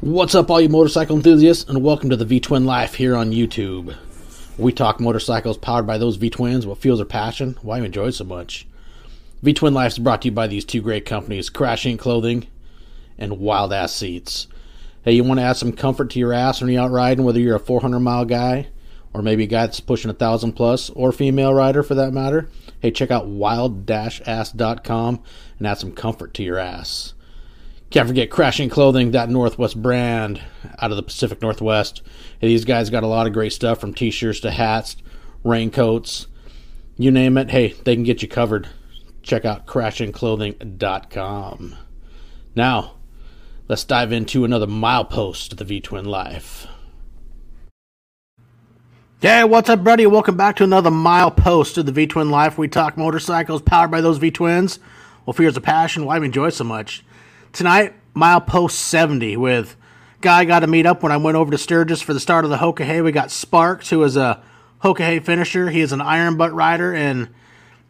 [0.00, 3.32] What's up, all you motorcycle enthusiasts, and welcome to the V Twin Life here on
[3.32, 3.96] YouTube.
[4.56, 8.06] We talk motorcycles powered by those V Twins, what fuels our passion, why we enjoy
[8.06, 8.64] it so much.
[9.42, 11.98] V Twin Life is brought to you by these two great companies, Crash Inc.
[11.98, 12.46] Clothing
[13.18, 14.46] and Wild Ass Seats.
[15.02, 17.40] Hey, you want to add some comfort to your ass when you're out riding, whether
[17.40, 18.68] you're a 400 mile guy
[19.12, 22.48] or maybe a guy that's pushing a thousand plus, or female rider for that matter?
[22.78, 25.22] Hey, check out wild-ass.com
[25.58, 27.14] and add some comfort to your ass.
[27.90, 28.70] Can't forget Crash Inc.
[28.70, 30.42] Clothing, that Northwest brand
[30.78, 32.02] out of the Pacific Northwest.
[32.40, 34.98] These guys got a lot of great stuff from t shirts to hats,
[35.42, 36.26] raincoats,
[36.98, 37.50] you name it.
[37.50, 38.68] Hey, they can get you covered.
[39.22, 41.76] Check out crashinclothing.com.
[42.54, 42.92] Now,
[43.68, 46.66] let's dive into another milepost of the V Twin Life.
[49.22, 50.06] Hey, what's up, buddy?
[50.06, 52.58] Welcome back to another milepost of the V Twin Life.
[52.58, 54.78] We talk motorcycles powered by those V Twins.
[55.24, 56.04] Well, fears a passion.
[56.04, 57.02] Why we enjoy so much?
[57.58, 59.74] Tonight, milepost 70 with
[60.20, 62.44] guy I got to meet up when I went over to Sturgis for the start
[62.44, 63.00] of the Hoka Hey.
[63.00, 64.40] We got Sparkz, who is a
[64.80, 65.68] Hoka Hey finisher.
[65.68, 67.30] He is an iron butt rider and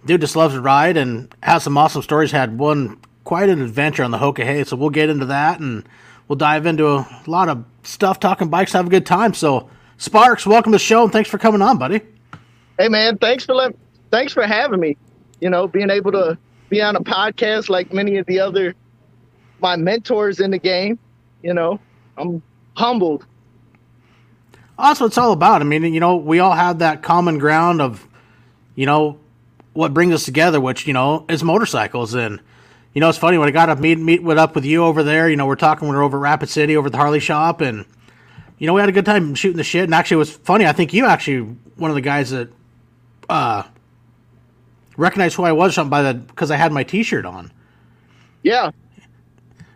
[0.06, 2.30] dude just loves to ride and has some awesome stories.
[2.32, 5.86] Had one quite an adventure on the Hoka Hey, so we'll get into that and
[6.28, 9.34] we'll dive into a lot of stuff, talking bikes, have a good time.
[9.34, 12.00] So, Sparkz, welcome to the show and thanks for coming on, buddy.
[12.78, 13.76] Hey man, thanks for let,
[14.10, 14.96] thanks for having me.
[15.42, 16.38] You know, being able to
[16.70, 18.74] be on a podcast like many of the other
[19.60, 20.98] my mentors in the game.
[21.42, 21.80] You know,
[22.16, 22.42] I'm
[22.76, 23.26] humbled.
[24.78, 25.60] That's what it's all about.
[25.60, 28.06] I mean, you know, we all have that common ground of,
[28.76, 29.18] you know,
[29.72, 32.14] what brings us together, which you know is motorcycles.
[32.14, 32.40] And
[32.94, 35.02] you know, it's funny when I got to meet meet with up with you over
[35.02, 35.28] there.
[35.28, 37.60] You know, we're talking when we're over at Rapid City over at the Harley shop,
[37.60, 37.84] and
[38.58, 39.84] you know, we had a good time shooting the shit.
[39.84, 40.66] And actually, it was funny.
[40.66, 42.48] I think you actually one of the guys that
[43.28, 43.62] uh
[44.96, 47.52] recognized who I was something by the because I had my T-shirt on.
[48.42, 48.70] Yeah,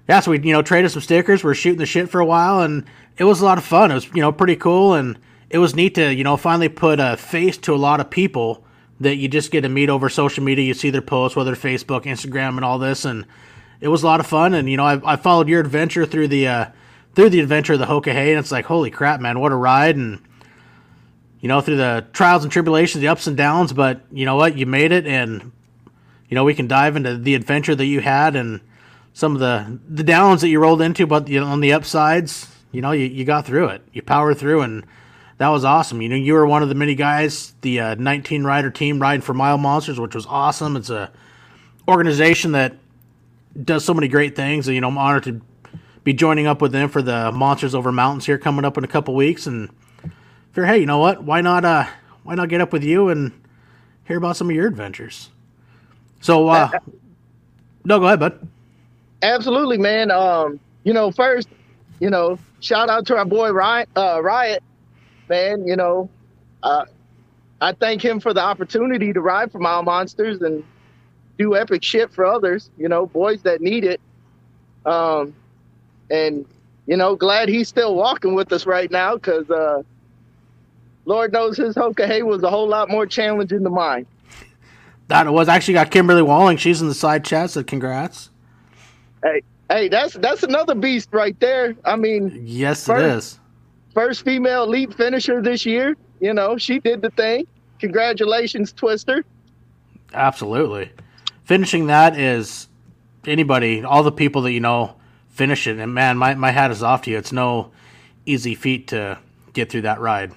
[0.08, 1.44] yeah, so we you know traded some stickers.
[1.44, 2.84] We are shooting the shit for a while, and
[3.16, 3.90] it was a lot of fun.
[3.90, 6.98] It was you know pretty cool, and it was neat to you know finally put
[6.98, 8.64] a face to a lot of people
[9.00, 10.64] that you just get to meet over social media.
[10.64, 13.26] You see their posts, whether Facebook, Instagram, and all this, and
[13.80, 14.54] it was a lot of fun.
[14.54, 16.66] And you know I, I followed your adventure through the uh,
[17.14, 19.56] through the adventure of the Hoka Hey, and it's like holy crap, man, what a
[19.56, 19.96] ride!
[19.96, 20.20] And
[21.40, 24.58] you know through the trials and tribulations, the ups and downs, but you know what,
[24.58, 25.52] you made it, and
[26.28, 28.60] you know we can dive into the adventure that you had and
[29.12, 32.48] some of the the downs that you rolled into, but you know, on the upsides,
[32.70, 33.82] you know, you, you got through it.
[33.92, 34.84] You powered through, and
[35.38, 36.00] that was awesome.
[36.00, 39.20] You know, you were one of the many guys, the uh, 19 rider team riding
[39.20, 40.76] for Mile Monsters, which was awesome.
[40.76, 41.10] It's a
[41.86, 42.76] organization that
[43.62, 45.40] does so many great things, and you know, I'm honored to
[46.04, 48.88] be joining up with them for the Monsters Over Mountains here coming up in a
[48.88, 49.46] couple weeks.
[49.46, 49.70] And
[50.52, 51.22] figure, hey, you know what?
[51.22, 51.64] Why not?
[51.64, 51.86] Uh,
[52.24, 53.32] why not get up with you and
[54.04, 55.30] hear about some of your adventures?
[56.20, 56.70] So, uh,
[57.84, 58.48] no, go ahead, bud.
[59.22, 60.10] Absolutely, man.
[60.10, 61.48] Um, you know, first,
[62.00, 64.62] you know, shout out to our boy Riot, uh, Riot,
[65.28, 65.66] man.
[65.66, 66.10] You know,
[66.62, 66.86] uh,
[67.60, 70.64] I thank him for the opportunity to ride for Mile Monsters and
[71.38, 72.70] do epic shit for others.
[72.76, 74.00] You know, boys that need it.
[74.84, 75.34] Um,
[76.10, 76.44] and
[76.86, 79.82] you know, glad he's still walking with us right now because uh,
[81.04, 84.06] Lord knows his Hoka Hey was a whole lot more challenging than mine.
[85.06, 86.56] That was actually got Kimberly Walling.
[86.56, 87.50] She's in the side chat.
[87.50, 88.30] So congrats.
[89.22, 91.76] Hey, hey, that's that's another beast right there.
[91.84, 93.40] I mean, yes, first, it is.
[93.94, 95.96] First female elite finisher this year.
[96.20, 97.46] You know, she did the thing.
[97.78, 99.24] Congratulations, Twister.
[100.14, 100.92] Absolutely.
[101.44, 102.68] Finishing that is
[103.26, 104.94] anybody, all the people that you know
[105.30, 105.78] finish it.
[105.78, 107.18] And man, my, my hat is off to you.
[107.18, 107.72] It's no
[108.26, 109.18] easy feat to
[109.52, 110.32] get through that ride.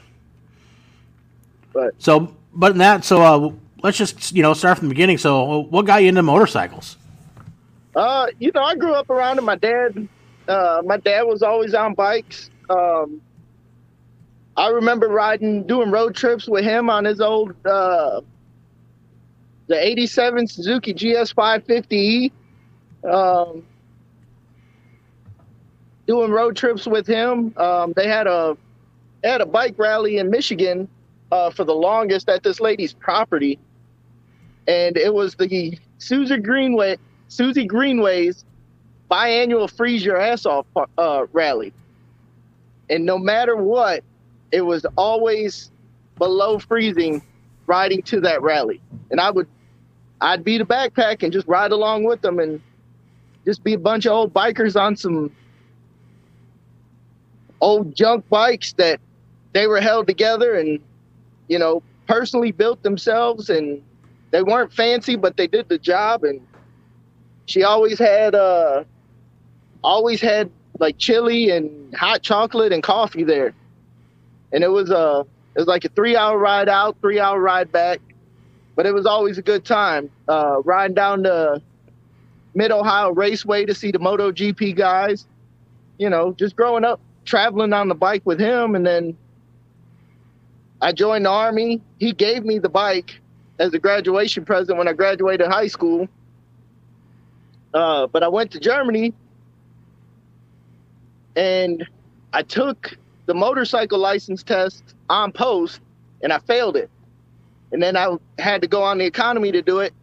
[1.74, 3.51] But so, but in that, so uh,
[3.84, 5.18] let's just you know start from the beginning.
[5.18, 6.97] So, what got you into motorcycles?
[7.95, 9.44] Uh, you know, I grew up around it.
[9.44, 10.07] My dad,
[10.47, 12.50] uh, my dad was always on bikes.
[12.69, 13.22] Um,
[14.57, 18.22] I remember riding, doing road trips with him on his old, uh,
[19.67, 22.31] the 87 Suzuki GS 550E.
[23.03, 23.63] Um,
[26.07, 27.53] doing road trips with him.
[27.57, 28.57] Um, they had a,
[29.24, 30.88] they had a bike rally in Michigan,
[31.31, 33.59] uh, for the longest at this lady's property.
[34.68, 36.97] And it was the Susie Greenway,
[37.27, 38.45] Susie Greenway's
[39.10, 40.66] biannual freeze your ass off
[40.98, 41.74] uh, rally.
[42.89, 44.04] And no matter what,
[44.51, 45.72] it was always
[46.18, 47.22] below freezing
[47.68, 48.81] riding to that rally.
[49.12, 49.48] And I would,
[50.22, 52.62] I'd be the backpack and just ride along with them and
[53.44, 55.36] just be a bunch of old bikers on some
[57.62, 59.00] old junk bikes that
[59.54, 60.80] they were held together and,
[61.48, 63.81] you know, personally built themselves and
[64.31, 66.24] they weren't fancy, but they did the job.
[66.24, 66.44] And
[67.45, 68.83] she always had uh
[69.83, 70.50] always had
[70.80, 73.53] like chili and hot chocolate and coffee there,
[74.51, 75.25] and it was a
[75.56, 78.00] it was like a three hour ride out, three hour ride back,
[78.75, 80.09] but it was always a good time.
[80.27, 81.62] Uh, riding down the
[82.56, 85.25] Mid Ohio Raceway to see the MotoGP guys.
[85.97, 89.18] You know, just growing up traveling on the bike with him, and then
[90.81, 91.81] I joined the army.
[92.00, 93.19] He gave me the bike
[93.59, 96.07] as a graduation present when I graduated high school.
[97.75, 99.13] Uh, but I went to Germany
[101.36, 101.86] and
[102.31, 105.81] I took the motorcycle license test on post
[106.24, 106.89] and I failed it.
[107.74, 109.94] And then I had to go on the economy to do it.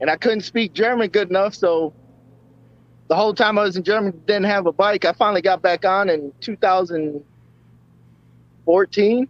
[0.00, 1.54] And I couldn't speak German good enough.
[1.54, 1.92] So
[3.06, 5.04] the whole time I was in Germany, didn't have a bike.
[5.04, 9.28] I finally got back on in 2014.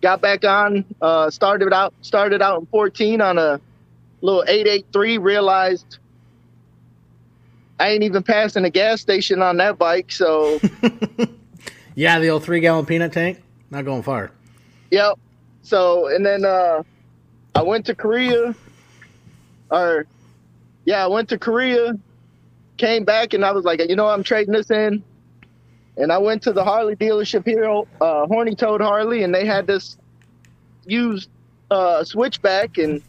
[0.00, 3.60] Got back on, uh, started out, started out in 14 on a
[4.22, 5.98] little 883, realized
[7.78, 10.10] I ain't even passing a gas station on that bike.
[10.10, 10.60] So
[11.94, 14.30] yeah, the old three gallon peanut tank, not going far.
[14.90, 15.18] Yep.
[15.62, 16.82] So and then uh,
[17.54, 18.54] I went to Korea,
[19.70, 20.06] or
[20.84, 21.98] yeah, I went to Korea,
[22.76, 25.02] came back, and I was like, you know, I'm trading this in.
[25.98, 27.64] And I went to the Harley dealership here,
[28.00, 29.96] uh, Horny Toad Harley, and they had this
[30.84, 31.30] used
[31.70, 33.02] uh, switchback, and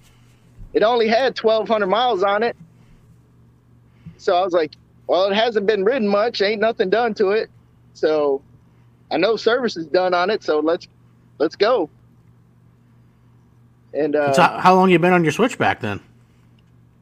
[0.73, 2.55] it only had 1,200 miles on it.
[4.17, 4.73] So I was like,
[5.07, 6.41] well, it hasn't been ridden much.
[6.41, 7.49] Ain't nothing done to it.
[7.93, 8.41] So
[9.11, 10.43] I know service is done on it.
[10.43, 10.87] So let's
[11.39, 11.89] let's go.
[13.93, 15.99] And uh, so how long you been on your switchback then?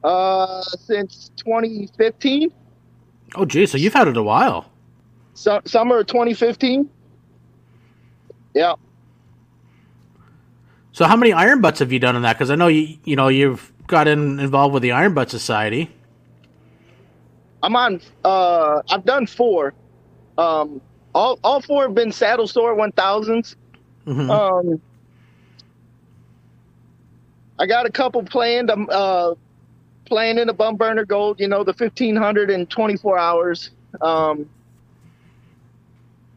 [0.03, 2.51] Uh, since 2015.
[3.35, 4.71] Oh, geez, so you've had it a while.
[5.33, 6.89] So, summer of 2015.
[8.53, 8.75] Yeah.
[10.93, 12.33] So how many iron butts have you done on that?
[12.33, 15.91] Because I know you you know you've got in, involved with the Iron Butt Society.
[17.63, 18.01] I'm on.
[18.23, 19.73] Uh, I've done four.
[20.37, 20.81] Um,
[21.13, 23.55] all all four have been saddle sore one thousands.
[24.05, 24.29] Mm-hmm.
[24.29, 24.81] Um,
[27.57, 28.69] I got a couple planned.
[28.69, 29.33] I'm uh,
[30.05, 31.39] playing in the bun burner gold.
[31.39, 33.71] You know, the fifteen hundred and twenty four hours.
[34.01, 34.49] Um,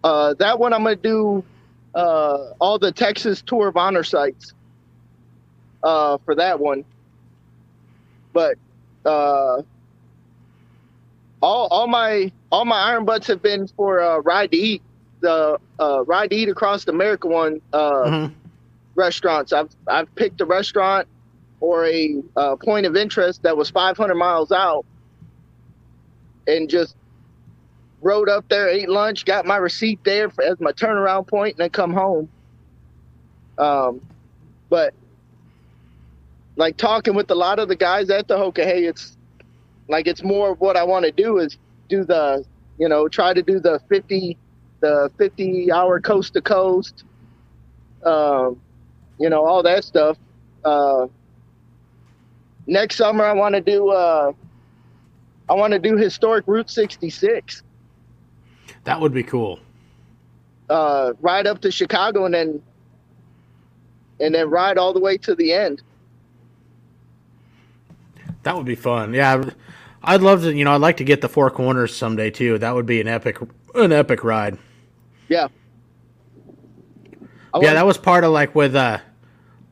[0.04, 1.44] uh, that one I'm gonna do
[1.94, 4.54] uh, all the Texas Tour of Honor sites
[5.82, 6.84] uh, for that one.
[8.32, 8.56] But
[9.04, 9.62] uh,
[11.40, 14.82] all all my all my iron butts have been for uh, ride to eat
[15.20, 18.34] the uh, ride to eat across America one uh, mm-hmm.
[18.94, 19.52] restaurants.
[19.52, 21.08] I've I've picked a restaurant
[21.60, 24.84] or a uh, point of interest that was 500 miles out,
[26.46, 26.94] and just
[28.00, 31.64] rode up there, ate lunch, got my receipt there for, as my turnaround point, and
[31.64, 32.28] then come home.
[33.58, 34.00] Um,
[34.68, 34.94] but
[36.54, 39.17] like talking with a lot of the guys at the Hoka, hey, it's
[39.88, 41.56] like it's more of what I want to do is
[41.88, 42.44] do the,
[42.78, 44.36] you know, try to do the 50,
[44.80, 47.04] the 50 hour coast to coast,
[48.04, 48.60] um,
[49.18, 50.16] you know, all that stuff.
[50.64, 51.06] Uh,
[52.66, 54.32] next summer, I want to do, uh,
[55.48, 57.62] I want to do historic Route 66.
[58.84, 59.58] That would be cool.
[60.68, 62.62] Uh, ride up to Chicago and then,
[64.20, 65.82] and then ride all the way to the end.
[68.42, 69.14] That would be fun.
[69.14, 69.50] Yeah,
[70.02, 70.54] I'd love to.
[70.54, 72.58] You know, I'd like to get the four corners someday too.
[72.58, 73.38] That would be an epic,
[73.74, 74.58] an epic ride.
[75.28, 75.48] Yeah.
[77.60, 78.98] yeah, that was part of like with uh,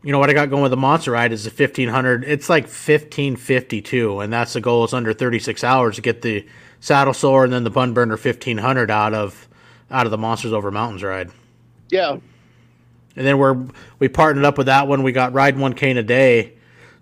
[0.03, 2.25] you know what I got going with the monster ride is the fifteen hundred.
[2.25, 4.85] It's like fifteen fifty two, and that's the goal.
[4.85, 6.47] Is under thirty six hours to get the
[6.81, 9.49] saddle sore and then the bun burner fifteen hundred out of
[9.91, 11.31] out of the monsters over mountains ride.
[11.91, 12.19] Yeah.
[13.17, 13.67] And then we're
[13.99, 15.03] we partnered up with that one.
[15.03, 16.56] We got ride one cane a day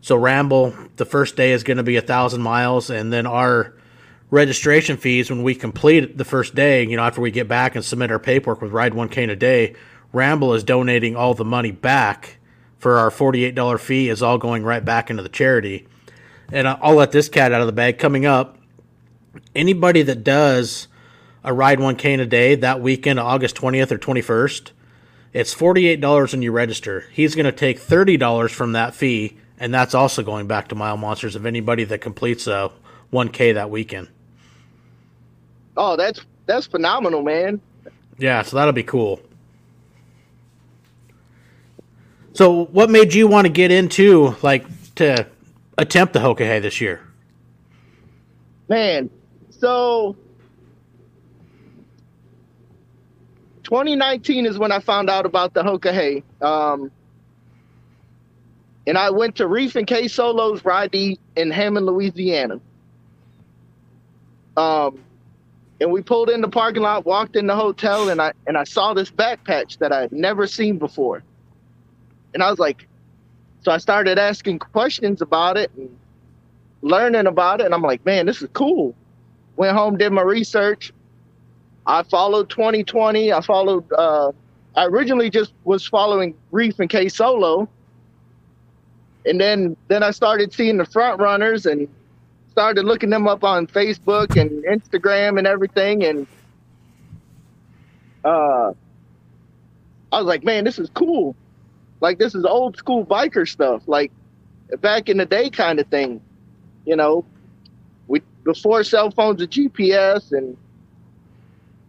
[0.05, 3.73] so Ramble, the first day is going to be a thousand miles, and then our
[4.31, 7.83] registration fees when we complete the first day, you know, after we get back and
[7.83, 9.75] submit our paperwork with Ride One Cane a day,
[10.13, 12.37] Ramble is donating all the money back
[12.77, 15.89] for our forty-eight dollar fee is all going right back into the charity.
[16.53, 17.99] And I'll let this cat out of the bag.
[17.99, 18.59] Coming up,
[19.55, 20.87] anybody that does
[21.43, 24.73] a Ride One Cane a day that weekend, August twentieth or twenty-first,
[25.33, 27.07] it's forty-eight dollars when you register.
[27.11, 30.75] He's going to take thirty dollars from that fee and that's also going back to
[30.75, 32.71] Mile Monsters of anybody that completes a
[33.13, 34.09] 1K that weekend.
[35.77, 37.61] Oh, that's that's phenomenal, man.
[38.19, 39.21] Yeah, so that'll be cool.
[42.33, 45.27] So, what made you want to get into like to
[45.79, 47.01] attempt the Hoka Hey this year?
[48.69, 49.11] Man,
[49.51, 50.17] so
[53.65, 56.23] 2019 is when I found out about the Hoka Hey.
[56.41, 56.91] Um,
[58.87, 62.61] and I went to Reef and K Solos Ride in Hammond, Louisiana.
[64.57, 64.99] Um,
[65.81, 68.65] And we pulled in the parking lot, walked in the hotel, and I and I
[68.65, 71.23] saw this back patch that I had never seen before.
[72.35, 72.89] And I was like,
[73.65, 75.91] so I started asking questions about it and
[76.83, 78.95] learning about it, and I'm like, man, this is cool.
[79.57, 80.93] Went home, did my research.
[81.87, 83.33] I followed 2020.
[83.33, 83.91] I followed.
[83.93, 84.33] Uh,
[84.77, 87.69] I originally just was following Reef and K Solo,
[89.25, 91.89] and then then I started seeing the front runners and
[92.51, 96.27] started looking them up on Facebook and Instagram and everything, and
[98.25, 98.73] uh,
[100.13, 101.35] I was like, man, this is cool.
[102.01, 104.13] Like this is old school biker stuff, like
[104.81, 106.21] back in the day kind of thing.
[106.85, 107.25] You know,
[108.09, 110.57] we before cell phones and GPS, and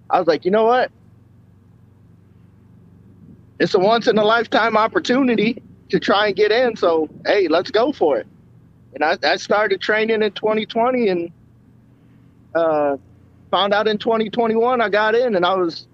[0.10, 0.92] I was like, you know what?
[3.60, 6.76] It's a once in a lifetime opportunity to try and get in.
[6.76, 8.28] So hey, let's go for it.
[8.94, 11.32] And I, I started training in 2020 and
[12.56, 12.98] uh,
[13.52, 15.88] found out in 2021 I got in, and I was.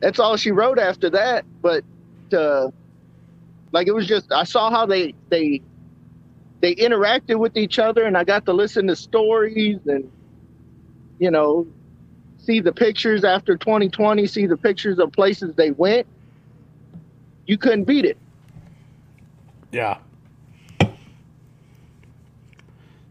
[0.00, 1.44] That's all she wrote after that.
[1.60, 1.84] But
[2.32, 2.70] uh,
[3.72, 5.60] like it was just I saw how they they
[6.60, 10.10] they interacted with each other, and I got to listen to stories and
[11.18, 11.66] you know
[12.38, 16.06] see the pictures after 2020, see the pictures of places they went.
[17.46, 18.16] You couldn't beat it.
[19.72, 19.98] Yeah.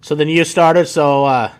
[0.01, 0.87] So then you started.
[0.87, 1.51] So uh,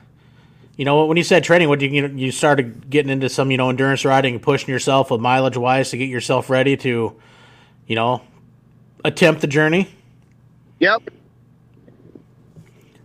[0.76, 3.52] you know when you said training, what you you, know, you started getting into some
[3.52, 7.16] you know endurance riding and pushing yourself with mileage wise to get yourself ready to,
[7.88, 8.22] you know,
[9.06, 9.90] attempt the journey.
[10.80, 11.12] Yep.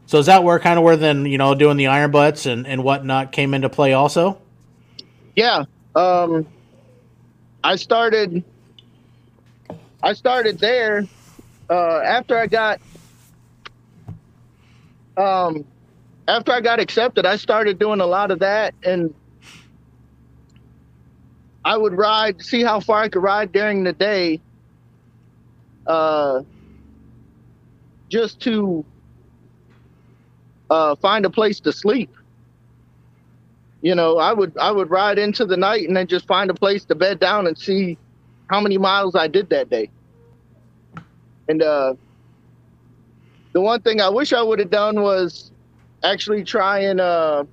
[0.07, 2.67] So is that where kind of where then you know doing the iron butts and
[2.67, 4.41] and whatnot came into play also?
[5.37, 5.65] Yeah.
[5.95, 6.47] Um,
[7.63, 8.45] I started.
[10.03, 11.09] I started there
[11.71, 12.81] uh, after I got.
[15.17, 15.65] Um,
[16.27, 19.15] after I got accepted, I started doing a lot of that, and
[21.65, 24.41] I would ride, see how far I could ride during the day,
[25.87, 26.43] uh,
[28.09, 28.85] just to
[30.71, 32.11] uh, find a place to sleep.
[33.83, 36.55] You know, I would I would ride into the night and then just find a
[36.55, 37.99] place to bed down and see
[38.49, 39.91] how many miles I did that day.
[41.49, 41.95] And uh,
[43.53, 45.51] the one thing I wish I would have done was
[46.03, 47.45] actually try and uh,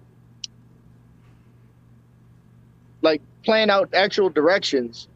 [3.01, 5.07] like plan out actual directions.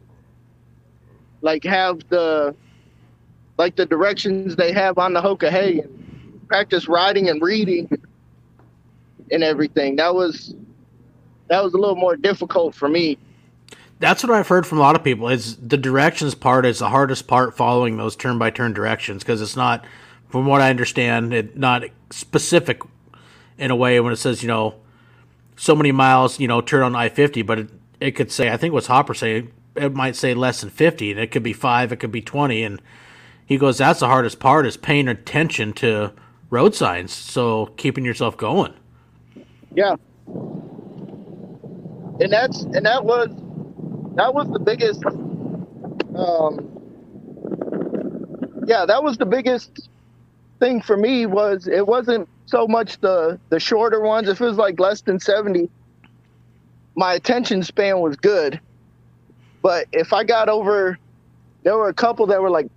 [1.42, 2.54] Like have the
[3.58, 7.88] like the directions they have on the Hoka Hey and practice riding and reading
[9.30, 9.96] and everything.
[9.96, 10.54] That was
[11.48, 13.18] that was a little more difficult for me.
[13.98, 15.28] That's what I've heard from a lot of people.
[15.28, 19.40] Is the directions part is the hardest part following those turn by turn directions because
[19.40, 19.86] it's not,
[20.28, 22.82] from what I understand, it not specific
[23.58, 24.74] in a way when it says you know,
[25.56, 28.56] so many miles you know turn on I fifty, but it, it could say I
[28.56, 31.90] think what's Hopper saying it might say less than fifty, and it could be five,
[31.92, 32.82] it could be twenty, and
[33.46, 36.12] he goes that's the hardest part is paying attention to
[36.50, 38.74] road signs, so keeping yourself going.
[39.72, 39.96] Yeah,
[42.20, 43.30] and that's and that was
[44.16, 45.04] that was the biggest
[46.16, 46.82] um
[48.66, 49.90] yeah that was the biggest
[50.60, 54.28] thing for me was it wasn't so much the the shorter ones.
[54.28, 55.70] If it was like less than 70
[56.96, 58.60] my attention span was good.
[59.62, 60.98] But if i got over
[61.64, 62.68] there were a couple that were like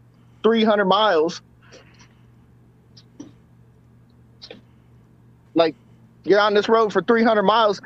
[0.44, 1.42] 300 miles.
[5.56, 5.76] Like
[6.26, 7.82] you're on this road for 300 miles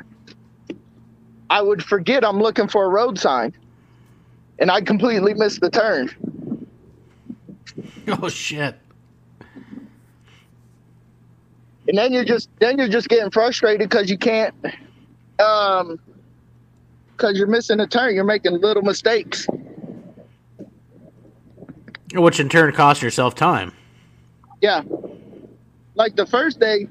[1.50, 3.54] I would forget I'm looking for a road sign,
[4.60, 6.10] and I completely miss the turn.
[8.08, 8.76] Oh shit!
[11.88, 14.54] And then you're just then you're just getting frustrated because you can't,
[15.40, 16.00] um,
[17.12, 18.16] because you're missing a turn.
[18.16, 19.48] You're making little mistakes,
[22.14, 23.74] which in turn costs yourself time.
[24.62, 24.82] Yeah,
[25.96, 26.88] like the first day,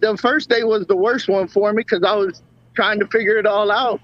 [0.00, 2.42] the first day was the worst one for me because I was
[2.74, 4.00] trying to figure it all out,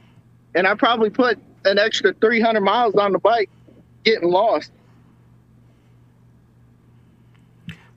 [0.54, 3.50] and I probably put an extra 300 miles on the bike,
[4.04, 4.70] getting lost.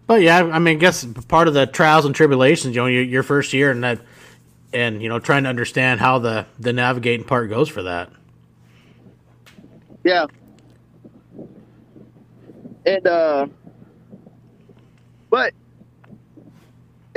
[0.07, 3.03] But yeah, I mean, I guess part of the trials and tribulations, you know, your,
[3.03, 3.99] your first year and that,
[4.73, 8.09] and you know, trying to understand how the the navigating part goes for that.
[10.03, 10.25] Yeah.
[12.87, 13.47] And uh,
[15.29, 15.53] but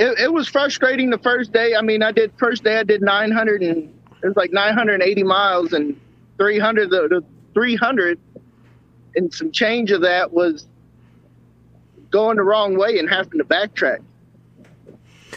[0.03, 1.75] it, it was frustrating the first day.
[1.75, 5.73] I mean, I did first day I did 900 and it was like 980 miles
[5.73, 5.99] and
[6.37, 8.19] 300 the, the 300
[9.15, 10.67] and some change of that was
[12.09, 13.99] going the wrong way and having to backtrack.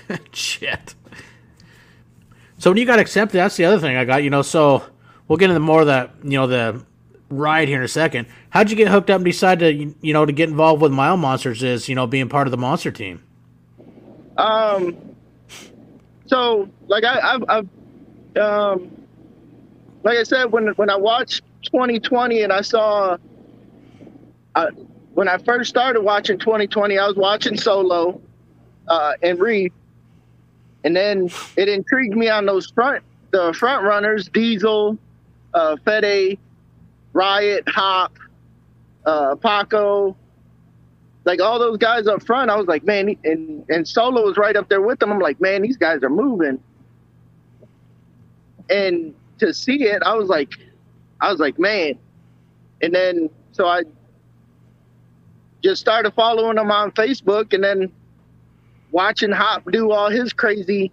[0.33, 0.95] Shit.
[2.59, 4.25] So when you got accepted, that's the other thing I got.
[4.25, 4.83] You know, so
[5.29, 6.85] we'll get into more of the you know the
[7.29, 8.27] ride here in a second.
[8.51, 11.17] How'd you get hooked up and decide to you know to get involved with Mile
[11.17, 11.63] Monsters?
[11.63, 13.23] Is you know being part of the monster team?
[14.39, 14.97] Um.
[16.27, 17.69] So like I, I've, I've
[18.37, 18.91] um,
[20.03, 23.17] like I said when when I watched 2020 and I saw,
[24.55, 24.71] uh,
[25.15, 28.21] when I first started watching 2020, I was watching Solo,
[28.89, 29.73] uh, and Reed,
[30.85, 34.97] and then it intrigued me on those front the front runners, Diesel,
[35.55, 36.39] uh, Fede,
[37.13, 38.17] Riot, Hop,
[39.05, 40.17] uh, Paco,
[41.27, 42.51] like all those guys up front.
[42.51, 45.13] I was like, man, and and Solo was right up there with them.
[45.13, 46.63] I'm like, man, these guys are moving.
[48.71, 50.53] And to see it, I was like,
[51.21, 51.99] I was like, man.
[52.81, 53.83] And then so I
[55.63, 57.93] just started following them on Facebook, and then
[58.93, 60.93] watching Hop do all his crazy,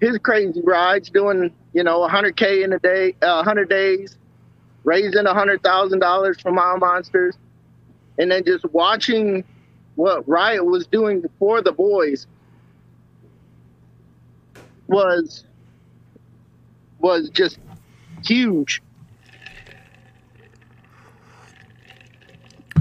[0.00, 4.18] his crazy rides, doing you know 100k in a day, uh, 100 days,
[4.82, 7.36] raising hundred thousand dollars for Mile Monsters,
[8.18, 9.44] and then just watching
[9.96, 12.26] what Riot was doing for the boys
[14.86, 15.44] was
[16.98, 17.58] was just
[18.24, 18.82] huge.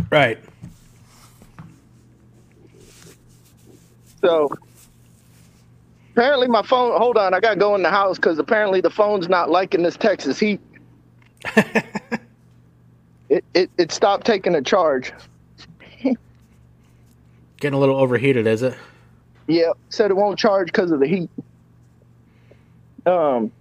[0.10, 0.40] Right.
[4.22, 4.50] So
[6.12, 6.98] apparently my phone.
[6.98, 9.98] Hold on, I gotta go in the house because apparently the phone's not liking this
[9.98, 10.62] Texas heat.
[13.34, 15.12] it, it it stopped taking a charge.
[17.60, 18.76] Getting a little overheated, is it?
[19.48, 21.30] Yeah, said it won't charge because of the heat.
[23.06, 23.52] Um,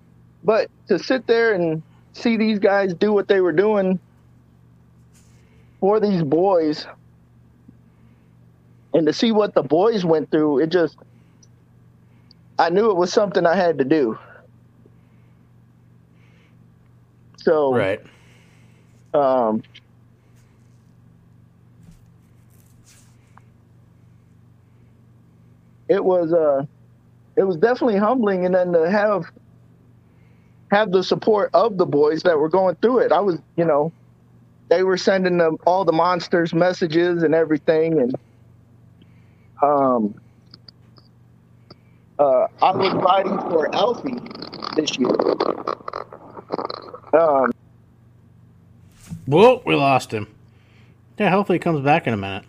[0.44, 3.98] but to sit there and see these guys do what they were doing
[5.80, 6.86] for these boys
[8.92, 10.96] and to see what the boys went through, it just,
[12.58, 14.18] I knew it was something I had to do.
[17.38, 18.00] So, right.
[19.14, 19.62] Um,
[25.88, 26.64] it was, uh,
[27.36, 28.46] it was definitely humbling.
[28.46, 29.26] And then to have,
[30.70, 33.12] have the support of the boys that were going through it.
[33.12, 33.92] I was, you know,
[34.68, 38.00] they were sending them all the monsters messages and everything.
[38.00, 38.14] And,
[39.62, 40.14] um,
[42.18, 44.18] uh, I was riding for Alfie
[44.76, 45.10] this year.
[47.12, 47.52] Um,
[49.32, 50.26] Whoa, we lost him.
[51.18, 52.44] Yeah, hopefully he comes back in a minute.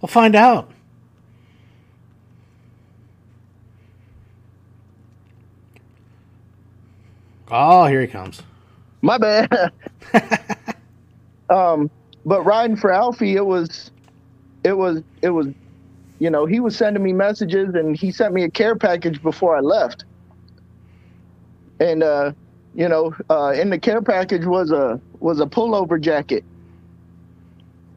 [0.00, 0.70] We'll find out.
[7.50, 8.40] Oh, here he comes.
[9.02, 9.72] My bad.
[11.50, 11.90] um,
[12.24, 13.90] but riding for Alfie, it was,
[14.62, 15.48] it was, it was
[16.20, 19.56] you know, he was sending me messages and he sent me a care package before
[19.56, 20.04] I left.
[21.80, 22.32] And uh,
[22.76, 26.44] you know, uh, in the care package was a was a pullover jacket.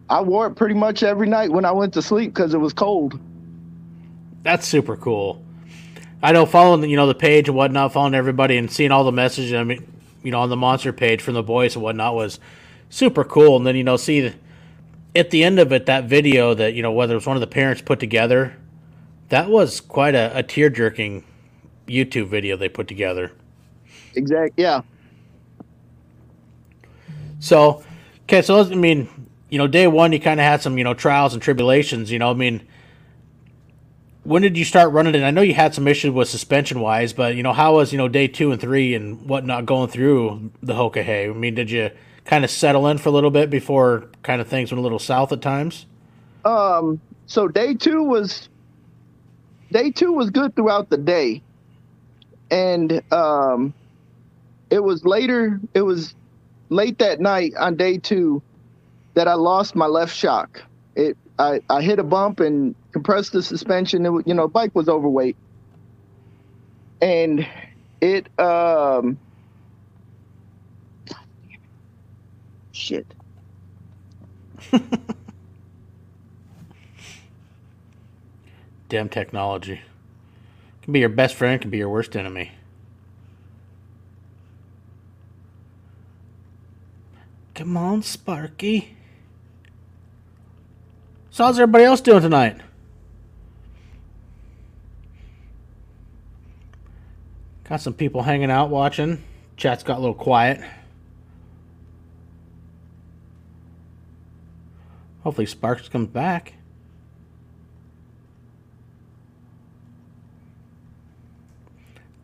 [0.10, 2.74] I wore it pretty much every night when I went to sleep because it was
[2.74, 3.20] cold.
[4.44, 5.44] That's super cool.
[6.22, 9.12] I know following you know the page and whatnot, following everybody and seeing all the
[9.12, 9.54] messages.
[9.54, 9.86] I mean,
[10.24, 12.40] you know, on the monster page from the boys and whatnot was
[12.90, 13.56] super cool.
[13.58, 14.34] And then you know, see the
[15.16, 17.42] at the end of it, that video that you know whether it was one of
[17.42, 18.56] the parents put together,
[19.30, 21.24] that was quite a, a tear jerking
[21.88, 23.32] YouTube video they put together.
[24.16, 24.64] Exactly.
[24.64, 24.82] Yeah.
[27.40, 27.84] So,
[28.24, 29.10] okay, so I mean,
[29.50, 32.12] you know, day one you kind of had some you know trials and tribulations.
[32.12, 32.68] You know, I mean,
[34.24, 35.24] when did you start running it?
[35.24, 37.98] I know you had some issues with suspension wise, but you know, how was you
[37.98, 41.30] know day two and three and whatnot going through the Hoka Hey?
[41.30, 41.92] I mean, did you
[42.26, 45.00] kind of settle in for a little bit before kind of things went a little
[45.00, 45.88] south at times?
[46.46, 48.50] Um, so day two was
[49.72, 51.42] day two was good throughout the day,
[52.52, 53.74] and um,
[54.70, 55.60] it was later.
[55.74, 56.14] It was
[56.70, 58.42] late that night on day two
[59.16, 60.64] that I lost my left shock.
[60.96, 64.06] It I, I hit a bump and compressed the suspension.
[64.06, 65.38] It, you know, bike was overweight,
[67.02, 67.46] and
[68.02, 69.18] it um
[72.72, 73.06] shit.
[78.90, 79.82] Damn technology.
[80.82, 82.52] Can be your best friend, can be your worst enemy.
[87.60, 88.96] Come on, Sparky.
[91.30, 92.56] So how's everybody else doing tonight?
[97.66, 99.22] Got some people hanging out watching.
[99.58, 100.62] Chat's got a little quiet.
[105.24, 106.54] Hopefully Sparkz comes back.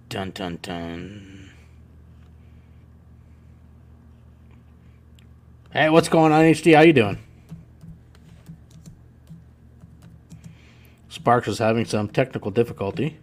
[0.07, 1.34] Dun dun dun.
[5.75, 6.73] Hey, what's going on, HD?
[6.73, 7.17] How you doing?
[11.09, 13.17] Sparkz is having some technical difficulty.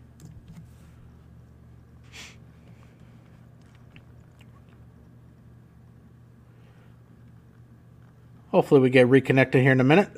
[8.51, 10.11] Hopefully we get reconnected here in a minute.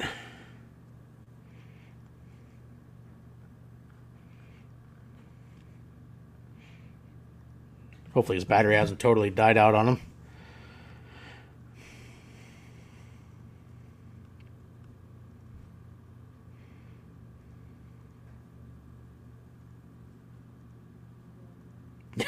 [8.12, 10.00] Hopefully his battery hasn't totally died out on him.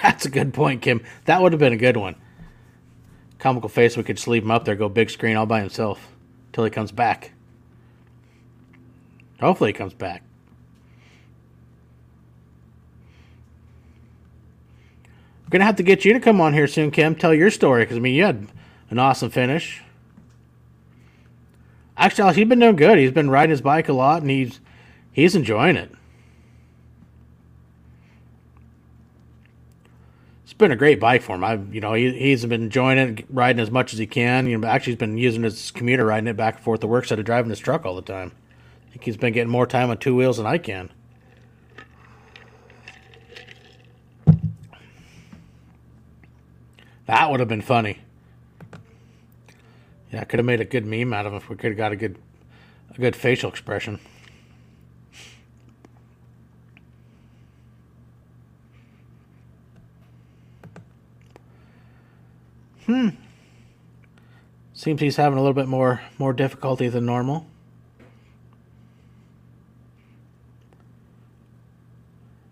[0.02, 1.02] That's a good point, Kim.
[1.24, 2.16] That would have been a good one.
[3.38, 6.08] Comical face, we could just leave him up there, go big screen all by himself
[6.52, 7.32] till he comes back.
[9.40, 10.22] Hopefully, he comes back.
[15.44, 17.14] We're gonna have to get you to come on here soon, Kim.
[17.14, 18.48] Tell your story because I mean, you had
[18.90, 19.82] an awesome finish.
[21.96, 22.98] Actually, he's been doing good.
[22.98, 24.60] He's been riding his bike a lot, and he's
[25.12, 25.92] he's enjoying it.
[30.58, 31.44] Been a great bike for him.
[31.44, 34.46] I, you know, he, he's been enjoying it, riding as much as he can.
[34.46, 37.04] You know, actually, he's been using his commuter, riding it back and forth to work
[37.04, 38.32] instead of driving his truck all the time.
[38.86, 40.90] I think he's been getting more time on two wheels than I can.
[47.06, 48.00] That would have been funny.
[50.12, 51.76] Yeah, I could have made a good meme out of him if we could have
[51.76, 52.18] got a good
[52.94, 54.00] a good facial expression.
[62.86, 63.08] Hmm.
[64.72, 67.46] Seems he's having a little bit more more difficulty than normal.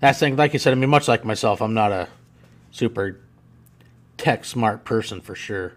[0.01, 0.73] That's thing, like you said.
[0.73, 2.09] I mean, much like myself, I'm not a
[2.71, 3.21] super
[4.17, 5.75] tech smart person for sure.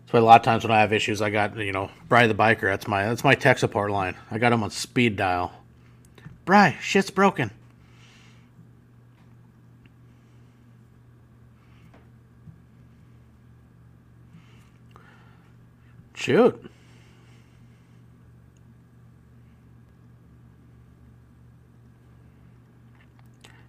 [0.00, 2.26] That's why a lot of times when I have issues, I got you know Bry
[2.26, 2.62] the biker.
[2.62, 4.16] That's my that's my tech support line.
[4.30, 5.52] I got him on speed dial.
[6.44, 7.50] Bry, shit's broken.
[16.26, 16.60] Shoot.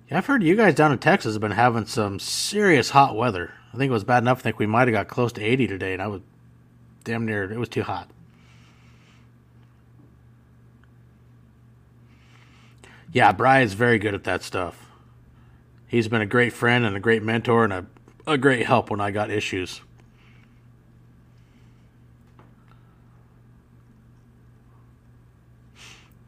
[0.10, 3.54] Yeah, I've heard you guys down in Texas have been having some serious hot weather.
[3.72, 4.40] I think it was bad enough.
[4.40, 6.22] I think we might have got close to 80 today, and I was
[7.04, 8.10] damn near, it was too hot.
[13.12, 14.90] Yeah, Brian's very good at that stuff.
[15.86, 17.86] He's been a great friend and a great mentor and a,
[18.26, 19.82] a great help when I got issues.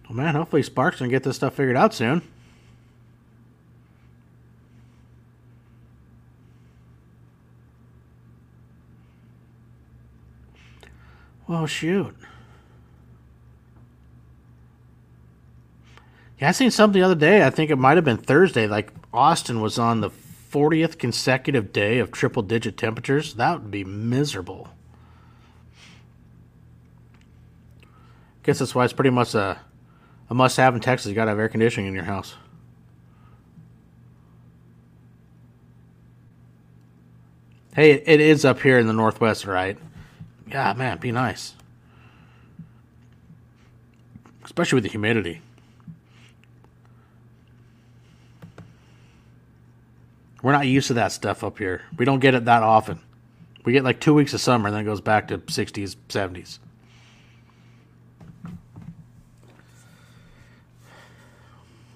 [0.09, 2.23] Well, man, hopefully Sparkz can get this stuff figured out soon.
[11.47, 12.15] Well, shoot.
[16.39, 17.45] Yeah, I seen something the other day.
[17.45, 18.65] I think it might have been Thursday.
[18.65, 23.35] Like Austin was on the 40th consecutive day of triple digit temperatures.
[23.35, 24.69] That would be miserable.
[28.41, 29.59] Guess that's why it's pretty much a,
[30.29, 31.09] a must have in Texas.
[31.09, 32.35] You got to have air conditioning in your house.
[37.73, 39.77] Hey, it is up here in the Northwest, right?
[40.47, 41.53] Yeah, man, be nice.
[44.43, 45.41] Especially with the humidity.
[50.41, 51.83] We're not used to that stuff up here.
[51.97, 52.99] We don't get it that often.
[53.65, 56.59] We get like two weeks of summer and then it goes back to 60s, 70s.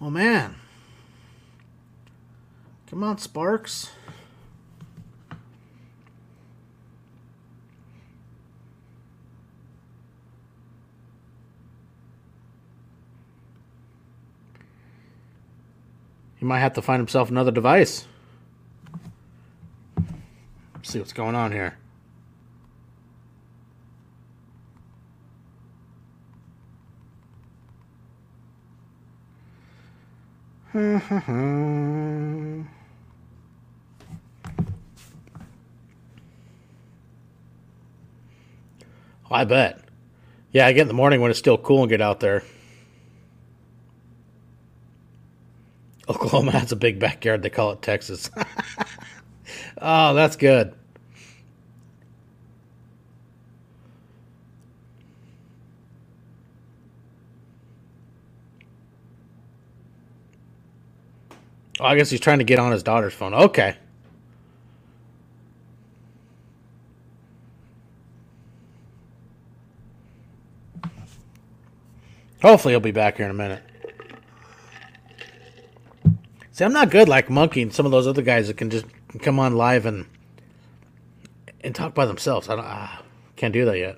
[0.04, 0.56] Well, man.
[2.90, 3.90] Come on, Sparkz.
[16.36, 18.06] He might have to find himself another device.
[20.76, 21.78] Let's see what's going on here.
[30.74, 32.66] I
[39.46, 39.82] bet.
[40.52, 42.44] Yeah, I get in the morning when it's still cool and get out there.
[46.10, 47.44] Oklahoma has a big backyard.
[47.44, 48.32] They call it Texas.
[49.80, 50.74] oh, that's good.
[61.84, 63.34] Oh, I guess he's trying to get on his daughter's phone.
[63.34, 63.76] Okay.
[72.42, 73.64] Hopefully he'll be back here in a minute.
[76.54, 78.86] See, I'm not good like Monkey and some of those other guys that can just
[79.22, 80.06] come on live and
[81.66, 82.48] and talk by themselves.
[82.48, 82.88] I don't, uh,
[83.36, 83.98] can't do that yet.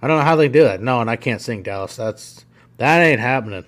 [0.00, 0.82] I don't know how they do that.
[0.82, 1.94] No, and I can't sing Dallas.
[1.94, 2.44] That's
[2.78, 3.64] that ain't happening.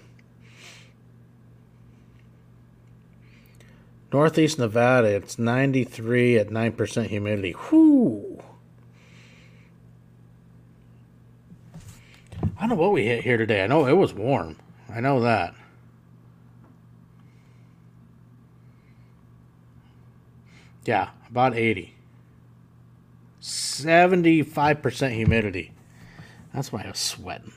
[4.14, 7.50] Northeast Nevada, it's 93 at 9% humidity.
[7.50, 8.40] Whoo.
[12.57, 13.64] I don't know what we hit here today.
[13.64, 14.57] I know it was warm.
[14.88, 15.53] I know that.
[20.85, 21.92] Yeah, about 80.
[23.42, 25.72] 75% humidity.
[26.55, 27.53] That's why I was sweating.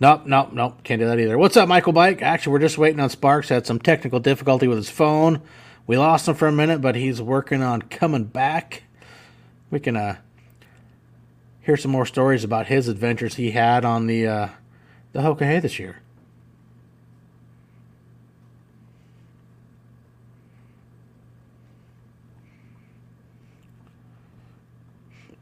[0.00, 0.84] Nope, nope, nope.
[0.84, 1.36] Can't do that either.
[1.36, 2.22] What's up, Michael Bike?
[2.22, 3.48] Actually, we're just waiting on Sparkz.
[3.48, 5.42] Had some technical difficulty with his phone.
[5.88, 8.84] We lost him for a minute, but he's working on coming back.
[9.70, 10.18] We can uh,
[11.62, 14.48] hear some more stories about his adventures he had on the uh,
[15.12, 16.00] the Hoka Hey this year.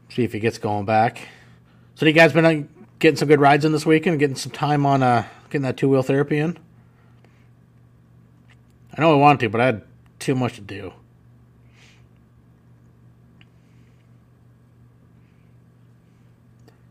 [0.09, 1.27] See if he gets going back.
[1.93, 2.67] So, you guys been
[2.99, 5.89] getting some good rides in this weekend, getting some time on uh, getting that two
[5.89, 6.57] wheel therapy in?
[8.97, 9.83] I know I wanted to, but I had
[10.19, 10.93] too much to do.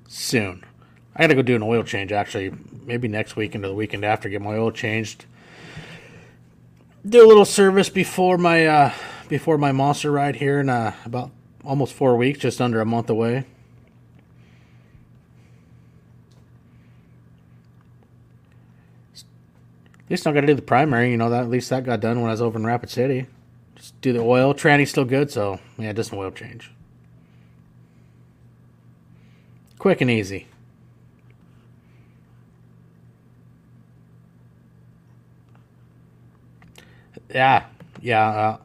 [0.06, 0.64] Soon.
[1.14, 2.52] I got to go do an oil change actually,
[2.84, 5.24] maybe next weekend or the weekend after, get my oil changed.
[7.08, 8.92] Do a little service before my uh,
[9.28, 11.30] before my monster ride here in uh, about
[11.64, 13.44] almost four weeks, just under a month away.
[20.08, 21.10] Least I got to do the primary.
[21.10, 23.26] You know that at least that got done when I was over in Rapid City.
[23.74, 24.54] Just do the oil.
[24.54, 26.72] Tranny's still good, so yeah, just an oil change.
[29.78, 30.46] Quick and easy.
[37.28, 37.64] Yeah,
[38.00, 38.28] yeah.
[38.28, 38.56] Uh,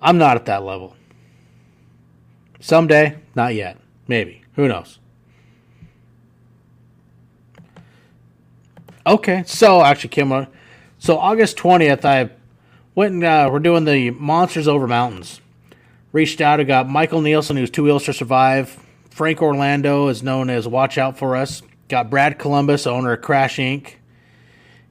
[0.00, 0.96] I'm not at that level.
[2.58, 3.78] Someday, not yet.
[4.08, 4.42] Maybe.
[4.56, 4.99] Who knows?
[9.06, 10.46] Okay, so actually, Kim,
[10.98, 12.30] so August 20th, I
[12.94, 15.40] went and uh, we're doing the Monsters Over Mountains.
[16.12, 18.78] Reached out, I got Michael Nielsen, who's Two Wheels to Survive.
[19.08, 21.62] Frank Orlando is known as Watch Out For Us.
[21.88, 23.94] Got Brad Columbus, owner of Crash Inc.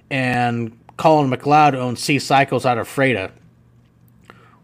[0.10, 3.32] And Colin McLeod, owns Sea Cycles out of Freda.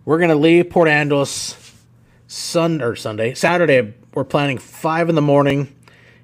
[0.06, 1.74] We're going to leave Port Angeles
[2.28, 3.94] Sun or Sunday, Saturday.
[4.16, 5.76] We're planning five in the morning,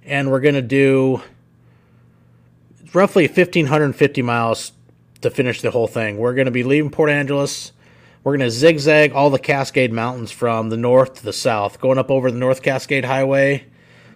[0.03, 1.21] and we're going to do
[2.93, 4.73] roughly 1,550 miles
[5.21, 6.17] to finish the whole thing.
[6.17, 7.71] We're going to be leaving Port Angeles.
[8.23, 11.97] We're going to zigzag all the Cascade Mountains from the north to the south, going
[11.97, 13.65] up over the North Cascade Highway.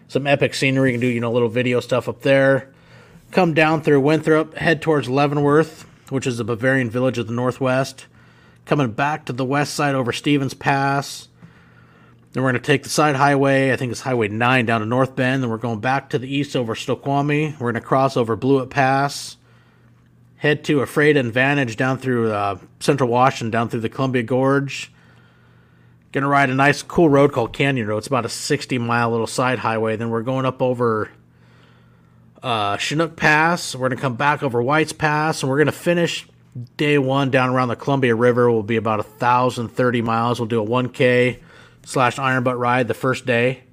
[0.08, 0.92] Some epic scenery.
[0.92, 2.72] You can do, you know, little video stuff up there.
[3.32, 8.06] Come down through Winthrop, head towards Leavenworth, which is a Bavarian village of the northwest.
[8.66, 11.28] Coming back to the west side over Stevens Pass.
[12.36, 14.86] Then we're going to take the side highway, I think it's Highway 9 down to
[14.86, 15.42] North Bend.
[15.42, 17.56] Then we're going back to the east over Snoqualmie.
[17.58, 19.38] We're going to cross over Blewett Pass,
[20.36, 24.92] head to Ephrata and Vantage down through uh, Central Washington, down through the Columbia Gorge.
[26.12, 28.00] Going to ride a nice, cool road called Canyon Road.
[28.00, 29.96] It's about a 60 mile little side highway.
[29.96, 31.12] Then we're going up over
[32.44, 33.76] uh, Chinook Pass.
[33.76, 36.28] We're going to come back over White's Pass, and we're going to finish
[36.76, 38.52] day one down around the Columbia River.
[38.52, 40.38] Will be about a thousand thirty miles.
[40.38, 41.40] We'll do a 1K
[41.86, 43.64] slash iron butt ride the first day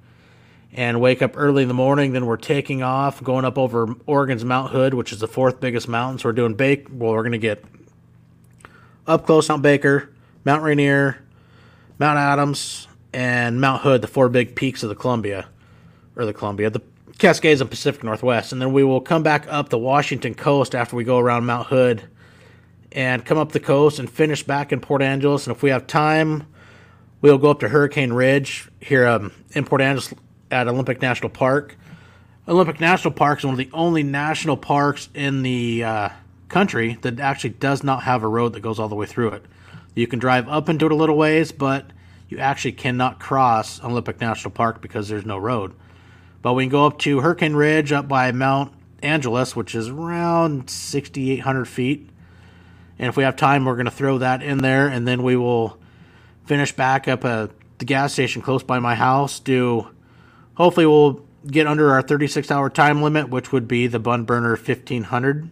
[0.71, 2.13] and wake up early in the morning.
[2.13, 5.87] Then we're taking off, going up over Oregon's Mount Hood, which is the fourth biggest
[5.89, 6.19] mountain.
[6.19, 6.87] So we're doing Bake.
[6.89, 7.65] Well, we're going to get
[9.05, 10.13] up close Mount Baker,
[10.45, 11.21] Mount Rainier,
[11.99, 15.47] Mount Adams, and Mount Hood, the four big peaks of the Columbia,
[16.15, 16.81] or the Columbia, the
[17.17, 18.51] Cascades and Pacific Northwest.
[18.51, 21.67] And then we will come back up the Washington coast after we go around Mount
[21.67, 22.03] Hood
[22.91, 25.45] and come up the coast and finish back in Port Angeles.
[25.45, 26.47] And if we have time,
[27.23, 30.13] We'll go up to Hurricane Ridge here um, in Port Angeles
[30.51, 31.77] at Olympic National Park.
[32.49, 36.09] Olympic National Park is one of the only national parks in the uh,
[36.49, 39.45] country that actually does not have a road that goes all the way through it.
[39.95, 41.91] You can drive up into it a little ways, but
[42.27, 45.73] you actually cannot cross Olympic National Park because there's no road.
[46.41, 50.69] But we can go up to Hurricane Ridge up by Mount Angeles, which is around
[50.69, 52.09] 6,800 feet.
[52.99, 55.37] And if we have time, we're going to throw that in there, and then we
[55.37, 55.79] will
[56.45, 59.39] finish back up at the gas station close by my house.
[59.39, 59.87] Do
[60.55, 64.51] hopefully we'll get under our 36 hour time limit, which would be the Bun Burner
[64.51, 65.49] 1500.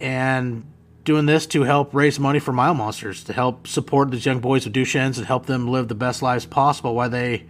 [0.00, 0.64] And
[1.04, 4.64] doing this to help raise money for Mile Monsters, to help support these young boys
[4.64, 7.46] with Duchenne's and help them live the best lives possible while they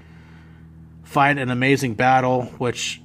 [1.03, 3.03] fight an amazing battle, which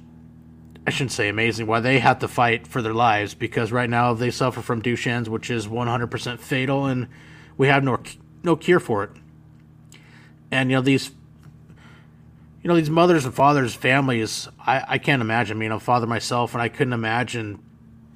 [0.86, 4.14] I shouldn't say amazing, why they have to fight for their lives because right now
[4.14, 7.08] they suffer from Duchenne's, which is 100% fatal, and
[7.56, 8.00] we have no
[8.42, 9.10] no cure for it.
[10.54, 11.10] And you know these,
[12.62, 14.48] you know these mothers and fathers, families.
[14.60, 15.58] I I can't imagine.
[15.58, 17.60] being a father myself, and I couldn't imagine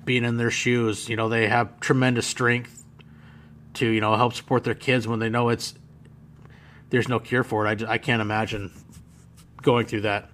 [0.05, 1.09] being in their shoes.
[1.09, 2.85] You know they have tremendous strength
[3.75, 5.75] to you know help support their kids when they know it's
[6.91, 7.83] there's no cure for it.
[7.83, 8.71] I, I can't imagine
[9.61, 10.31] going through that.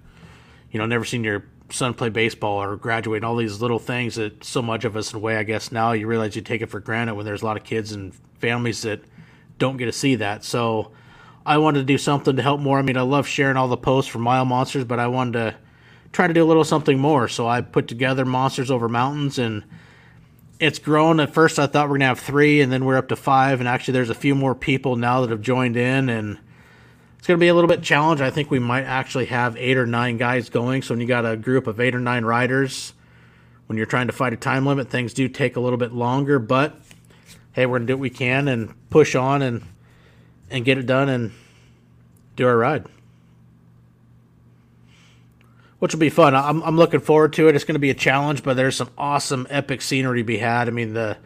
[0.69, 4.13] You know, never seen your son play baseball or graduate and all these little things
[4.15, 6.61] that so much of us in a way I guess now you realize you take
[6.61, 9.01] it for granted when there's a lot of kids and families that
[9.57, 10.43] don't get to see that.
[10.43, 10.91] So
[11.45, 12.79] I wanted to do something to help more.
[12.79, 15.55] I mean, I love sharing all the posts for Mile Monsters, but I wanted to
[16.11, 17.27] try to do a little something more.
[17.27, 19.63] So I put together Monsters Over Mountains and
[20.59, 21.19] it's grown.
[21.19, 23.59] At first I thought we are gonna have three and then we're up to five
[23.59, 26.39] and actually there's a few more people now that have joined in and
[27.17, 28.21] it's to be a little bit challenge.
[28.21, 30.83] I think we might actually have eight or nine guys going.
[30.83, 32.93] So when you got a group of eight or nine riders,
[33.65, 36.37] when you're trying to fight a time limit, things do take a little bit longer.
[36.37, 36.79] But
[37.53, 39.63] hey, we're to do what we can and push on and
[40.49, 41.31] and get it done and
[42.35, 42.85] do our ride,
[45.79, 46.35] which will be fun.
[46.35, 47.55] I'm I'm looking forward to it.
[47.55, 50.67] It's going to be a challenge, but there's some awesome epic scenery to be had.
[50.67, 51.17] I mean the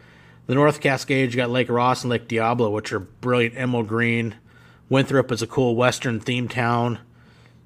[0.46, 4.34] the North Cascades, you got Lake Ross and Lake Diablo, which are brilliant emerald green
[4.90, 6.98] Winthrop is a cool Western themed town.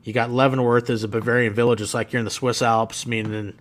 [0.04, 1.80] You got Leavenworth is a Bavarian village.
[1.80, 3.06] It's like you're in the Swiss Alps.
[3.06, 3.58] I mean,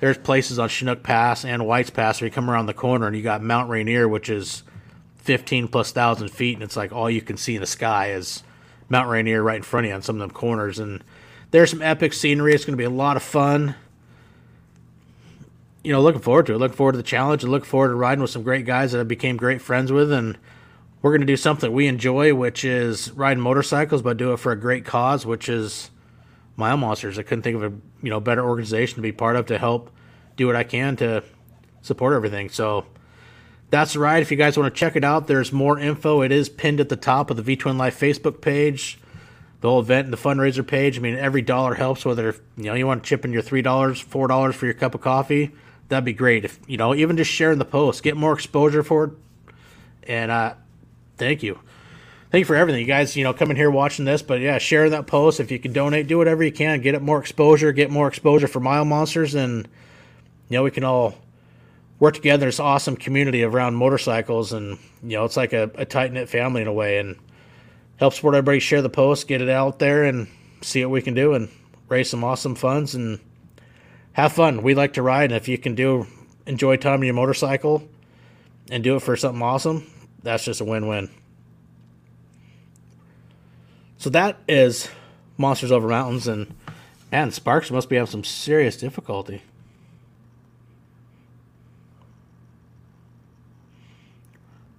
[0.00, 3.16] there's places on Chinook Pass and White's Pass where you come around the corner and
[3.16, 4.64] you got Mount Rainier, which is
[5.24, 8.42] 15 plus thousand feet, and it's like all you can see in the sky is
[8.88, 10.78] Mount Rainier right in front of you on some of them corners.
[10.78, 11.02] And
[11.50, 12.54] there's some epic scenery.
[12.54, 13.74] It's going to be a lot of fun.
[15.82, 16.58] You know, looking forward to it.
[16.58, 19.00] Looking forward to the challenge and looking forward to riding with some great guys that
[19.00, 20.38] I became great friends with and
[21.00, 24.52] we're going to do something we enjoy, which is riding motorcycles, but do it for
[24.52, 25.90] a great cause, which is
[26.56, 27.18] Mile Monsters.
[27.18, 29.90] I couldn't think of a you know better organization to be part of to help
[30.36, 31.22] do what I can to
[31.82, 32.48] support everything.
[32.48, 32.86] So
[33.74, 34.22] that's right.
[34.22, 36.22] If you guys want to check it out, there's more info.
[36.22, 39.00] It is pinned at the top of the V Twin Life Facebook page,
[39.62, 40.96] the whole event and the fundraiser page.
[40.96, 42.04] I mean, every dollar helps.
[42.04, 44.74] Whether you know you want to chip in your three dollars, four dollars for your
[44.74, 45.50] cup of coffee,
[45.88, 46.44] that'd be great.
[46.44, 49.10] If you know, even just sharing the post, get more exposure for it.
[50.04, 50.54] And uh,
[51.16, 51.58] thank you.
[52.30, 52.80] Thank you for everything.
[52.80, 55.40] You guys, you know, coming here watching this, but yeah, share that post.
[55.40, 56.80] If you can donate, do whatever you can.
[56.80, 59.68] Get it more exposure, get more exposure for Mile Monsters, and,
[60.48, 61.14] you know, we can all
[61.98, 62.46] work together.
[62.46, 66.62] This awesome community around motorcycles, and, you know, it's like a, a tight knit family
[66.62, 67.16] in a way, and
[67.96, 70.28] help support everybody, share the post, get it out there, and
[70.62, 71.48] see what we can do, and
[71.88, 73.20] raise some awesome funds, and
[74.12, 74.62] have fun.
[74.62, 76.06] We like to ride, and if you can do,
[76.46, 77.88] enjoy time on your motorcycle
[78.70, 79.86] and do it for something awesome,
[80.22, 81.10] that's just a win-win.
[83.98, 84.88] So that is
[85.38, 86.54] Monsters Over Mountains, and
[87.10, 89.42] and Sparkz must be having some serious difficulty.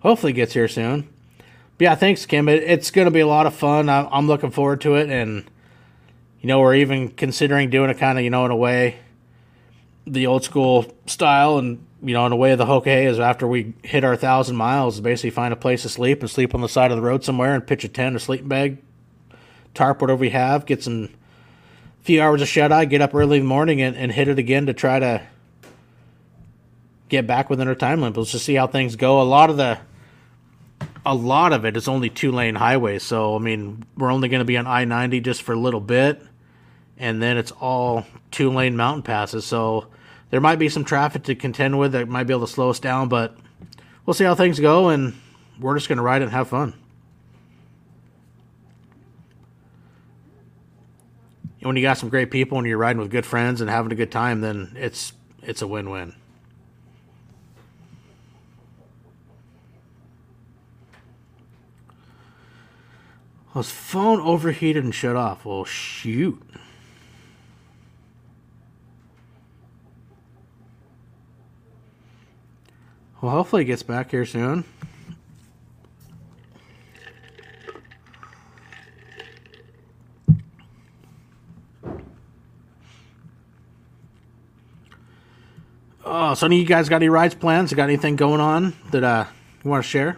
[0.06, 1.10] Hopefully, gets here soon.
[1.80, 2.48] But yeah, thanks, Kim.
[2.48, 3.90] It, it's going to be a lot of fun.
[3.90, 5.50] I, I'm looking forward to it, and
[6.40, 8.98] you know, we're even considering doing it kind of, you know, in a way,
[10.06, 13.74] the old school style, and you know, in a way, the hoke is after we
[13.82, 16.92] hit our thousand miles, basically find a place to sleep and sleep on the side
[16.92, 18.78] of the road somewhere and pitch a tent, a sleeping bag,
[19.74, 21.10] tarp, whatever we have, get some
[22.02, 24.38] few hours of shut eye, get up early in the morning and, and hit it
[24.38, 25.24] again to try to
[27.10, 28.16] get back within our time limit.
[28.16, 29.20] Let's just see how things go.
[29.20, 29.80] A lot of the
[31.06, 34.40] a lot of it is only two lane highways, so I mean we're only going
[34.40, 36.22] to be on I ninety just for a little bit,
[36.98, 39.46] and then it's all two lane mountain passes.
[39.46, 39.88] So
[40.32, 42.80] there might be some traffic to contend with that might be able to slow us
[42.80, 43.38] down, but
[44.06, 45.14] we'll see how things go, and
[45.60, 46.74] we're just going to ride and have fun.
[51.62, 53.96] When you got some great people and you're riding with good friends and having a
[53.96, 56.16] good time, then it's it's a win-win.
[63.56, 65.46] Was phone overheated and shut off?
[65.46, 66.42] Well, shoot.
[73.22, 74.66] Well, hopefully he gets back here soon.
[86.04, 87.74] Oh, so any of you guys got any rides plans?
[87.74, 89.26] Got anything going on that uh,
[89.64, 90.18] you want to share?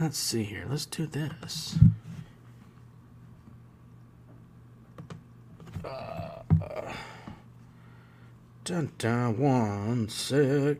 [0.00, 0.64] Let's see here.
[0.66, 1.78] Let's do this.
[8.64, 10.78] Dun dun one sec.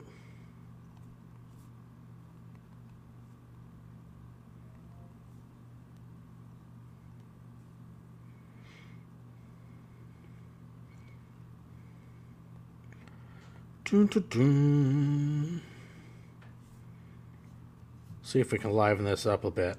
[13.85, 15.70] Dun, dun, dun.
[18.31, 19.77] See if we can liven this up a bit.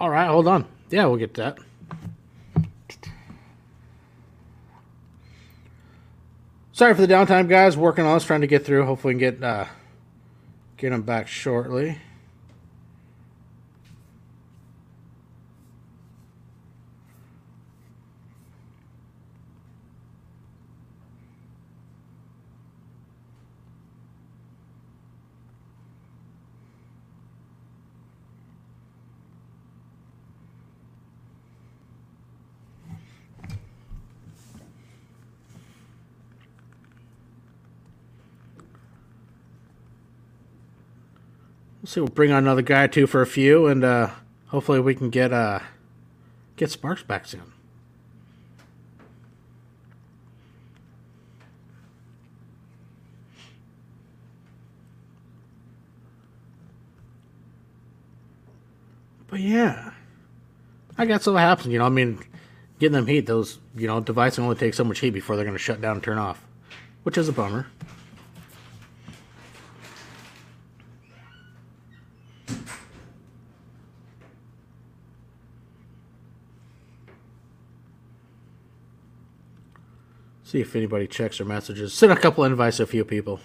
[0.00, 0.66] All right, hold on.
[0.90, 1.60] Yeah, we'll get that.
[6.78, 7.76] Sorry for the downtime, guys.
[7.76, 8.84] Working on this, trying to get through.
[8.84, 9.64] Hopefully, we can get uh,
[10.76, 11.98] get them back shortly.
[41.84, 42.00] See.
[42.00, 44.10] We'll bring on another guy or two for a few, and uh,
[44.48, 45.60] hopefully we can get uh,
[46.56, 47.52] get Sparkz back soon.
[59.28, 59.92] But yeah,
[60.96, 61.68] I guess what happens.
[61.68, 62.18] You know, I mean,
[62.80, 65.56] getting them heat, those you know devices only take so much heat before they're going
[65.56, 66.44] to shut down and turn off,
[67.04, 67.68] which is a bummer.
[80.58, 81.94] See if anybody checks their messages.
[81.94, 83.38] Send a couple invites to a few people.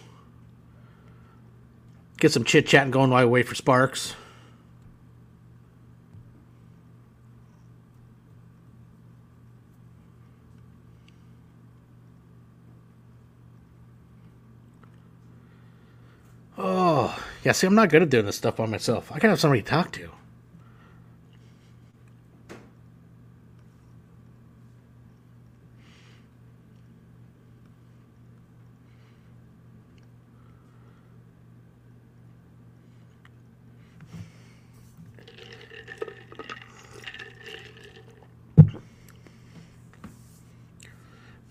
[2.17, 4.15] Get some chit chatting going while I wait for Sparkz.
[16.57, 19.11] Oh, yeah, see, I'm not good at doing this stuff by myself.
[19.11, 20.09] I gotta have somebody to talk to.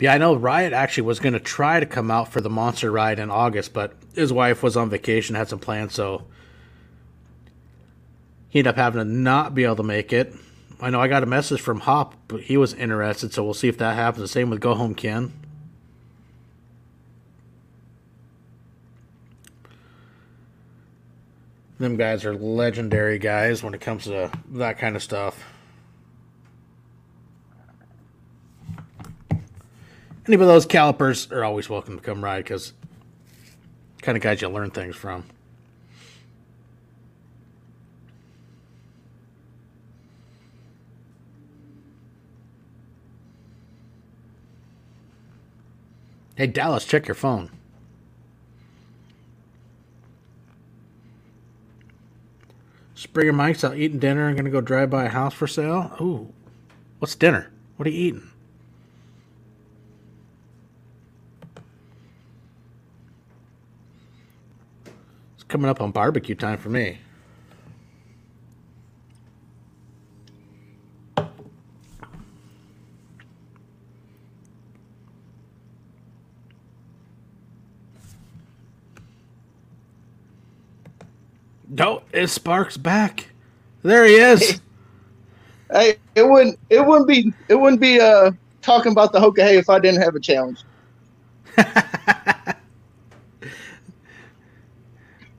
[0.03, 2.91] Yeah, I know Riot actually was going to try to come out for the monster
[2.91, 6.25] ride in August, but his wife was on vacation, had some plans, so
[8.49, 10.35] he ended up having to not be able to make it.
[10.81, 13.69] I know I got a message from Hop, but he was interested, so we'll see
[13.69, 14.23] if that happens.
[14.23, 15.31] The same with Go Home Ken.
[21.79, 25.52] Them guys are legendary guys when it comes to that kind of stuff.
[30.25, 32.73] Any of those calipers are always welcome to come ride because
[34.01, 35.25] kind of guys you learn things from.
[46.35, 47.51] Hey Dallas, check your phone.
[52.95, 54.27] Springer Mike's out eating dinner.
[54.27, 55.95] I'm gonna go drive by a house for sale.
[56.01, 56.33] Ooh,
[56.99, 57.51] what's dinner?
[57.77, 58.32] What are you eating?
[65.53, 66.97] Coming up on barbecue time for me.
[81.69, 83.29] No, it Sparkz back.
[83.83, 84.59] There he is.
[85.71, 88.31] Hey, it wouldn't it wouldn't be it wouldn't be uh
[88.61, 90.63] talking about the Hoka Hey if I didn't have a challenge.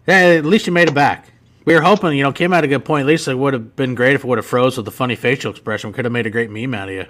[0.06, 1.28] Yeah, at least you made it back.
[1.64, 3.02] We were hoping, you know, came at a good point.
[3.02, 5.16] At least it would have been great if it would have froze with a funny
[5.16, 5.90] facial expression.
[5.90, 7.06] We could have made a great meme out of you.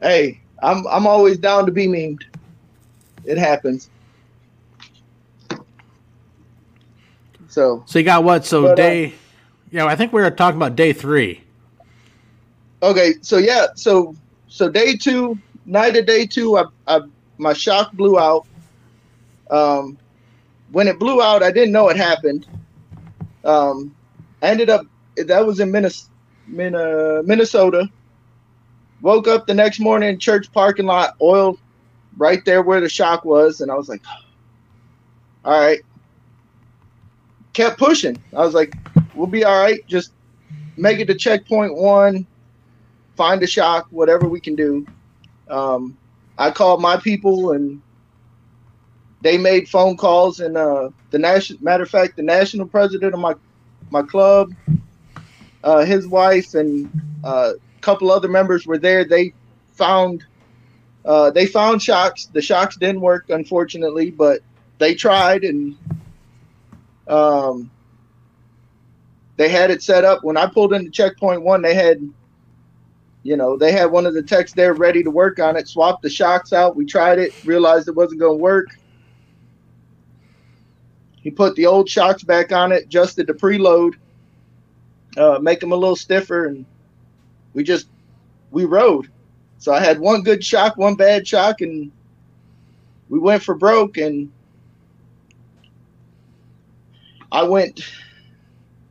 [0.00, 2.22] Hey, I'm I'm always down to be memed.
[3.24, 3.90] It happens.
[7.48, 8.46] So So you got what?
[8.46, 9.10] So but, uh, day uh,
[9.70, 11.42] Yeah, I think we were talking about day three.
[12.82, 14.14] Okay, so yeah, so
[14.48, 17.00] so day two, night of day two, I, I
[17.36, 18.46] my shock blew out.
[19.50, 19.98] Um
[20.72, 22.46] when it blew out, I didn't know it happened.
[23.44, 23.94] Um,
[24.42, 24.86] I ended up
[25.16, 26.10] that was in Minnesota.
[26.48, 27.90] Minnesota.
[29.02, 31.58] Woke up the next morning, church parking lot, oil
[32.16, 34.02] right there where the shock was, and I was like,
[35.44, 35.80] all right.
[37.52, 38.20] Kept pushing.
[38.34, 38.74] I was like,
[39.14, 39.86] we'll be all right.
[39.86, 40.12] Just
[40.76, 42.26] make it to checkpoint one,
[43.16, 44.86] find a shock, whatever we can do.
[45.48, 45.96] Um,
[46.38, 47.80] I called my people and
[49.20, 53.20] they made phone calls and uh, the national matter of fact the national president of
[53.20, 53.34] my
[53.90, 54.52] my club
[55.64, 56.90] uh, his wife and
[57.24, 59.04] uh, a couple other members were there.
[59.04, 59.34] They
[59.72, 60.24] found
[61.04, 62.26] uh, they found shocks.
[62.26, 64.40] The shocks didn't work unfortunately but
[64.78, 65.76] they tried and
[67.08, 67.70] um,
[69.36, 70.22] they had it set up.
[70.22, 72.00] When i pulled into checkpoint one they had
[73.22, 76.02] you know they had one of the techs there ready to work on it swapped
[76.02, 76.76] the shocks out.
[76.76, 78.68] We tried it realized it wasn't going to work
[81.26, 83.94] he put the old shocks back on it, adjusted the preload,
[85.16, 86.64] uh, make them a little stiffer, and
[87.52, 87.88] we just
[88.52, 89.10] we rode.
[89.58, 91.90] So I had one good shock, one bad shock, and
[93.08, 93.96] we went for broke.
[93.96, 94.30] And
[97.32, 97.80] I went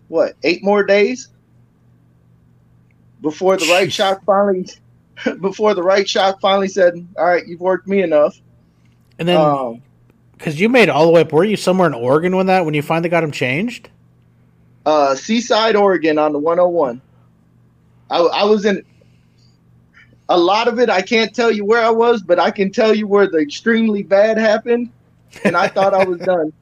[0.09, 1.29] what eight more days
[3.21, 4.67] before the right shock finally
[5.39, 8.41] before the right shock finally said, "All right, you've worked me enough."
[9.19, 9.81] And then um,
[10.37, 11.31] because you made all the way up.
[11.31, 13.89] Were you somewhere in Oregon when that when you finally got them changed?
[14.85, 17.01] Uh, Seaside, Oregon, on the 101.
[18.11, 18.83] I, I was in
[20.29, 20.89] a lot of it.
[20.89, 24.03] I can't tell you where I was, but I can tell you where the extremely
[24.03, 24.91] bad happened,
[25.43, 26.53] and I thought I was done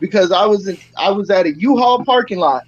[0.00, 2.64] because I was in, I was at a U-Haul parking lot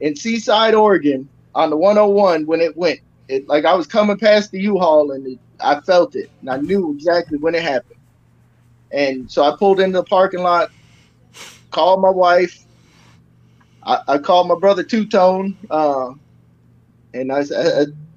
[0.00, 3.00] in Seaside, Oregon, on the 101 when it went.
[3.28, 6.58] It like I was coming past the U-Haul and it, I felt it, and I
[6.58, 7.99] knew exactly when it happened.
[8.92, 10.70] And so I pulled into the parking lot,
[11.70, 12.64] called my wife.
[13.82, 16.12] I, I called my brother Two Tone, uh,
[17.14, 17.40] and I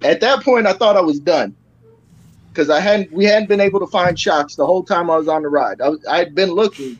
[0.03, 1.55] at that point I thought I was done
[2.49, 5.27] because I hadn't we hadn't been able to find shocks the whole time I was
[5.27, 5.81] on the ride.
[5.81, 6.99] I, I had been looking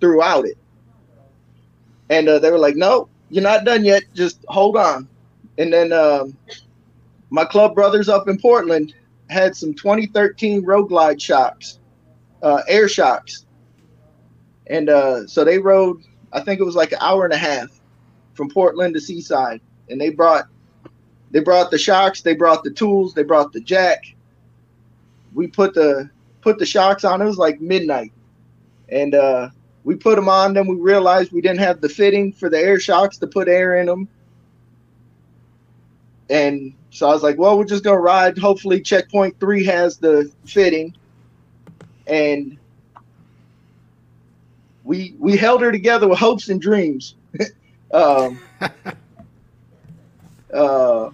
[0.00, 0.56] throughout it,
[2.08, 4.04] and uh, they were like, "No, you're not done yet.
[4.14, 5.08] Just hold on."
[5.58, 6.36] And then um,
[7.30, 8.94] my club brothers up in Portland
[9.28, 11.78] had some 2013 Road Glide shocks
[12.42, 13.44] uh, air shocks.
[14.66, 17.68] And uh, so they rode, I think it was like an hour and a half
[18.34, 19.60] from Portland to Seaside.
[19.88, 20.46] And they brought
[21.30, 24.14] they brought the shocks, they brought the tools, they brought the jack.
[25.34, 26.10] We put the
[26.40, 27.20] put the shocks on.
[27.20, 28.12] It was like midnight.
[28.88, 29.50] And uh,
[29.84, 32.80] we put them on, then we realized we didn't have the fitting for the air
[32.80, 34.08] shocks to put air in them.
[36.30, 38.38] And so I was like, well, we're just gonna ride.
[38.38, 40.94] Hopefully, checkpoint three has the fitting
[42.08, 42.58] and
[44.84, 47.14] we we held her together with hopes and dreams.
[47.92, 48.40] um,
[50.52, 51.10] uh,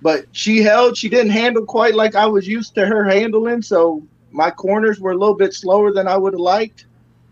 [0.00, 0.96] but she held.
[0.96, 3.62] She didn't handle quite like I was used to her handling.
[3.62, 6.86] So my corners were a little bit slower than I would have liked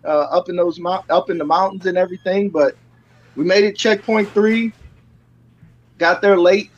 [0.04, 2.50] uh, up in those up in the mountains and everything.
[2.50, 2.76] But
[3.36, 4.72] we made it checkpoint three.
[5.98, 6.70] Got there late.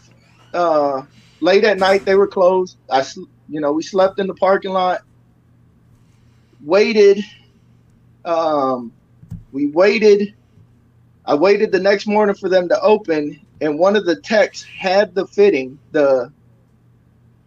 [0.52, 1.02] Uh,
[1.40, 2.76] late at night, they were closed.
[2.90, 3.02] I,
[3.48, 5.02] you know, we slept in the parking lot
[6.64, 7.24] waited.
[8.24, 8.92] Um,
[9.52, 10.34] we waited.
[11.24, 15.14] I waited the next morning for them to open, and one of the techs had
[15.14, 16.32] the fitting, the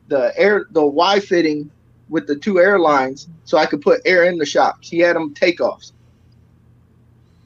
[0.07, 1.69] the air, the Y fitting
[2.09, 4.89] with the two airlines, so I could put air in the shops.
[4.89, 5.91] He had them takeoffs,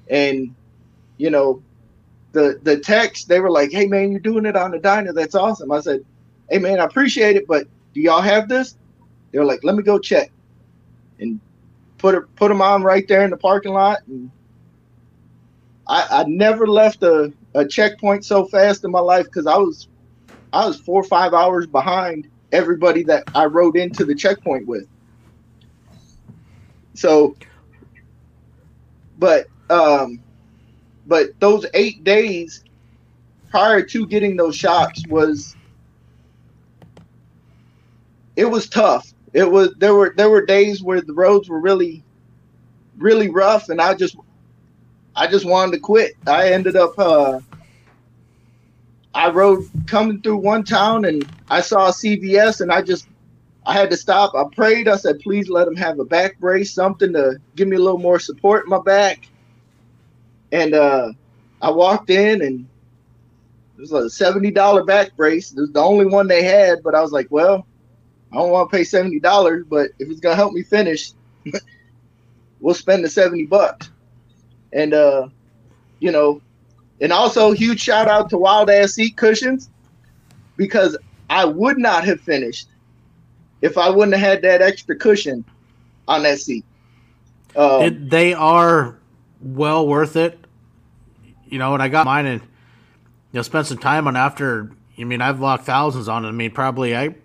[0.09, 0.53] and
[1.17, 1.61] you know,
[2.31, 5.13] the the techs they were like, "Hey man, you're doing it on the Dyna.
[5.13, 6.05] That's awesome." I said,
[6.49, 8.75] "Hey man, I appreciate it, but do y'all have this?"
[9.31, 10.31] They were like, "Let me go check."
[11.19, 11.39] And
[11.99, 13.99] put it, put them on right there in the parking lot.
[14.07, 14.31] And
[15.87, 19.87] I, I never left a, a checkpoint so fast in my life because I was
[20.51, 24.87] I was four or five hours behind everybody that I rode into the checkpoint with.
[26.95, 27.35] So,
[29.17, 30.19] but um,
[31.05, 32.63] but those eight days
[33.49, 35.55] prior to getting those shots was
[38.35, 42.03] it was tough it was there were there were days where the roads were really
[42.97, 44.15] really rough and I just
[45.15, 46.15] I just wanted to quit.
[46.27, 47.39] I ended up uh
[49.13, 53.07] I rode coming through one town and I saw CVS and I just
[53.65, 54.33] I had to stop.
[54.35, 54.87] I prayed.
[54.87, 57.99] I said, please let him have a back brace, something to give me a little
[57.99, 59.27] more support in my back.
[60.51, 61.11] And uh,
[61.61, 62.67] I walked in and
[63.77, 65.51] it was a $70 back brace.
[65.51, 67.67] It was the only one they had, but I was like, well,
[68.31, 71.11] I don't want to pay seventy dollars, but if it's gonna help me finish,
[72.59, 73.89] we'll spend the seventy bucks.
[74.71, 75.29] And uh,
[75.99, 76.41] you know,
[77.01, 79.69] and also huge shout out to Wild Ass Seat Cushions
[80.57, 80.97] because
[81.29, 82.67] I would not have finished
[83.61, 85.43] if I wouldn't have had that extra cushion
[86.07, 86.65] on that seat.
[87.55, 88.97] Um, it, they are
[89.41, 90.39] well worth it,
[91.47, 91.73] you know.
[91.73, 92.47] And I got mine and you
[93.33, 94.71] know spent some time on after.
[94.97, 96.27] I mean, I've locked thousands on it.
[96.27, 97.15] I mean, probably I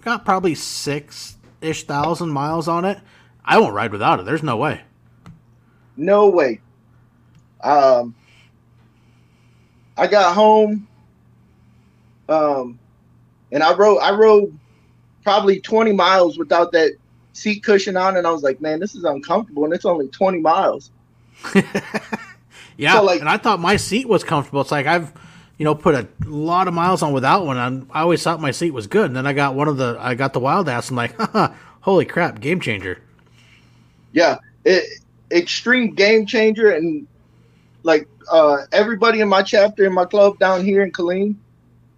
[0.00, 2.98] got probably six ish thousand miles on it.
[3.44, 4.26] I won't ride without it.
[4.26, 4.82] There's no way.
[5.96, 6.60] No way.
[7.62, 8.14] Um,
[9.96, 10.86] I got home.
[12.28, 12.78] Um,
[13.50, 13.98] and I rode.
[13.98, 14.56] I rode
[15.24, 16.92] probably 20 miles without that
[17.32, 20.38] seat cushion on, and I was like, man, this is uncomfortable, and it's only 20
[20.40, 20.90] miles.
[22.76, 24.60] yeah, so like, and I thought my seat was comfortable.
[24.60, 25.12] It's like I've,
[25.58, 27.58] you know, put a lot of miles on without one.
[27.58, 29.96] And I always thought my seat was good, and then I got one of the,
[30.00, 31.14] I got the wild ass, and like,
[31.80, 33.02] holy crap, game changer.
[34.12, 37.06] Yeah, it, extreme game changer, and
[37.82, 41.36] like uh, everybody in my chapter in my club down here in Killeen,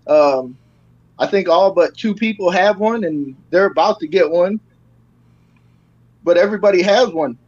[0.07, 0.57] um,
[1.19, 4.59] I think all but two people have one, and they're about to get one
[6.25, 7.39] but everybody has one,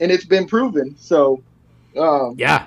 [0.00, 0.94] and it's been proven.
[0.98, 1.42] So,
[1.96, 2.66] um, yeah,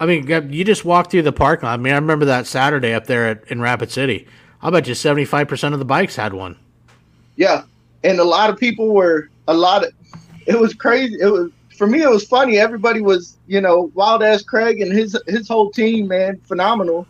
[0.00, 1.68] I mean, you just walk through the lot.
[1.68, 4.26] I mean, I remember that Saturday up there at, in Rapid City.
[4.62, 6.56] I bet you seventy five percent of the bikes had one.
[7.36, 7.64] Yeah,
[8.02, 9.92] and a lot of people were a lot of.
[10.46, 11.16] It was crazy.
[11.20, 12.02] It was for me.
[12.02, 12.58] It was funny.
[12.58, 17.06] Everybody was, you know, wild ass Craig and his his whole team, man, phenomenal.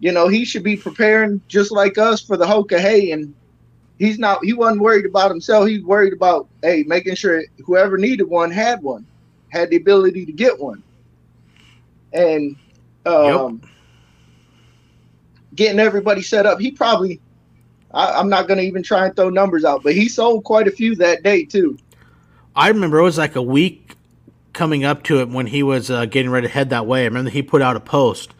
[0.00, 3.34] You know, he should be preparing just like us for the Hoka Hey, and
[3.98, 5.68] he's not he wasn't worried about himself.
[5.68, 9.06] He's worried about hey making sure whoever needed one had one,
[9.48, 10.82] had the ability to get one,
[12.12, 12.56] and
[13.06, 13.70] um, yep.
[15.54, 16.60] getting everybody set up.
[16.60, 17.20] He probably
[17.92, 20.68] I, am not going to even try and throw numbers out, but he sold quite
[20.68, 21.78] a few that day too.
[22.54, 23.94] I remember it was like a week
[24.52, 27.02] coming up to it when he was uh, getting ready to head that way.
[27.02, 28.34] I remember he put out a post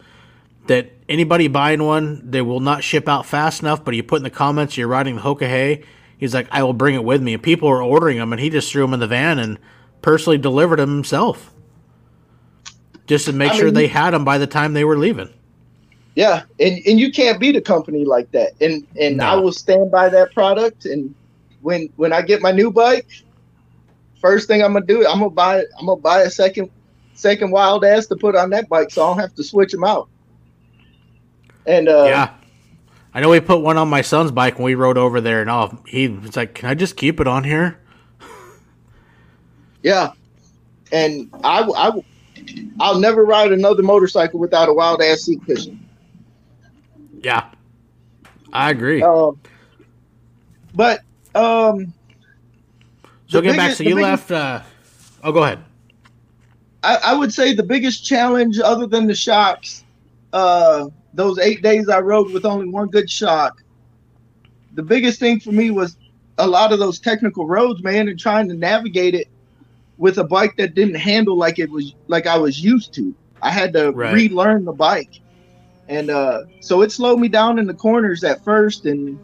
[0.67, 3.83] that anybody buying one, they will not ship out fast enough.
[3.83, 5.83] But you put in the comments you're riding the Hoka Hey.
[6.17, 7.33] He's like, I will bring it with me.
[7.33, 9.57] And people were ordering them, and he just threw them in the van and
[10.01, 11.53] personally delivered them himself,
[13.09, 15.33] just to make I sure mean, they had them by the time they were leaving.
[16.15, 18.53] Yeah, and and you can't beat a company like that.
[18.61, 19.25] And and no.
[19.25, 20.85] I will stand by that product.
[20.85, 21.13] And
[21.61, 23.07] when when I get my new bike,
[24.21, 26.69] first thing I'm gonna do, I'm gonna buy I'm gonna buy a second
[27.15, 29.83] second wild ass to put on that bike, so I don't have to switch them
[29.83, 30.07] out.
[31.65, 32.33] And uh, yeah,
[33.13, 35.49] I know we put one on my son's bike when we rode over there, and
[35.49, 37.79] all he was like, "Can I just keep it on here?"
[39.81, 40.11] Yeah,
[40.91, 41.91] and I, I,
[42.79, 45.87] I'll never ride another motorcycle without a wild ass seat cushion.
[47.21, 47.49] Yeah,
[48.53, 49.01] I agree.
[49.01, 49.39] Um,
[50.73, 51.01] but
[51.35, 51.93] um,
[53.27, 53.73] so get back.
[53.73, 54.31] So you biggest, left.
[54.31, 54.61] Uh,
[55.23, 55.63] oh, go ahead.
[56.83, 59.83] I, I would say the biggest challenge, other than the shocks,
[60.31, 63.61] uh, those eight days I rode with only one good shock,
[64.75, 65.97] the biggest thing for me was
[66.37, 69.27] a lot of those technical roads, man, and trying to navigate it
[69.99, 73.13] with a bike that didn't handle like it was like I was used to.
[73.41, 74.13] I had to right.
[74.13, 75.19] relearn the bike.
[75.87, 78.85] And uh, so it slowed me down in the corners at first.
[78.85, 79.19] And,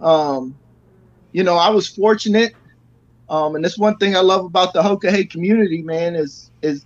[0.00, 0.54] um,
[1.32, 2.54] you know, I was fortunate.
[3.30, 6.84] Um, and that's one thing I love about the Hoka Hey community, man, is is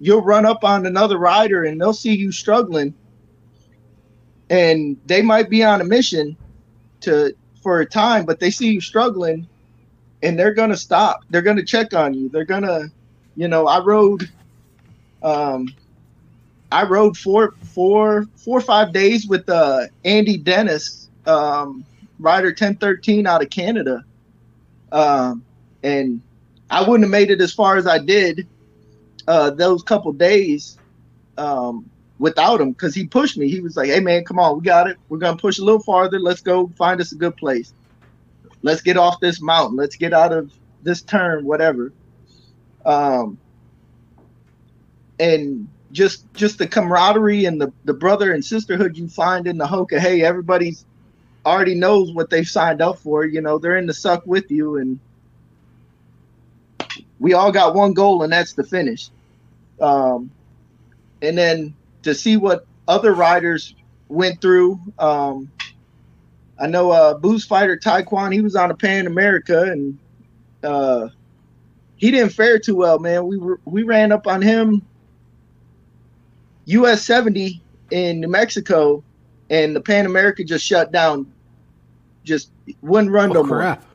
[0.00, 2.94] you'll run up on another rider and they'll see you struggling
[4.50, 6.36] and they might be on a mission
[7.00, 9.48] to for a time, but they see you struggling,
[10.26, 11.20] and they're gonna stop.
[11.30, 12.28] They're gonna check on you.
[12.28, 12.88] They're gonna,
[13.36, 14.28] you know, I rode,
[15.22, 15.68] um,
[16.72, 21.84] I rode four, four, four or five days with uh, Andy Dennis, um,
[22.18, 24.04] rider ten thirteen out of Canada,
[24.90, 25.44] um,
[25.84, 26.20] and
[26.70, 28.48] I wouldn't have made it as far as I did
[29.28, 30.76] uh, those couple days
[31.38, 33.48] um, without him because he pushed me.
[33.48, 34.96] He was like, "Hey man, come on, we got it.
[35.08, 36.18] We're gonna push a little farther.
[36.18, 37.72] Let's go find us a good place.
[38.66, 39.76] Let's get off this mountain.
[39.76, 40.52] Let's get out of
[40.82, 41.92] this turn, whatever."
[42.84, 43.38] Um,
[45.20, 49.66] and just just the camaraderie and the the brother and sisterhood you find in the
[49.66, 50.00] Hoka.
[50.00, 50.84] Hey, everybody's
[51.46, 53.24] already knows what they've signed up for.
[53.24, 54.98] You know, they're in the suck with you, and
[57.20, 59.10] we all got one goal, and that's the finish.
[59.80, 60.32] Um,
[61.22, 63.74] and then to see what other riders
[64.08, 64.80] went through.
[64.98, 65.52] Um,
[66.58, 69.98] I know uh, Booze Fighter Taekwon, he was on a Pan America and
[70.62, 71.08] uh,
[71.96, 73.26] he didn't fare too well, man.
[73.26, 74.82] We were we ran up on him
[76.66, 79.02] US 70 in New Mexico
[79.50, 81.30] and the Pan America just shut down.
[82.24, 82.50] Just
[82.82, 83.82] wouldn't run oh, no crap.
[83.82, 83.90] more.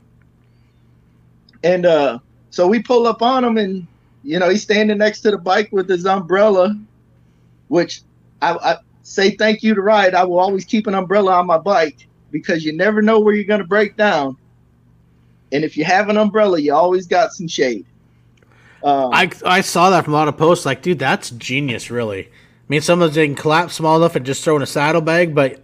[1.63, 3.87] And uh, so we pull up on him and
[4.23, 6.79] you know, he's standing next to the bike with his umbrella,
[7.69, 8.03] which
[8.41, 10.13] I, I say thank you to Ride.
[10.13, 13.43] I will always keep an umbrella on my bike because you never know where you're
[13.43, 14.37] going to break down.
[15.51, 17.85] And if you have an umbrella, you always got some shade.
[18.83, 20.65] Um, I I saw that from a lot of posts.
[20.65, 22.27] Like, dude, that's genius, really.
[22.27, 22.29] I
[22.67, 25.35] mean, some of those they can collapse small enough and just throw in a saddlebag,
[25.35, 25.61] but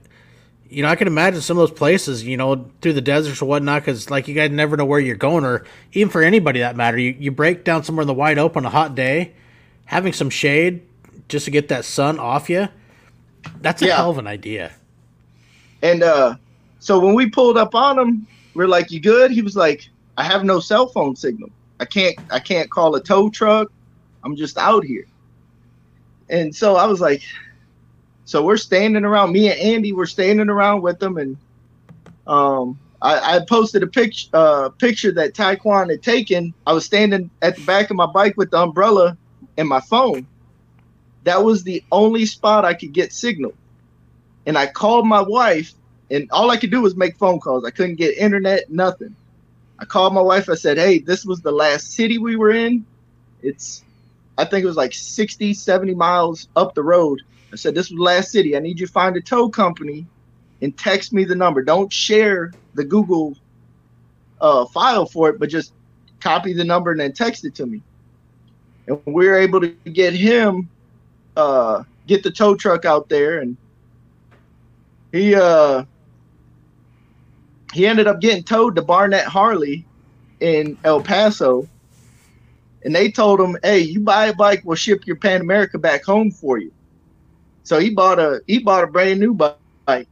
[0.69, 3.45] you know, I can imagine some of those places, you know, through the deserts or
[3.45, 6.75] whatnot, because like you guys never know where you're going, or even for anybody that
[6.75, 9.33] matter, you you break down somewhere in the wide open, a hot day,
[9.85, 10.81] having some shade
[11.29, 12.67] just to get that sun off you.
[13.61, 13.95] That's a yeah.
[13.95, 14.73] hell of an idea.
[15.81, 16.35] And uh,
[16.79, 20.23] so when we pulled up on him, we're like, "You good?" He was like, "I
[20.23, 21.49] have no cell phone signal."
[21.79, 23.71] I can't I can't call a tow truck.
[24.23, 25.05] I'm just out here.
[26.29, 27.23] And so I was like,
[28.25, 29.31] so we're standing around.
[29.31, 31.37] Me and Andy were standing around with them, and
[32.27, 36.53] um, I, I, posted a picture uh, picture that Taekwon had taken.
[36.65, 39.17] I was standing at the back of my bike with the umbrella
[39.57, 40.27] and my phone.
[41.23, 43.53] That was the only spot I could get signal.
[44.45, 45.73] And I called my wife,
[46.09, 47.65] and all I could do was make phone calls.
[47.65, 49.15] I couldn't get internet, nothing.
[49.79, 50.49] I called my wife.
[50.49, 52.85] I said, Hey, this was the last city we were in.
[53.41, 53.83] It's,
[54.37, 57.21] I think it was like 60, 70 miles up the road.
[57.51, 58.55] I said, This was the last city.
[58.55, 60.05] I need you to find a tow company
[60.61, 61.61] and text me the number.
[61.61, 63.35] Don't share the Google
[64.41, 65.73] uh, file for it, but just
[66.19, 67.81] copy the number and then text it to me.
[68.87, 70.69] And we were able to get him,
[71.35, 73.39] uh, get the tow truck out there.
[73.39, 73.57] And
[75.11, 75.83] he, uh,
[77.73, 79.85] he ended up getting towed to Barnett Harley
[80.39, 81.67] in El Paso.
[82.83, 86.03] And they told him, "Hey, you buy a bike, we'll ship your Pan America back
[86.05, 86.71] home for you."
[87.63, 90.07] So he bought a he bought a brand new bike,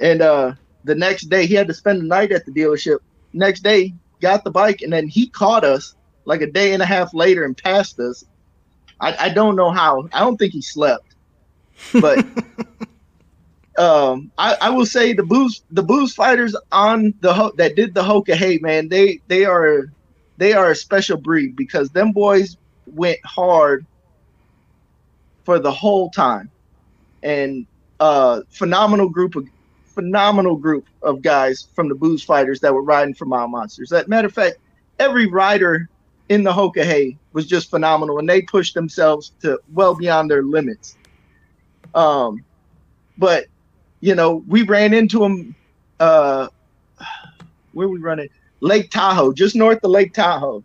[0.00, 3.00] and uh, the next day he had to spend the night at the dealership.
[3.34, 5.94] Next day, got the bike, and then he caught us
[6.24, 8.24] like a day and a half later and passed us.
[9.00, 10.08] I, I don't know how.
[10.12, 11.14] I don't think he slept,
[12.00, 12.24] but
[13.78, 18.02] um, I, I will say the booze the booze fighters on the that did the
[18.02, 19.86] Hoka Hey man they they are
[20.36, 22.56] they are a special breed because them boys
[22.86, 23.86] went hard
[25.44, 26.50] for the whole time.
[27.22, 27.66] And
[28.00, 29.46] uh phenomenal group of
[29.94, 33.90] phenomenal group of guys from the booze fighters that were riding for mile monsters.
[33.90, 34.56] That matter of fact
[34.98, 35.88] every rider
[36.28, 40.42] in the Hoka Hey was just phenomenal and they pushed themselves to well beyond their
[40.42, 40.98] limits.
[41.94, 42.44] Um
[43.16, 43.46] but
[44.00, 45.54] you know, we ran into him.
[45.98, 46.48] Uh,
[47.72, 48.28] where we running?
[48.60, 50.64] Lake Tahoe, just north of Lake Tahoe.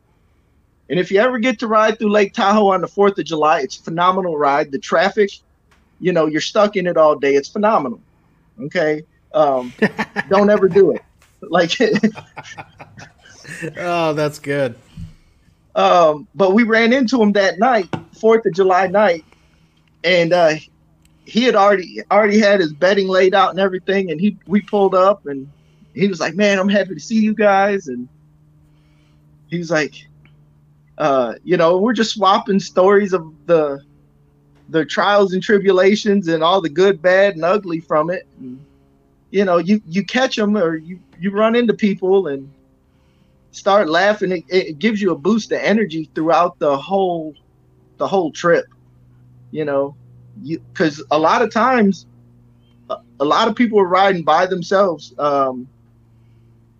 [0.90, 3.62] And if you ever get to ride through Lake Tahoe on the Fourth of July,
[3.62, 4.72] it's a phenomenal ride.
[4.72, 5.32] The traffic,
[6.00, 7.36] you know, you're stuck in it all day.
[7.36, 8.02] It's phenomenal.
[8.60, 9.04] Okay,
[9.34, 9.74] um,
[10.30, 11.02] don't ever do it.
[11.42, 11.72] Like,
[13.78, 14.76] oh, that's good.
[15.76, 19.26] Um, but we ran into him that night, Fourth of July night,
[20.04, 20.56] and uh,
[21.26, 24.96] he had already already had his bedding laid out and everything, and he we pulled
[24.96, 25.52] up and
[25.94, 28.10] he was like, "Man, I'm happy to see you guys," and
[29.48, 29.96] he was like,
[30.98, 33.80] uh, "You know, we're just swapping stories of the
[34.70, 38.60] the trials and tribulations and all the good, bad, and ugly from it." And,
[39.32, 42.52] you know, you you catch them or you you run into people and
[43.52, 44.32] start laughing.
[44.32, 47.34] It, it gives you a boost of energy throughout the whole
[47.98, 48.66] the whole trip.
[49.52, 49.96] You know,
[50.42, 52.06] because a lot of times
[53.20, 55.68] a, lot of people are riding by themselves um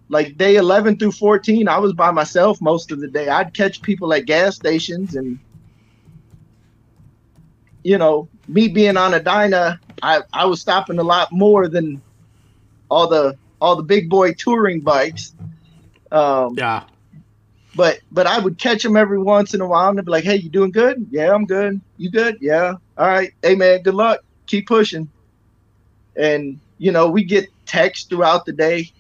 [0.10, 3.30] like day 11 through 14 i was by myself most of the day.
[3.30, 5.40] I'd catch people at gas stations and
[7.84, 12.02] you know me being on a dyna i i was stopping a lot more than
[12.90, 15.34] all the all the big boy touring bikes.
[16.12, 16.84] Um yeah
[17.76, 20.36] but but I would catch them every once in a while and be like, "Hey,
[20.36, 21.08] you doing good?
[21.10, 21.82] Yeah, I'm good.
[21.98, 22.38] You good?
[22.42, 22.76] Yeah.
[22.98, 23.34] All right.
[23.42, 24.20] Hey, man, good luck.
[24.48, 25.10] Keep pushing."
[26.16, 28.92] And you know, we get texts throughout the day.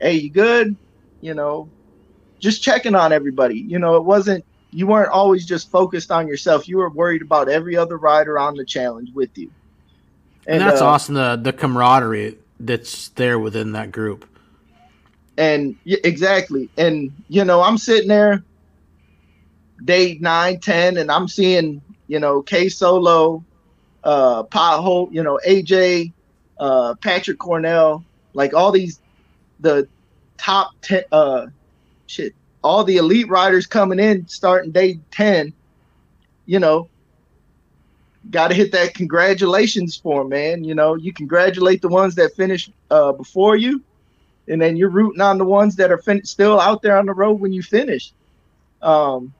[0.00, 0.76] Hey, you good?
[1.20, 1.70] You know,
[2.38, 3.58] just checking on everybody.
[3.58, 6.68] You know, it wasn't you weren't always just focused on yourself.
[6.68, 9.50] You were worried about every other rider on the challenge with you.
[10.46, 11.14] And, and that's uh, awesome.
[11.14, 14.28] The the camaraderie that's there within that group
[15.38, 16.70] and exactly.
[16.76, 18.44] And you know i'm sitting there
[19.84, 23.44] day nine ten and i'm seeing you know k solo
[24.04, 26.12] uh pothole you know aj
[26.58, 29.00] uh patrick cornell like all these
[29.60, 29.88] the
[30.38, 31.46] top 10 uh
[32.06, 32.32] shit
[32.64, 35.54] all the elite riders coming in starting day 10
[36.46, 36.90] you know
[38.30, 40.64] got to hit that congratulations form man.
[40.64, 43.84] You know you congratulate the ones that finished uh before you
[44.48, 47.14] and then you're rooting on the ones that are fin- still out there on the
[47.14, 48.12] road when you finish.
[48.82, 49.32] Um,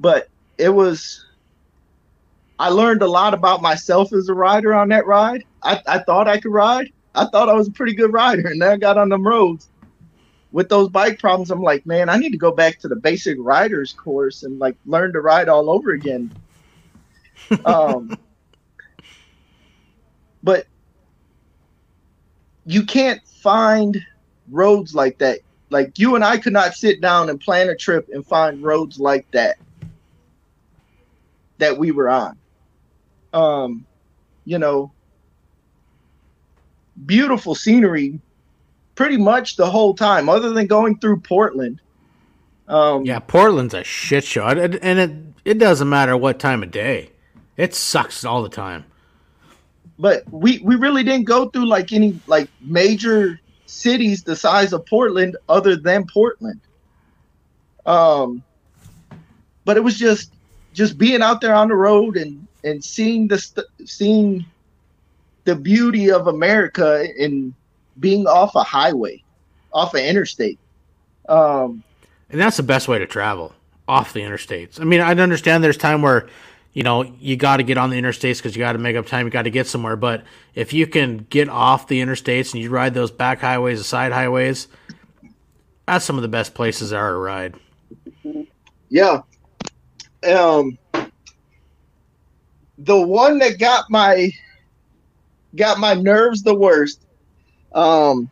[0.00, 0.28] but
[0.58, 1.24] it was
[2.58, 5.44] I learned a lot about myself as a rider on that ride.
[5.62, 6.88] I, I thought I could ride.
[7.14, 9.68] I thought I was a pretty good rider, and then I got on them roads
[10.52, 11.50] with those bike problems.
[11.50, 14.76] I'm like, man, I need to go back to the basic riders course and like
[14.86, 16.30] learn to ride all over again.
[17.64, 18.16] um,
[20.42, 20.66] but
[22.66, 24.04] you can't find
[24.50, 25.40] roads like that.
[25.70, 29.00] Like you and I could not sit down and plan a trip and find roads
[29.00, 29.56] like that
[31.58, 32.36] that we were on.
[33.32, 33.86] Um,
[34.44, 34.92] you know,
[37.04, 38.20] beautiful scenery
[38.94, 41.80] pretty much the whole time, other than going through Portland.
[42.68, 45.12] Um, yeah, Portland's a shit show, and it
[45.44, 47.10] it doesn't matter what time of day.
[47.56, 48.84] It sucks all the time.
[49.98, 54.84] But we we really didn't go through like any like major cities the size of
[54.86, 56.60] Portland other than Portland.
[57.86, 58.42] Um,
[59.64, 60.32] but it was just
[60.72, 64.44] just being out there on the road and and seeing the st- seeing
[65.44, 67.54] the beauty of America and
[67.98, 69.22] being off a highway,
[69.72, 70.58] off an interstate.
[71.28, 71.82] Um,
[72.30, 73.54] and that's the best way to travel
[73.88, 74.80] off the interstates.
[74.80, 76.28] I mean, I understand there's time where
[76.76, 79.06] you know you got to get on the interstates because you got to make up
[79.06, 79.96] time, you got to get somewhere.
[79.96, 80.24] But
[80.54, 84.12] if you can get off the interstates and you ride those back highways, the side
[84.12, 84.68] highways,
[85.86, 87.54] that's some of the best places there are to ride.
[88.90, 89.22] Yeah.
[90.30, 90.76] Um,
[92.76, 94.30] the one that got my
[95.54, 97.06] got my nerves the worst.
[97.72, 98.30] Um,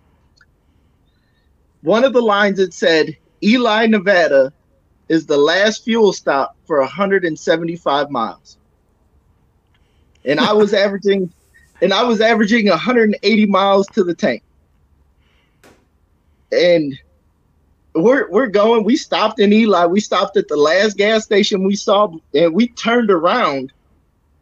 [1.80, 4.52] one of the lines it said, "Ely, Nevada,
[5.08, 8.58] is the last fuel stop for 175 miles,"
[10.24, 11.32] and I was averaging,
[11.82, 14.42] and I was averaging 180 miles to the tank,
[16.52, 16.98] and
[17.94, 18.84] we're we're going.
[18.84, 19.86] We stopped in Ely.
[19.86, 23.72] We stopped at the last gas station we saw, and we turned around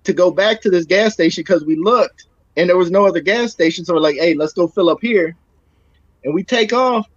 [0.04, 3.20] to go back to this gas station because we looked and there was no other
[3.20, 3.84] gas station.
[3.84, 5.36] So we're like, hey, let's go fill up here.
[6.24, 7.08] And we take off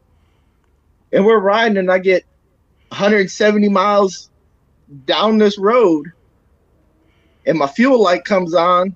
[1.11, 2.25] and we're riding, and I get
[2.89, 4.29] 170 miles
[5.05, 6.11] down this road,
[7.45, 8.95] and my fuel light comes on.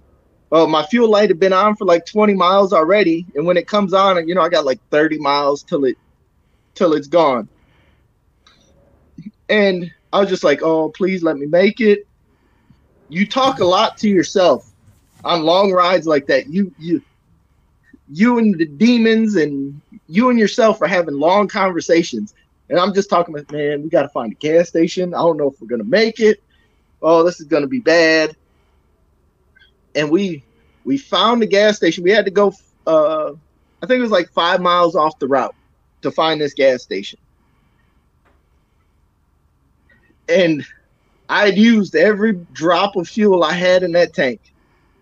[0.50, 3.68] Well, my fuel light had been on for like 20 miles already, and when it
[3.68, 5.98] comes on, you know, I got like 30 miles till it
[6.74, 7.48] till it's gone.
[9.50, 12.08] And I was just like, "Oh, please let me make it."
[13.10, 14.72] You talk a lot to yourself
[15.24, 17.02] on long rides like that, you you
[18.12, 22.34] you and the demons and you and yourself are having long conversations.
[22.70, 25.14] And I'm just talking about, man, we got to find a gas station.
[25.14, 26.38] I don't know if we're gonna make it.
[27.02, 28.36] Oh, this is gonna be bad.
[29.96, 30.44] And we
[30.86, 32.04] we found the gas station.
[32.04, 32.54] We had to go.
[32.86, 33.32] Uh,
[33.82, 35.56] I think it was like five miles off the route
[36.04, 37.20] to find this gas station.
[40.28, 40.64] And
[41.28, 44.42] I'd used every drop of fuel I had in that tank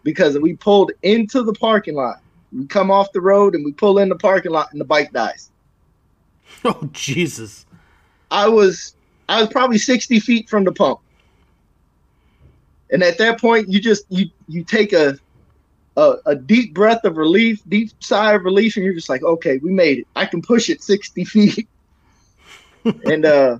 [0.03, 2.17] because we pulled into the parking lot.
[2.51, 5.11] We come off the road and we pull in the parking lot and the bike
[5.11, 5.51] dies.
[6.65, 7.65] Oh Jesus.
[8.31, 8.95] I was
[9.29, 10.99] I was probably 60 feet from the pump.
[12.91, 15.17] And at that point you just you you take a
[15.95, 19.57] a, a deep breath of relief, deep sigh of relief, and you're just like, okay,
[19.57, 20.07] we made it.
[20.15, 21.67] I can push it 60 feet.
[23.05, 23.59] and uh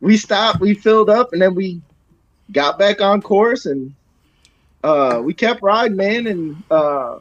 [0.00, 1.80] we stopped, we filled up, and then we
[2.52, 3.94] got back on course and
[4.84, 7.18] uh, we kept riding, man, and uh,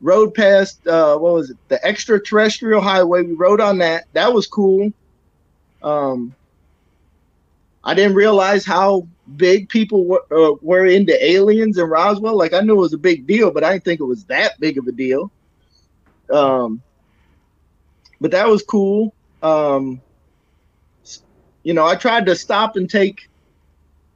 [0.00, 3.22] rode past uh, what was it, the extraterrestrial highway.
[3.22, 4.06] We rode on that.
[4.12, 4.92] That was cool.
[5.82, 6.34] Um,
[7.84, 12.36] I didn't realize how big people were, uh, were into aliens in Roswell.
[12.36, 14.58] Like I knew it was a big deal, but I didn't think it was that
[14.60, 15.30] big of a deal.
[16.30, 16.82] Um,
[18.20, 19.14] but that was cool.
[19.42, 20.00] Um,
[21.62, 23.28] you know, I tried to stop and take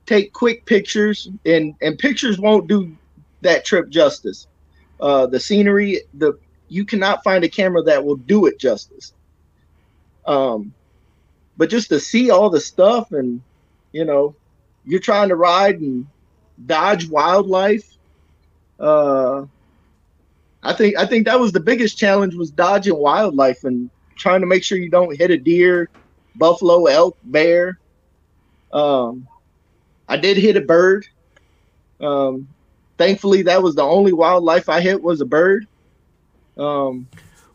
[0.07, 2.97] take quick pictures, and and pictures won't do
[3.43, 4.47] that trip justice.
[5.03, 6.39] Uh, the scenery, the
[6.69, 9.13] you cannot find a camera that will do it justice.
[10.25, 10.73] Um,
[11.57, 13.43] but just to see all the stuff, and
[13.91, 14.37] you know,
[14.85, 16.07] you're trying to ride and
[16.67, 17.99] dodge wildlife.
[18.79, 19.47] Uh,
[20.63, 24.47] I think I think that was the biggest challenge was dodging wildlife and trying to
[24.47, 25.91] make sure you don't hit a deer,
[26.37, 27.81] buffalo, elk, bear.
[28.73, 29.27] Um,
[30.09, 31.09] I did hit a bird.
[32.01, 32.47] Um,
[32.99, 35.67] thankfully, that was the only wildlife I hit was a bird.
[36.57, 37.09] Um,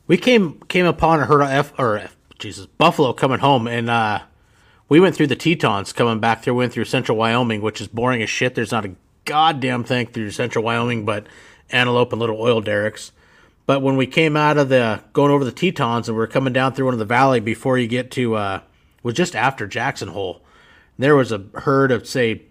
[0.07, 3.89] we came came upon a herd of F or F, Jesus buffalo coming home, and
[3.89, 4.21] uh,
[4.89, 6.55] we went through the Tetons coming back through.
[6.55, 8.55] Went through central Wyoming, which is boring as shit.
[8.55, 11.27] There's not a goddamn thing through central Wyoming, but
[11.69, 13.11] antelope and little oil derricks.
[13.65, 16.53] But when we came out of the going over the Tetons and we are coming
[16.53, 18.61] down through one of the valley before you get to, uh,
[19.03, 20.41] was just after Jackson Hole.
[20.97, 22.43] There was a herd of say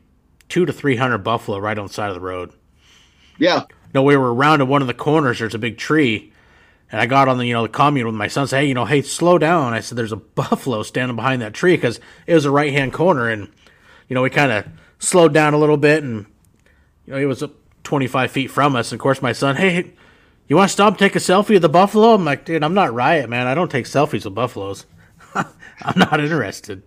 [0.48, 2.52] two to three hundred buffalo right on the side of the road.
[3.38, 3.64] Yeah.
[3.94, 5.38] No, we were around in one of the corners.
[5.38, 6.32] There's a big tree,
[6.92, 8.46] and I got on the you know the commune with my son.
[8.46, 9.72] Say, hey, you know, hey, slow down.
[9.72, 12.92] I said, there's a buffalo standing behind that tree because it was a right hand
[12.92, 13.48] corner, and
[14.08, 14.66] you know we kind of
[14.98, 16.26] slowed down a little bit, and
[17.06, 17.42] you know he was
[17.84, 18.92] 25 feet from us.
[18.92, 19.92] And of course, my son, hey,
[20.48, 22.14] you want to stop, take a selfie of the buffalo?
[22.14, 23.46] I'm like, dude, I'm not riot, man.
[23.46, 24.86] I don't take selfies with buffaloes.
[25.34, 26.82] I'm not interested.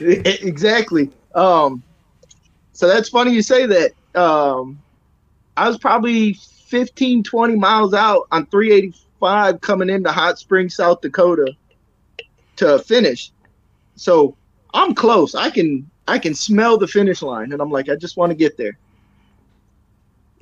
[0.00, 1.10] Exactly.
[1.34, 1.82] Um,
[2.72, 3.92] so that's funny you say that.
[4.20, 4.80] Um,
[5.56, 11.54] I was probably 15, 20 miles out on 385 coming into Hot Springs, South Dakota
[12.56, 13.32] to finish.
[13.96, 14.36] So
[14.72, 15.34] I'm close.
[15.34, 18.36] I can I can smell the finish line, and I'm like, I just want to
[18.36, 18.78] get there.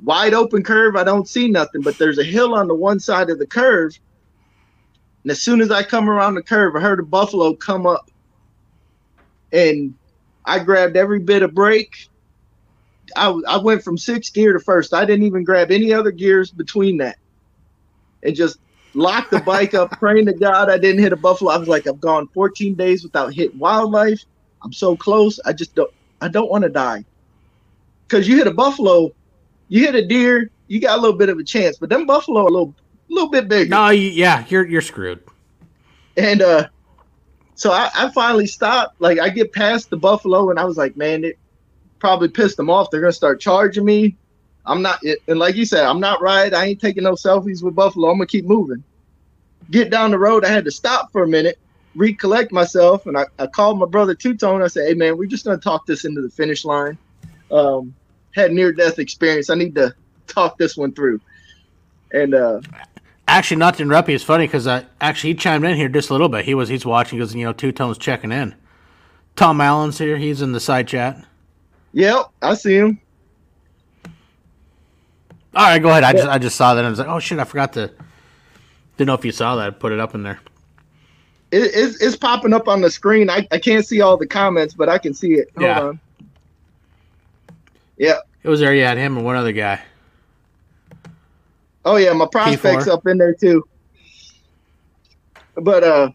[0.02, 3.28] Wide open curve, I don't see nothing, but there's a hill on the one side
[3.28, 3.98] of the curve.
[5.22, 8.11] And as soon as I come around the curve, I heard a buffalo come up.
[9.52, 9.94] And
[10.46, 12.08] I grabbed every bit of brake.
[13.16, 14.94] I, I went from sixth gear to first.
[14.94, 17.18] I didn't even grab any other gears between that.
[18.22, 18.58] And just
[18.94, 21.52] locked the bike up, praying to God I didn't hit a buffalo.
[21.52, 24.24] I was like, I've gone 14 days without hitting wildlife.
[24.62, 25.40] I'm so close.
[25.44, 27.04] I just don't I don't want to die.
[28.08, 29.12] Cause you hit a buffalo,
[29.68, 32.40] you hit a deer, you got a little bit of a chance, but them buffalo
[32.40, 32.74] are a little
[33.11, 33.70] a little bit bigger.
[33.70, 35.22] No, you, yeah, you're you're screwed.
[36.16, 36.68] And uh
[37.54, 39.00] so I, I finally stopped.
[39.00, 41.38] Like I get past the buffalo and I was like, man, it
[42.01, 42.90] probably pissed them off.
[42.90, 44.16] They're gonna start charging me.
[44.66, 46.53] I'm not and like you said, I'm not right.
[46.53, 48.11] I ain't taking no selfies with buffalo.
[48.11, 48.82] I'm gonna keep moving.
[49.70, 51.59] Get down the road, I had to stop for a minute
[51.94, 54.62] recollect myself and I, I called my brother Two Tone.
[54.62, 56.96] I said, Hey man, we're just gonna talk this into the finish line.
[57.51, 57.94] Um,
[58.34, 59.51] had near death experience.
[59.51, 59.94] I need to
[60.26, 61.20] talk this one through.
[62.12, 62.61] And uh
[63.26, 66.11] actually not to interrupt you, it's funny because I actually he chimed in here just
[66.11, 66.44] a little bit.
[66.44, 68.55] He was he's watching because you know Two Tone's checking in.
[69.36, 71.24] Tom Allen's here, he's in the side chat.
[71.93, 73.01] Yep, I see him.
[75.55, 76.05] All right, go ahead.
[76.05, 77.91] I just I just saw that and I was like, oh shit, I forgot to
[78.97, 79.80] didn't know if you saw that.
[79.80, 80.41] Put it up in there
[81.51, 83.28] it, it's, it's popping up on the screen.
[83.28, 85.51] I, I can't see all the comments, but I can see it.
[85.57, 85.80] Hold yeah.
[85.80, 86.01] on.
[87.97, 88.18] Yeah.
[88.43, 88.74] It was there.
[88.74, 89.80] You had him and one other guy.
[91.84, 92.93] Oh yeah, my prospects P4.
[92.93, 93.66] up in there too.
[95.55, 96.11] But uh,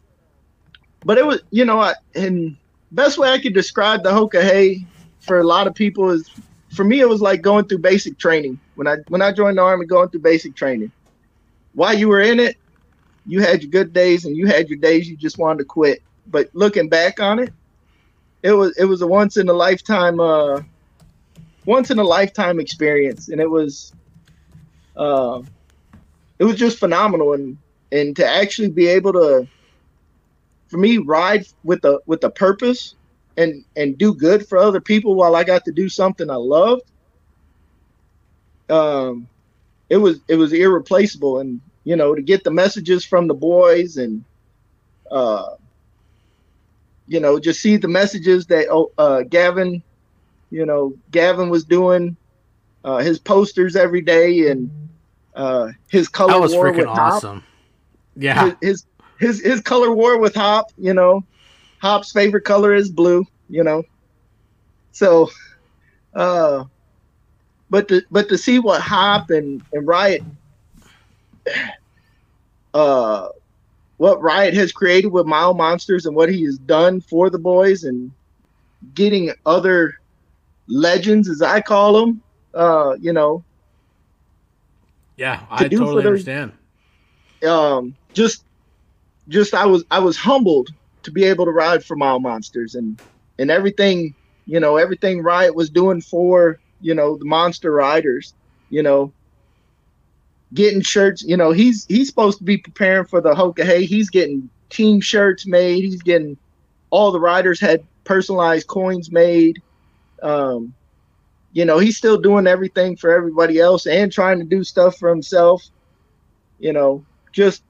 [1.03, 2.55] but it was you know, I, and
[2.91, 4.85] best way I could describe the Hoka Hey
[5.25, 6.29] for a lot of people is
[6.69, 9.61] for me it was like going through basic training when I when I joined the
[9.61, 10.91] army, going through basic training.
[11.73, 12.57] While you were in it,
[13.25, 16.01] you had your good days and you had your days you just wanted to quit.
[16.27, 17.51] But looking back on it,
[18.43, 20.61] it was it was a once in a lifetime uh
[21.65, 23.91] once in a lifetime experience and it was
[24.95, 25.41] uh
[26.37, 27.57] it was just phenomenal and
[27.91, 29.47] and to actually be able to
[30.67, 32.95] for me ride with a with a purpose
[33.37, 36.83] and and do good for other people while I got to do something I loved
[38.69, 39.27] um
[39.89, 43.95] it was it was irreplaceable and you know, to get the messages from the boys
[43.95, 44.25] and,
[45.09, 45.51] uh,
[47.07, 49.81] you know, just see the messages that oh, uh, Gavin,
[50.49, 52.17] you know, Gavin was doing
[52.83, 54.89] uh, his posters every day and
[55.35, 57.35] uh, his color that was war freaking with awesome.
[57.35, 57.43] Hop.
[58.17, 58.85] Yeah, his,
[59.19, 60.71] his his color war with Hop.
[60.77, 61.23] You know,
[61.85, 63.25] Hop's favorite color is blue.
[63.47, 63.83] You know,
[64.91, 65.29] so,
[66.15, 66.63] uh,
[67.69, 70.23] but to but to see what Hop and and Riot
[72.73, 73.29] uh,
[73.97, 77.83] what Riot has created with Mile Monsters and what he has done for the boys
[77.83, 78.11] and
[78.93, 79.99] getting other
[80.67, 82.21] legends, as I call them,
[82.53, 83.43] uh, you know.
[85.17, 86.51] Yeah, to I totally understand.
[87.47, 88.43] Um, just,
[89.29, 90.71] just I was I was humbled
[91.05, 92.99] to be able to ride for Mile Monsters and
[93.39, 94.13] and everything,
[94.45, 98.33] you know, everything Riot was doing for you know the monster riders,
[98.69, 99.11] you know,
[100.53, 101.23] getting shirts.
[101.23, 103.85] You know, he's he's supposed to be preparing for the Hoka Hey.
[103.85, 105.83] He's getting team shirts made.
[105.83, 106.37] He's getting
[106.89, 109.61] all the riders had personalized coins made.
[110.21, 110.73] Um,
[111.53, 115.09] you know, he's still doing everything for everybody else and trying to do stuff for
[115.09, 115.63] himself.
[116.59, 117.63] You know, just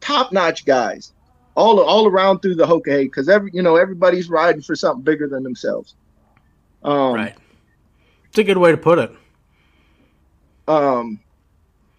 [0.00, 1.12] top notch guys,
[1.56, 5.02] all all around through the Hoka Hey because every you know everybody's riding for something
[5.02, 5.94] bigger than themselves.
[6.84, 7.34] Um, right.
[8.28, 9.10] It's a good way to put it.
[10.68, 11.18] Um,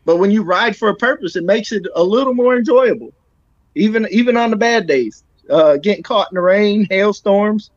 [0.06, 3.12] but when you ride for a purpose, it makes it a little more enjoyable,
[3.76, 5.24] even even on the bad days.
[5.50, 7.72] Uh, getting caught in the rain, hailstorms,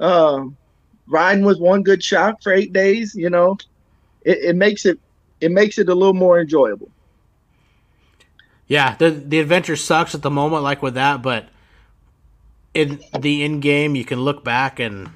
[0.00, 0.42] uh,
[1.06, 3.14] riding with one good shot for eight days.
[3.14, 3.56] You know,
[4.22, 4.98] it, it makes it
[5.40, 6.90] it makes it a little more enjoyable.
[8.68, 11.48] Yeah, the the adventure sucks at the moment, like with that, but
[12.74, 15.10] in the in game, you can look back and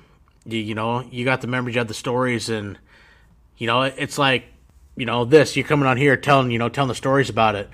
[0.44, 2.78] you, you know you got the memories, you the stories, and
[3.58, 4.46] you know it's like
[4.96, 5.54] you know this.
[5.54, 7.68] You're coming on here telling you know telling the stories about it.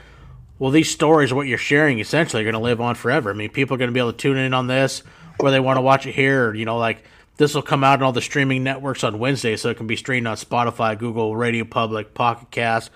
[0.59, 3.31] Well, these stories, what you're sharing, essentially, are going to live on forever.
[3.31, 5.05] I mean, people are going to be able to tune in on this,
[5.39, 6.49] where they want to watch it here.
[6.49, 7.05] Or, you know, like
[7.37, 9.95] this will come out on all the streaming networks on Wednesday, so it can be
[9.95, 12.91] streamed on Spotify, Google, Radio Public, Pocket Cast,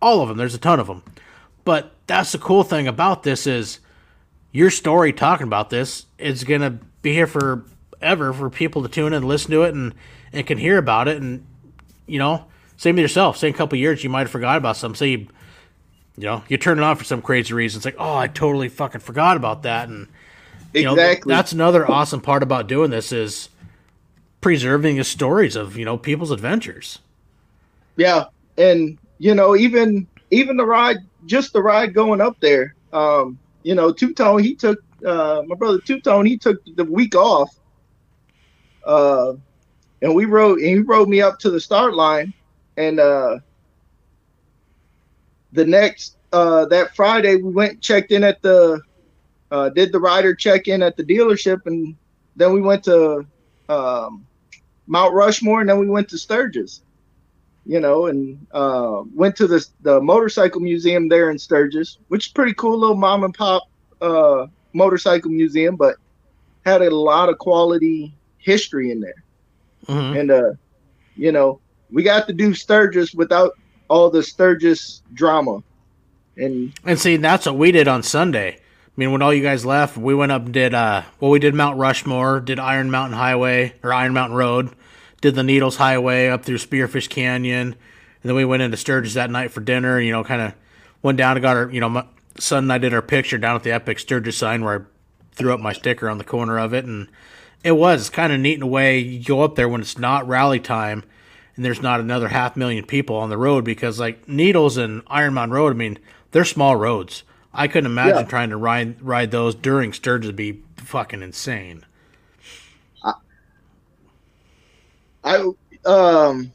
[0.00, 0.38] all of them.
[0.38, 1.02] There's a ton of them.
[1.64, 3.78] But that's the cool thing about this is
[4.50, 6.70] your story talking about this is going to
[7.02, 9.94] be here forever for people to tune in and listen to it and,
[10.32, 11.22] and can hear about it.
[11.22, 11.46] And,
[12.06, 12.46] you know,
[12.76, 13.36] same with yourself.
[13.36, 14.96] Say a couple years, you might have forgot about something.
[14.96, 15.28] Say, you,
[16.16, 17.78] you know, you turn it on for some crazy reason.
[17.78, 19.88] It's like, oh, I totally fucking forgot about that.
[19.88, 20.08] And,
[20.72, 21.30] you exactly.
[21.30, 23.50] know, that's another awesome part about doing this is
[24.40, 27.00] preserving the stories of, you know, people's adventures.
[27.96, 28.24] Yeah.
[28.56, 33.74] And, you know, even, even the ride, just the ride going up there, um, you
[33.74, 37.54] know, Two Tone, he took uh, my brother Two Tone, he took the week off.
[38.84, 39.34] Uh,
[40.00, 42.32] and we rode, and he rode me up to the start line,
[42.76, 43.38] and uh,
[45.52, 48.80] the next uh, that Friday we went checked in at the
[49.50, 51.96] uh, did the rider check in at the dealership, and
[52.36, 53.26] then we went to
[53.68, 54.26] um,
[54.86, 56.82] Mount Rushmore, and then we went to Sturgis,
[57.68, 62.32] you know, and uh, went to the the motorcycle museum there in Sturgis, which is
[62.32, 63.62] pretty cool, little mom and pop
[64.00, 65.96] uh, motorcycle museum, but
[66.64, 69.22] had a lot of quality history in there,
[69.86, 70.18] Mhm.
[70.20, 70.50] and uh,
[71.14, 71.60] you know,
[71.92, 73.52] we got to do Sturgis without
[73.88, 75.62] all the Sturgis drama,
[76.38, 78.56] and And see, that's what we did on Sunday.
[78.56, 81.38] I mean, when all you guys left, we went up and did, uh, well, we
[81.38, 84.70] did Mount Rushmore, did Iron Mountain Highway, or Iron Mountain Road,
[85.20, 87.74] did the Needles Highway up through Spearfish Canyon, and
[88.22, 90.54] then we went into Sturgis that night for dinner, you know, kind of
[91.02, 92.04] went down and got our, you know, my
[92.38, 94.84] son and I did our picture down at the Epic Sturgis sign where I
[95.34, 97.08] threw up my sticker on the corner of it, and
[97.64, 98.98] it was kind of neat in a way.
[98.98, 101.02] You go up there when it's not rally time,
[101.56, 105.34] and there's not another half million people on the road because like Needles and Iron
[105.34, 105.98] Mountain Road, I mean,
[106.30, 107.24] they're small roads.
[107.52, 108.22] I couldn't imagine Yeah.
[108.24, 111.84] trying to ride ride those during Sturgis would be fucking insane.
[115.24, 115.44] I
[115.84, 116.52] um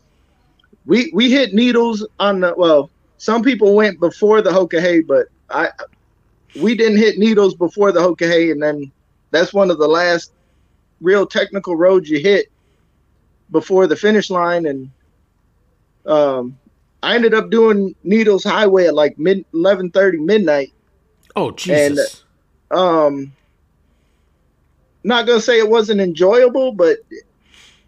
[0.86, 5.28] we we hit needles on the well some people went before the Hoka Hey but
[5.50, 5.70] I
[6.56, 8.92] we didn't hit needles before the Hoka Hey and then
[9.32, 10.32] that's one of the last
[11.02, 12.48] real technical roads you hit
[13.52, 14.90] before the finish line and
[16.06, 16.58] um
[17.02, 20.72] I ended up doing Needles Highway at like mid 11:30 midnight
[21.36, 22.24] Oh Jesus!
[22.72, 23.32] um
[25.04, 26.98] not gonna say it wasn't enjoyable but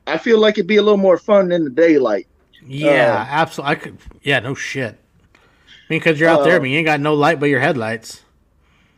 [0.07, 2.27] I feel like it'd be a little more fun in the daylight
[2.67, 3.71] yeah, absolutely.
[3.71, 3.97] I could.
[4.23, 4.97] Yeah, no shit.
[5.35, 5.39] I
[5.89, 7.59] mean, because you're out there, I Uh, mean, you ain't got no light but your
[7.59, 8.21] headlights.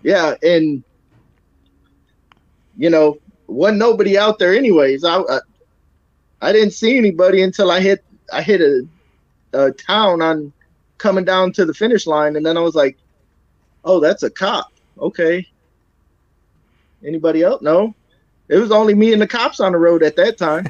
[0.03, 0.83] yeah and
[2.77, 5.39] you know wasn't nobody out there anyways i i,
[6.41, 8.87] I didn't see anybody until i hit i hit a,
[9.53, 10.53] a town on
[10.97, 12.97] coming down to the finish line and then i was like
[13.83, 15.45] oh that's a cop okay
[17.05, 17.93] anybody else no
[18.49, 20.65] it was only me and the cops on the road at that time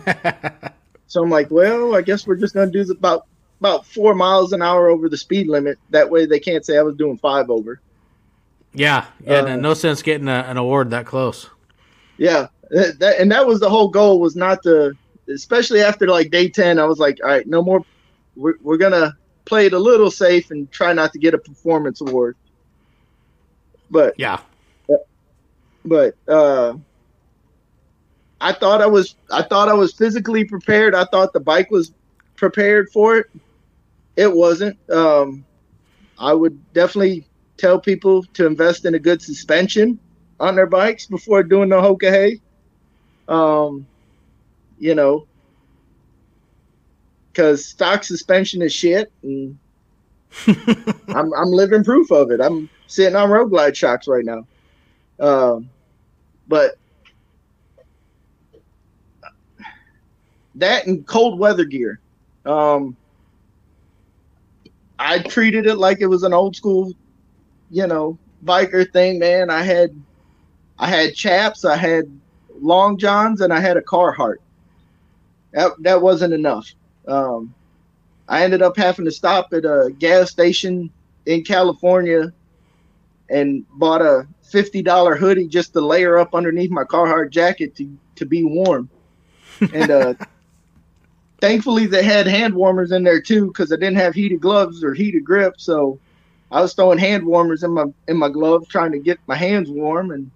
[1.08, 3.26] so i'm like well i guess we're just gonna do about
[3.60, 6.82] about four miles an hour over the speed limit that way they can't say i
[6.82, 7.80] was doing five over
[8.74, 9.40] yeah, yeah.
[9.40, 11.50] Uh, no sense getting a, an award that close.
[12.18, 14.96] Yeah, that, that- and that was the whole goal was not to,
[15.34, 16.78] especially after like day ten.
[16.78, 17.84] I was like, all right, no more.
[18.36, 22.02] We're we're gonna play it a little safe and try not to get a performance
[22.02, 22.36] award.
[23.90, 24.42] But Yeah,
[25.84, 26.76] but uh,
[28.40, 30.94] I thought I was I thought I was physically prepared.
[30.94, 31.92] I thought the bike was
[32.36, 33.28] prepared for it.
[34.16, 34.78] It wasn't.
[34.92, 35.46] Um,
[36.20, 37.28] I would definitely
[37.58, 40.00] tell people to invest in a good suspension
[40.40, 42.40] on their bikes before doing the Hoka Hey.
[43.28, 43.86] Um,
[44.80, 45.28] you know,
[47.32, 49.58] because stock suspension is shit, and
[51.10, 52.40] I'm I'm living proof of it.
[52.40, 54.48] I'm sitting on road glide shocks right now.
[55.20, 55.70] Um,
[56.48, 56.76] but
[60.58, 62.00] that and cold weather gear.
[62.46, 62.96] Um,
[65.00, 66.92] I treated it like it was an old school,
[67.70, 69.50] you know, biker thing, man.
[69.50, 69.90] I had
[70.80, 72.06] I had chaps, I had
[72.60, 74.38] long johns, and I had a Carhartt.
[75.52, 76.72] That that wasn't enough.
[77.08, 77.54] Um,
[78.28, 80.90] I ended up having to stop at a gas station
[81.26, 82.34] in California
[83.30, 87.90] and bought a fifty dollar hoodie just to layer up underneath my Carhartt jacket to
[88.16, 88.90] to be warm.
[89.74, 90.14] And uh,
[91.40, 94.94] thankfully, they had hand warmers in there too because I didn't have heated gloves or
[94.94, 95.56] heated grip.
[95.58, 96.00] So
[96.52, 99.70] I was throwing hand warmers in my in my glove, trying to get my hands
[99.70, 100.12] warm.
[100.12, 100.32] And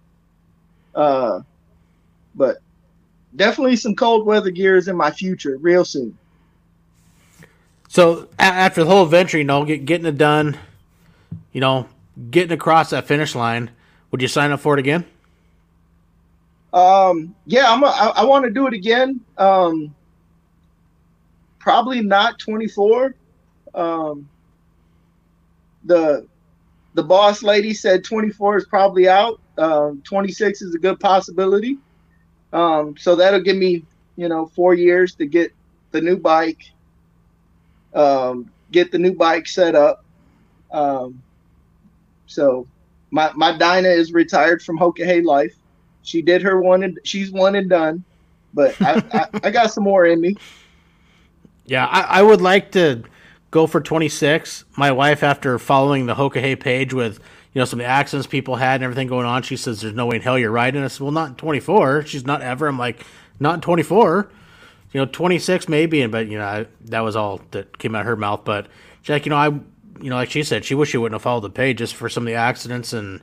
[0.95, 1.41] uh,
[2.35, 2.57] But
[3.35, 6.17] definitely some cold weather gears in my future real soon.
[7.87, 10.57] So after the whole adventure, you know, get, getting it done,
[11.51, 11.87] you know,
[12.29, 13.69] getting across that finish line,
[14.11, 15.05] would you sign up for it again?
[16.73, 17.83] Um, yeah, I'm.
[17.83, 19.19] A, I, I want to do it again.
[19.37, 19.93] Um,
[21.61, 23.15] probably not 24.
[23.73, 24.27] Um,
[25.85, 26.27] the
[26.93, 29.39] the boss lady said 24 is probably out.
[29.57, 31.77] Um, 26 is a good possibility.
[32.51, 33.85] Um, so that'll give me,
[34.17, 35.53] you know, four years to get
[35.91, 36.71] the new bike
[37.93, 40.03] um, get the new bike set up.
[40.71, 41.21] Um,
[42.27, 42.67] so
[43.11, 45.55] my my Dyna is retired from Hoka Hey life.
[46.03, 48.03] She did her one and she's one and done,
[48.53, 50.35] but I, I, I, got some more in me.
[51.71, 53.03] Yeah, I, I would like to
[53.49, 54.65] go for 26.
[54.75, 57.19] My wife, after following the Hoka Hey page with
[57.53, 59.93] you know some of the accidents people had and everything going on, she says there's
[59.93, 60.83] no way in hell you're riding.
[60.83, 62.05] I said, well, not 24.
[62.05, 62.67] She's not ever.
[62.67, 63.05] I'm like,
[63.39, 64.29] not 24
[64.93, 68.01] you know, 26 maybe, and but you know I, that was all that came out
[68.01, 68.41] of her mouth.
[68.43, 68.67] But
[69.03, 71.41] Jack, you know, I, you know, like she said, she wished she wouldn't have followed
[71.41, 73.21] the page just for some of the accidents, and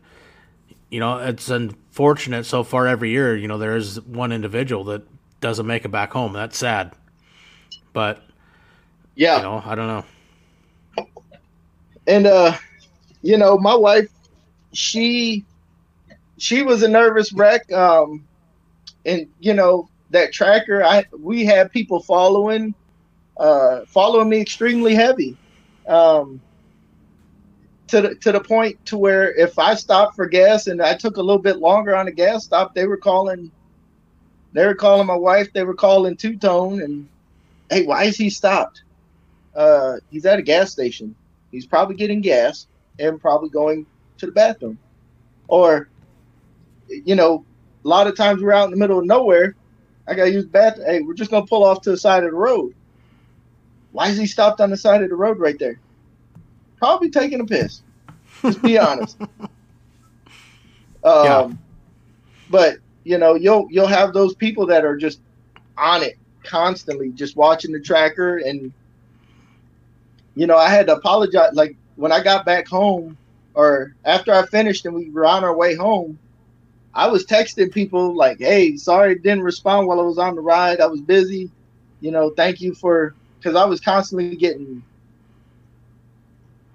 [0.91, 3.37] you know, it's unfortunate so far every year.
[3.37, 5.03] You know, there is one individual that
[5.41, 6.33] doesn't make it back home.
[6.33, 6.95] That's sad,
[7.93, 8.23] but
[9.19, 10.05] yeah, you know, I don't know.
[12.07, 12.57] And uh,
[13.21, 14.09] you know, my wife,
[14.73, 15.45] she,
[16.39, 17.71] she was a nervous wreck.
[17.73, 18.25] Um,
[19.05, 22.75] and you know, that tracker, I we had people following,
[23.37, 25.37] uh, following me extremely heavy,
[25.89, 26.41] um,
[27.89, 31.17] to the to the point to where if I stopped for gas and I took
[31.17, 33.51] a little bit longer on the gas stop, they were calling,
[34.53, 37.09] they were calling my wife, they were calling Two Tone, and
[37.69, 38.83] hey, why is he stopped?
[39.55, 41.15] Uh, he's at a gas station.
[41.51, 42.67] He's probably getting gas
[42.99, 43.87] and probably going
[44.19, 44.79] to the bathroom,
[45.49, 45.89] or
[46.89, 47.45] you know,
[47.85, 49.55] a lot of times we're out in the middle of nowhere
[50.09, 50.87] I gotta use the bathroom.
[50.87, 52.75] Hey, we're just gonna pull off to the side of the road.
[53.93, 55.79] Why is he stopped on the side of the road right there?
[56.79, 57.83] Probably taking a piss.
[58.43, 59.19] Just be honest.
[61.05, 61.51] Um, yeah.
[62.51, 65.21] But you know, you'll you'll have those people that are just
[65.77, 68.73] on it constantly, just watching the tracker, and
[70.39, 71.51] you know, I had to apologize.
[71.55, 73.19] Like when I got back home,
[73.55, 76.17] or after I finished and we were on our way home,
[76.95, 80.81] I was texting people like, "Hey, sorry, didn't respond while I was on the ride.
[80.81, 81.51] I was busy.
[82.01, 84.81] You know, thank you for because I was constantly getting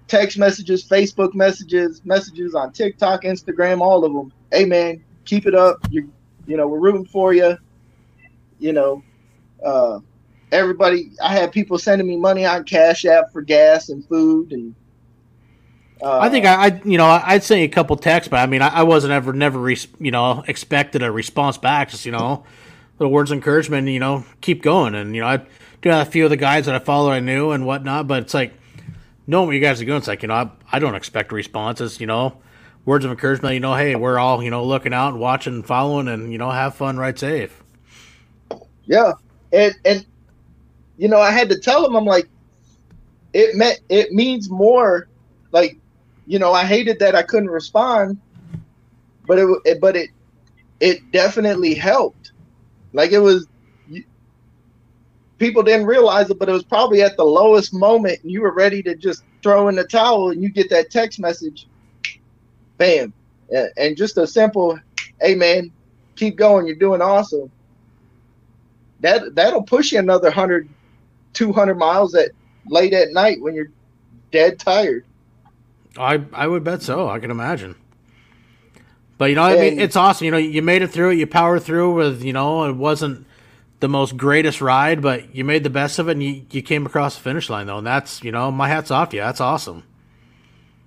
[0.08, 4.30] text messages, Facebook messages, messages on TikTok, Instagram, all of them.
[4.52, 5.78] Hey, man, keep it up.
[5.88, 6.12] You,
[6.46, 7.56] you know, we're rooting for you.
[8.58, 9.02] You know,
[9.64, 10.00] uh,
[10.54, 11.10] everybody.
[11.22, 14.74] I had people sending me money on Cash App for gas and food and
[16.02, 18.60] uh, I think I, I, you know, I'd say a couple texts, but I mean,
[18.60, 21.88] I, I wasn't ever, never, re- you know, expected a response back.
[21.88, 22.44] Just you know,
[22.98, 23.88] little words of encouragement.
[23.88, 24.94] You know, keep going.
[24.94, 25.46] And you know, I
[25.80, 28.06] do have a few of the guys that I follow, I knew and whatnot.
[28.06, 28.52] But it's like,
[29.26, 31.98] knowing what you guys are doing, it's like you know, I, I don't expect responses.
[32.00, 32.36] You know,
[32.84, 33.54] words of encouragement.
[33.54, 36.38] You know, hey, we're all you know looking out and watching, and following, and you
[36.38, 37.62] know, have fun, ride safe.
[38.84, 39.12] Yeah,
[39.52, 40.04] and and
[40.96, 42.28] you know, I had to tell them, I'm like,
[43.32, 45.08] it meant it means more,
[45.52, 45.76] like
[46.26, 48.18] you know, I hated that I couldn't respond,
[49.26, 50.10] but it, it but it
[50.80, 52.32] it definitely helped.
[52.92, 53.46] Like it was
[55.38, 58.52] people didn't realize it, but it was probably at the lowest moment and you were
[58.54, 61.66] ready to just throw in the towel and you get that text message,
[62.78, 63.12] bam.
[63.76, 64.78] And just a simple,
[65.20, 65.72] hey man,
[66.16, 67.50] keep going, you're doing awesome.
[69.00, 70.68] That that'll push you another 100,
[71.34, 72.30] 200 miles at
[72.66, 73.70] late at night when you're
[74.32, 75.04] dead tired.
[75.96, 77.08] I I would bet so.
[77.08, 77.76] I can imagine.
[79.16, 80.24] But you know, I mean, it's awesome.
[80.24, 81.18] You know, you made it through it.
[81.18, 83.26] You powered through with you know, it wasn't
[83.80, 86.86] the most greatest ride, but you made the best of it, and you, you came
[86.86, 89.22] across the finish line though, and that's you know, my hats off to you.
[89.22, 89.84] That's awesome.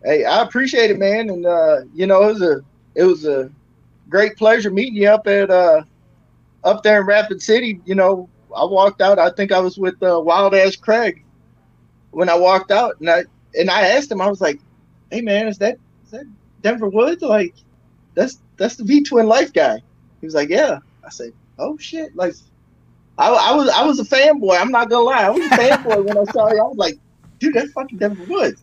[0.03, 2.61] Hey, I appreciate it, man, and uh, you know, it was a
[2.95, 3.49] it was a
[4.09, 5.83] great pleasure meeting you up at uh
[6.63, 7.79] up there in Rapid City.
[7.85, 9.19] You know, I walked out.
[9.19, 11.23] I think I was with uh, Wild Ass Craig
[12.11, 13.23] when I walked out, and I
[13.57, 14.21] and I asked him.
[14.21, 14.59] I was like,
[15.11, 16.25] hey man, is that is that
[16.61, 17.21] Denver Woods?
[17.21, 17.53] Like,
[18.15, 19.81] that's that's the V Twin Life guy.
[20.21, 20.79] He was like, yeah.
[21.05, 22.33] I said, oh shit, like.
[23.19, 24.61] I, I was I was a fanboy.
[24.61, 25.23] I'm not gonna lie.
[25.23, 26.61] I was a fanboy when I saw you.
[26.61, 26.99] I was like,
[27.39, 28.61] dude, that's fucking Denver Woods.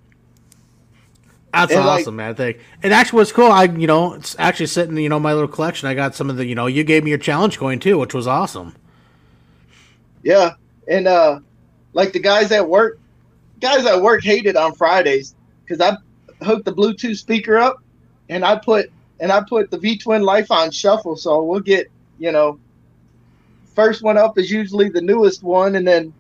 [1.53, 2.31] That's and awesome, like, man.
[2.31, 3.51] I think it actually was cool.
[3.51, 5.89] I, you know, it's actually sitting, you know, my little collection.
[5.89, 8.15] I got some of the, you know, you gave me your challenge coin too, which
[8.15, 8.77] was awesome.
[10.25, 10.55] Yeah,
[10.89, 11.41] and uh,
[11.93, 12.99] like the guys at work,
[13.61, 15.35] guys at work hated on Fridays
[15.65, 15.97] because I
[16.45, 17.83] hook the Bluetooth speaker up,
[18.31, 18.91] and I put
[19.21, 22.59] and I put the V Twin Life on shuffle, so we'll get you know
[23.75, 26.13] first one up is usually the newest one, and then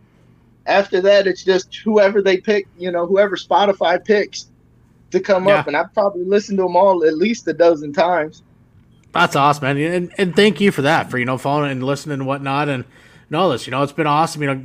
[0.67, 4.51] after that, it's just whoever they pick, you know, whoever Spotify picks
[5.13, 5.57] to come yeah.
[5.57, 8.43] up, and I've probably listened to them all at least a dozen times.
[9.13, 12.15] That's awesome, man, and, and thank you for that, for you know following and listening
[12.15, 12.85] and whatnot, and,
[13.35, 13.67] and all this.
[13.67, 14.43] You know, it's been awesome.
[14.43, 14.65] You know,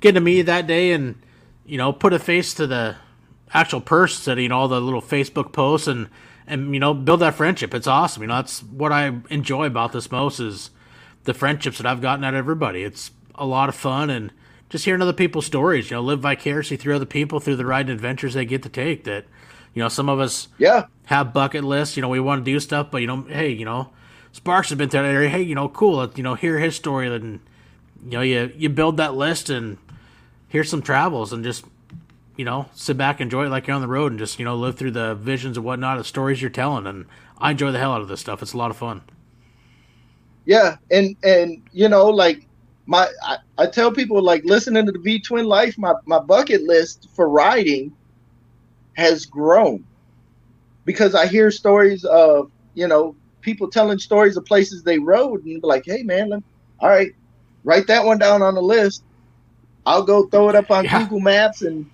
[0.00, 1.14] getting to meet you that day, and
[1.64, 2.96] you know, put a face to the
[3.52, 6.08] actual person, you know, all the little Facebook posts, and
[6.46, 7.74] and you know, build that friendship.
[7.74, 8.22] It's awesome.
[8.22, 10.70] You know, that's what I enjoy about this most is
[11.24, 12.82] the friendships that I've gotten out of everybody.
[12.82, 14.32] It's a lot of fun and
[14.68, 15.90] just hearing other people's stories.
[15.90, 18.68] You know, live vicariously through other people through the ride and adventures they get to
[18.68, 19.04] take.
[19.04, 19.26] That
[19.74, 21.96] you know, some of us yeah have bucket lists.
[21.96, 23.90] You know, we want to do stuff, but you know, hey, you know,
[24.32, 25.28] Sparkz has been to that area.
[25.28, 26.10] Hey, you know, cool.
[26.16, 27.40] You know, hear his story, and
[28.04, 29.78] you know, you you build that list and
[30.48, 31.64] here's some travels and just
[32.36, 34.56] you know sit back enjoy it like you're on the road and just you know
[34.56, 36.86] live through the visions and whatnot the stories you're telling.
[36.86, 37.06] And
[37.38, 38.42] i enjoy the hell out of this stuff.
[38.42, 39.02] It's a lot of fun.
[40.44, 40.76] Yeah.
[40.90, 42.46] And and you know like
[42.86, 46.62] my I, I tell people like listening to the V Twin Life, my, my bucket
[46.62, 47.92] list for riding
[48.94, 49.84] has grown
[50.84, 55.62] because I hear stories of you know people telling stories of places they rode and
[55.62, 56.42] like, hey man, let,
[56.80, 57.12] all right,
[57.64, 59.02] write that one down on the list.
[59.86, 61.02] I'll go throw it up on yeah.
[61.02, 61.86] Google Maps and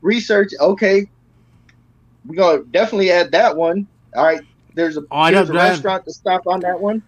[0.00, 0.52] research.
[0.60, 1.08] Okay,
[2.26, 3.86] we're gonna definitely add that one.
[4.14, 4.40] All right,
[4.74, 7.02] there's a oh, there's a restaurant to stop on that one.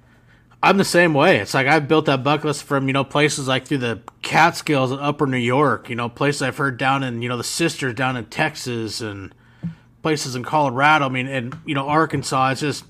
[0.62, 1.38] I'm the same way.
[1.38, 4.90] It's like I've built that bucket list from you know places like through the Catskills
[4.90, 5.88] in Upper New York.
[5.88, 9.32] You know places I've heard down in you know the Sisters down in Texas and
[10.02, 11.06] places in Colorado.
[11.06, 12.50] I mean, and you know Arkansas.
[12.50, 12.84] It's just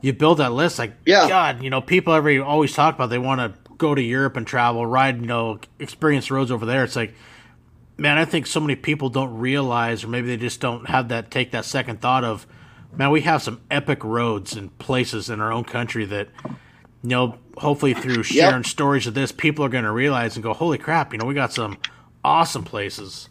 [0.00, 0.78] you build that list.
[0.78, 1.28] Like yeah.
[1.28, 4.46] God, you know people every always talk about they want to go to Europe and
[4.46, 6.84] travel, ride you know experience roads over there.
[6.84, 7.14] It's like
[7.98, 11.30] man, I think so many people don't realize, or maybe they just don't have that
[11.30, 12.46] take that second thought of,
[12.96, 17.38] man, we have some epic roads and places in our own country that you know,
[17.56, 18.66] hopefully through sharing yep.
[18.66, 21.34] stories of this, people are going to realize and go, "Holy crap!" You know, we
[21.34, 21.78] got some
[22.24, 23.28] awesome places.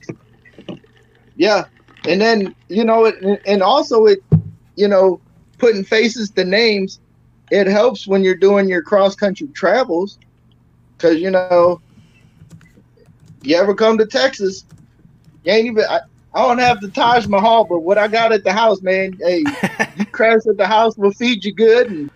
[1.36, 1.65] Yeah,
[2.07, 4.19] and then you know, it, and also it,
[4.76, 5.22] you know,
[5.57, 6.99] putting faces to names,
[7.49, 10.19] it helps when you're doing your cross country travels,
[11.02, 11.82] because you know,
[13.41, 14.65] you ever come to Texas,
[15.44, 15.84] you ain't even.
[15.90, 16.02] I,
[16.34, 19.40] I don't have the Taj Mahal, but what I got at the house, man, hey,
[19.98, 22.10] you crash at the house, we'll feed you good and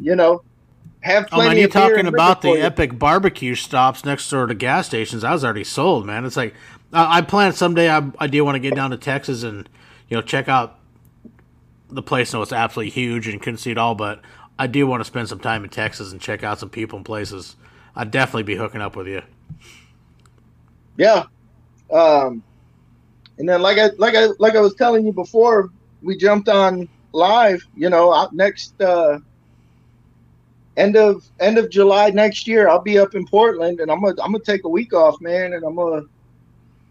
[0.00, 0.42] you know,
[1.00, 1.46] have plenty.
[1.46, 5.22] Oh man, you talking about the epic barbecue stops next door to gas stations?
[5.22, 6.24] I was already sold, man.
[6.24, 6.54] It's like
[6.92, 7.90] I, I plan someday.
[7.90, 9.68] I, I do want to get down to Texas and
[10.08, 10.78] you know check out
[11.88, 12.32] the place.
[12.32, 14.20] No, it's absolutely huge and couldn't see it all, but
[14.58, 17.04] I do want to spend some time in Texas and check out some people and
[17.04, 17.56] places.
[17.96, 19.22] I'd definitely be hooking up with you.
[20.98, 21.24] Yeah,
[21.90, 22.42] um,
[23.38, 25.70] and then like I like I like I was telling you before,
[26.02, 27.66] we jumped on live.
[27.74, 29.18] You know, next uh,
[30.76, 34.22] end of end of July next year, I'll be up in Portland, and I'm gonna
[34.22, 36.02] I'm gonna take a week off, man, and I'm gonna.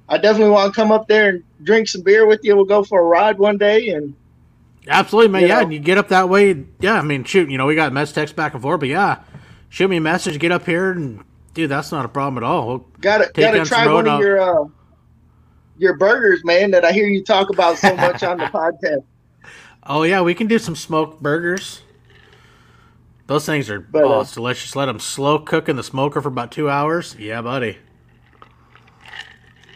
[0.07, 2.55] I definitely want to come up there and drink some beer with you.
[2.55, 4.13] We'll go for a ride one day, and
[4.87, 5.47] absolutely, man.
[5.47, 5.69] Yeah, know.
[5.69, 6.63] you get up that way.
[6.79, 9.21] Yeah, I mean, shoot, you know, we got mess text back and forth, but yeah,
[9.75, 11.21] shoot me a message, get up here, and
[11.53, 12.67] dude, that's not a problem at all.
[12.67, 14.69] We'll gotta gotta try one of your uh,
[15.77, 16.71] your burgers, man.
[16.71, 19.03] That I hear you talk about so much on the podcast.
[19.83, 21.81] Oh yeah, we can do some smoked burgers.
[23.27, 24.77] Those things are but, oh, uh, delicious.
[24.77, 27.15] Let them slow cook in the smoker for about two hours.
[27.19, 27.77] Yeah, buddy.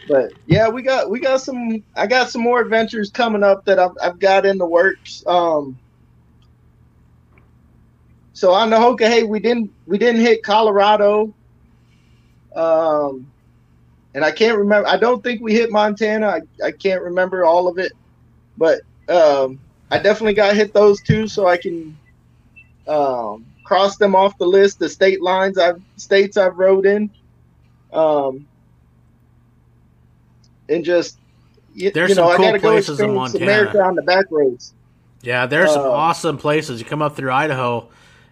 [0.08, 1.84] But yeah, we got we got some.
[1.94, 5.22] I got some more adventures coming up that I've I've got in the works.
[5.26, 5.78] Um.
[8.40, 11.34] So on the Hoka, hey, we didn't we didn't hit Colorado.
[12.56, 13.30] Um,
[14.14, 14.88] and I can't remember.
[14.88, 16.26] I don't think we hit Montana.
[16.26, 17.92] I, I can't remember all of it,
[18.56, 18.80] but
[19.10, 19.60] um,
[19.90, 21.98] I definitely got hit those two, so I can
[22.88, 24.78] um, cross them off the list.
[24.78, 27.10] The state lines I've states I've rode in,
[27.92, 28.48] um,
[30.70, 31.18] and just
[31.74, 33.44] you, there's you know, some cool places in Montana.
[33.44, 34.72] America on the back roads.
[35.20, 36.80] Yeah, there's some awesome places.
[36.80, 37.90] You come up through Idaho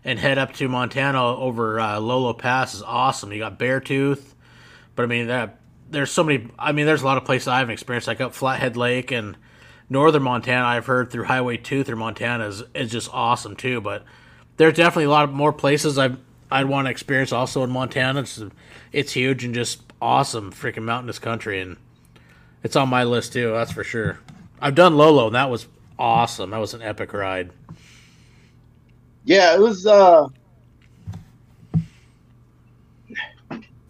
[0.09, 3.31] and head up to Montana over uh, Lolo Pass is awesome.
[3.31, 4.33] You got Beartooth,
[4.97, 5.61] but I mean that
[5.91, 6.49] there's so many.
[6.59, 9.37] I mean, there's a lot of places I haven't experienced, like up Flathead Lake and
[9.91, 10.65] northern Montana.
[10.65, 13.83] I've heard through Highway Two through Montana is is just awesome too.
[13.83, 14.03] But
[14.57, 16.17] there's definitely a lot of more places I
[16.51, 18.21] I'd want to experience also in Montana.
[18.21, 18.43] It's
[18.93, 21.77] it's huge and just awesome, freaking mountainous country, and
[22.63, 23.53] it's on my list too.
[23.53, 24.21] That's for sure.
[24.59, 25.67] I've done Lolo, and that was
[25.99, 26.49] awesome.
[26.49, 27.51] That was an epic ride.
[29.29, 29.87] Yeah, it was.
[29.87, 30.29] uh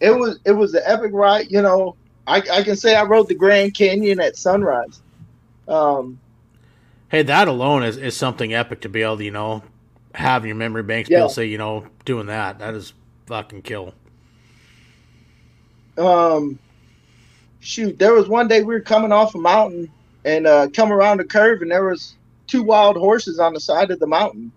[0.01, 1.49] It was it was an epic ride.
[1.49, 1.95] You know,
[2.27, 5.01] I I can say I rode the Grand Canyon at sunrise.
[5.65, 6.19] Um,
[7.07, 9.63] hey, that alone is, is something epic to be able to you know
[10.13, 11.09] have in your memory banks.
[11.09, 11.17] Yeah.
[11.17, 12.59] Be able to say, you know, doing that.
[12.59, 12.91] That is
[13.27, 13.93] fucking kill.
[15.97, 16.59] Um,
[17.61, 19.89] shoot, there was one day we were coming off a mountain
[20.25, 22.15] and uh, come around a curve, and there was
[22.47, 24.51] two wild horses on the side of the mountain,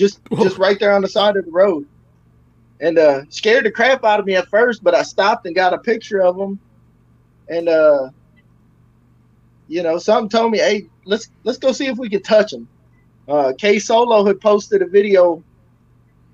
[0.00, 1.86] just just right there on the side of the road,
[2.80, 4.82] and uh, scared the crap out of me at first.
[4.82, 6.58] But I stopped and got a picture of them,
[7.48, 8.10] and uh,
[9.68, 12.66] you know, something told me, hey, let's let's go see if we can touch them.
[13.28, 15.44] Uh, K Solo had posted a video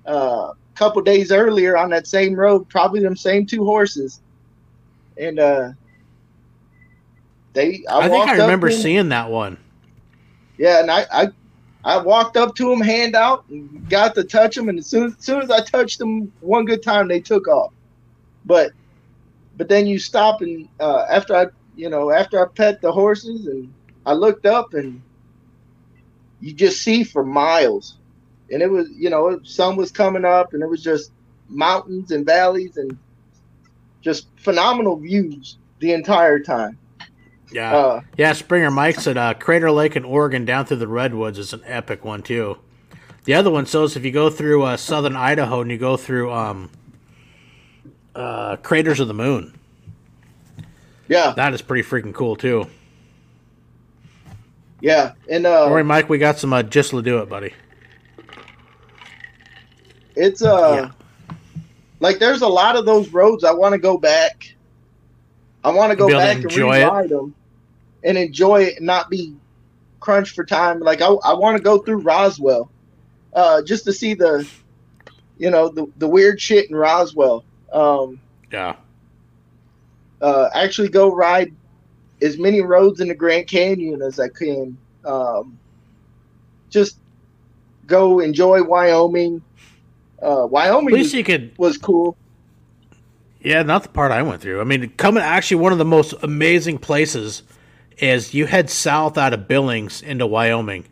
[0.07, 4.21] uh, a couple days earlier on that same road, probably them same two horses,
[5.17, 5.71] and uh,
[7.53, 7.83] they.
[7.87, 9.57] I, I think I remember seeing that one.
[10.57, 11.27] Yeah, and I, I,
[11.83, 15.07] I walked up to them, hand out, and got to touch them, and as soon,
[15.17, 17.71] as soon as I touched them one good time, they took off.
[18.45, 18.71] But,
[19.55, 21.45] but then you stop and uh, after I,
[21.75, 23.73] you know, after I pet the horses and
[24.05, 25.01] I looked up and
[26.39, 27.97] you just see for miles.
[28.51, 31.11] And it was, you know, sun was coming up and it was just
[31.49, 32.97] mountains and valleys and
[34.01, 36.77] just phenomenal views the entire time.
[37.51, 37.75] Yeah.
[37.75, 41.53] Uh, yeah, Springer Mike said uh, Crater Lake in Oregon down through the Redwoods is
[41.53, 42.57] an epic one, too.
[43.23, 46.31] The other one shows if you go through uh, southern Idaho and you go through
[46.31, 46.69] um,
[48.15, 49.57] uh, Craters of the Moon.
[51.07, 51.33] Yeah.
[51.35, 52.67] That is pretty freaking cool, too.
[54.79, 57.53] Yeah, and uh, all right, Mike, we got some uh, just to do it, buddy.
[60.15, 60.91] It's uh,
[61.29, 61.35] yeah.
[61.99, 64.55] like there's a lot of those roads I want to go back.
[65.67, 67.09] I want to go back and ride it.
[67.09, 67.35] them
[68.01, 69.35] and enjoy it, and not be
[69.99, 70.79] crunched for time.
[70.79, 72.71] Like I, I want to go through Roswell,
[73.33, 74.47] uh, just to see the,
[75.37, 77.43] you know, the the weird shit in Roswell.
[77.73, 78.77] Um, yeah.
[80.21, 81.53] Uh, actually, go ride
[82.21, 84.77] as many roads in the Grand Canyon as I can.
[85.03, 85.59] Um,
[86.69, 86.97] just
[87.87, 89.41] go enjoy Wyoming.
[90.21, 92.15] Uh, Wyoming At least you could, was cool.
[93.41, 94.61] Yeah, not the part I went through.
[94.61, 97.43] I mean, coming actually one of the most amazing places
[97.97, 100.85] is you head south out of Billings into Wyoming.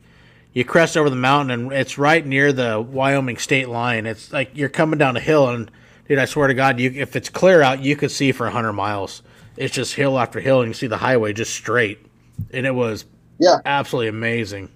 [0.53, 4.05] You crest over the mountain and it's right near the Wyoming state line.
[4.05, 5.69] It's like you're coming down a hill and
[6.07, 8.73] dude, I swear to God, you if it's clear out, you could see for hundred
[8.73, 9.21] miles
[9.57, 12.05] it's just hill after hill, and you see the highway just straight,
[12.51, 13.05] and it was
[13.39, 14.69] yeah absolutely amazing.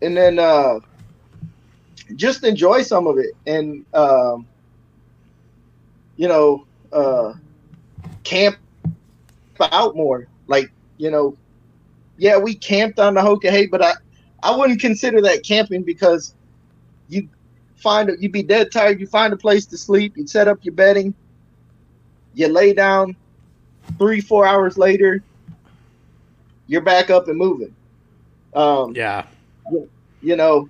[0.00, 0.80] And then uh,
[2.16, 4.46] just enjoy some of it, and um,
[6.22, 7.34] you know, uh,
[8.22, 8.56] camp
[9.60, 10.28] out more.
[10.46, 11.36] Like you know,
[12.16, 13.92] yeah, we camped on the Hokah but I
[14.42, 16.34] I wouldn't consider that camping because
[17.08, 17.28] you
[17.76, 19.00] find it, you'd be dead tired.
[19.00, 20.16] You find a place to sleep.
[20.16, 21.14] You'd set up your bedding
[22.34, 23.16] you lay down
[23.98, 25.22] three, four hours later,
[26.66, 27.74] you're back up and moving.
[28.54, 29.26] Um, yeah.
[29.70, 29.88] You,
[30.22, 30.68] you know,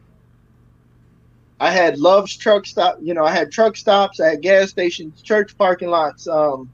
[1.62, 2.98] I had Love's truck stop.
[3.00, 4.18] You know, I had truck stops.
[4.18, 6.26] I had gas stations, church parking lots.
[6.26, 6.72] Um,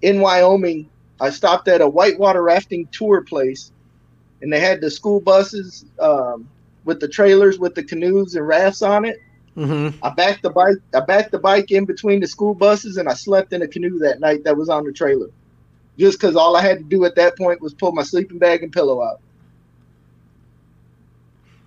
[0.00, 0.88] in Wyoming,
[1.20, 3.70] I stopped at a whitewater rafting tour place,
[4.40, 6.48] and they had the school buses um,
[6.86, 9.20] with the trailers with the canoes and rafts on it.
[9.54, 10.02] Mm-hmm.
[10.02, 10.78] I backed the bike.
[10.94, 13.98] I backed the bike in between the school buses, and I slept in a canoe
[13.98, 15.28] that night that was on the trailer,
[15.98, 18.62] just because all I had to do at that point was pull my sleeping bag
[18.62, 19.20] and pillow out.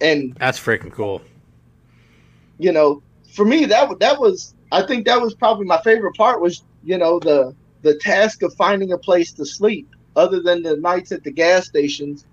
[0.01, 1.21] And that's freaking cool.
[2.61, 3.01] You know,
[3.33, 4.53] for me, that that was.
[4.71, 6.39] I think that was probably my favorite part.
[6.41, 10.77] Was you know the the task of finding a place to sleep, other than the
[10.77, 12.27] nights at the gas stations,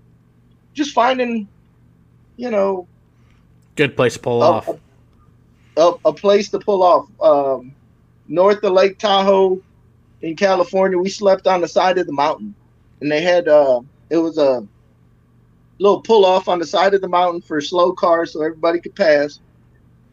[0.73, 1.47] just finding,
[2.37, 2.87] you know,
[3.75, 4.67] good place to pull a, off.
[4.67, 4.79] A,
[5.77, 7.07] a, a place to pull off.
[7.19, 7.73] Um,
[8.27, 9.59] north of Lake Tahoe
[10.21, 12.53] in California, we slept on the side of the mountain,
[13.01, 13.81] and they had uh,
[14.11, 14.63] it was a
[15.79, 18.95] little pull off on the side of the mountain for slow cars so everybody could
[18.95, 19.39] pass.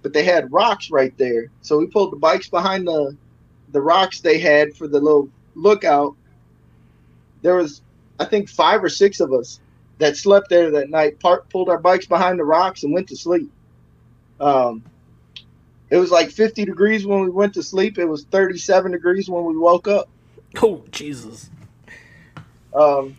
[0.03, 3.17] But they had rocks right there, so we pulled the bikes behind the
[3.73, 6.17] the rocks they had for the little lookout.
[7.43, 7.83] There was,
[8.19, 9.61] I think, five or six of us
[9.99, 11.19] that slept there that night.
[11.21, 13.51] Part pulled our bikes behind the rocks and went to sleep.
[14.41, 14.85] Um,
[15.91, 17.99] it was like 50 degrees when we went to sleep.
[17.99, 20.09] It was 37 degrees when we woke up.
[20.63, 21.51] Oh, Jesus.
[22.75, 23.17] Um,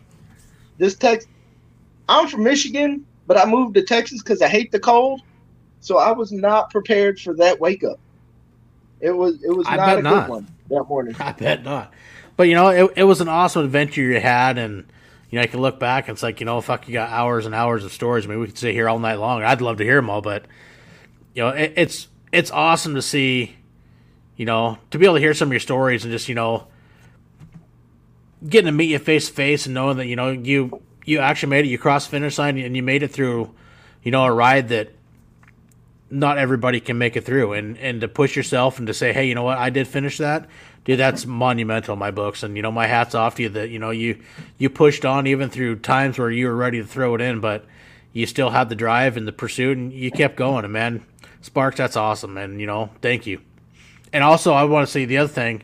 [0.76, 1.28] this text,
[2.08, 5.20] I'm from Michigan, but I moved to Texas because I hate the cold.
[5.80, 7.98] So I was not prepared for that wake up.
[9.00, 10.26] It was it was I not a not.
[10.26, 11.16] good one that morning.
[11.20, 11.92] I bet not.
[12.36, 14.86] But you know, it, it was an awesome adventure you had, and
[15.30, 17.46] you know, I can look back and it's like, you know, fuck, you got hours
[17.46, 18.24] and hours of stories.
[18.24, 19.42] I mean, we could sit here all night long.
[19.42, 20.44] I'd love to hear them all, but
[21.34, 23.56] you know, it, it's it's awesome to see,
[24.36, 26.66] you know, to be able to hear some of your stories and just, you know,
[28.48, 31.50] getting to meet you face to face and knowing that, you know, you you actually
[31.50, 33.54] made it, you crossed the finish line and you made it through,
[34.02, 34.92] you know, a ride that
[36.10, 39.26] not everybody can make it through, and and to push yourself and to say, hey,
[39.28, 40.48] you know what, I did finish that,
[40.84, 43.70] dude, that's monumental in my books, and you know, my hats off to you that
[43.70, 44.18] you know you
[44.56, 47.66] you pushed on even through times where you were ready to throw it in, but
[48.12, 51.04] you still had the drive and the pursuit, and you kept going, and man,
[51.42, 53.40] Sparkz, that's awesome, and you know, thank you.
[54.12, 55.62] And also, I want to say the other thing,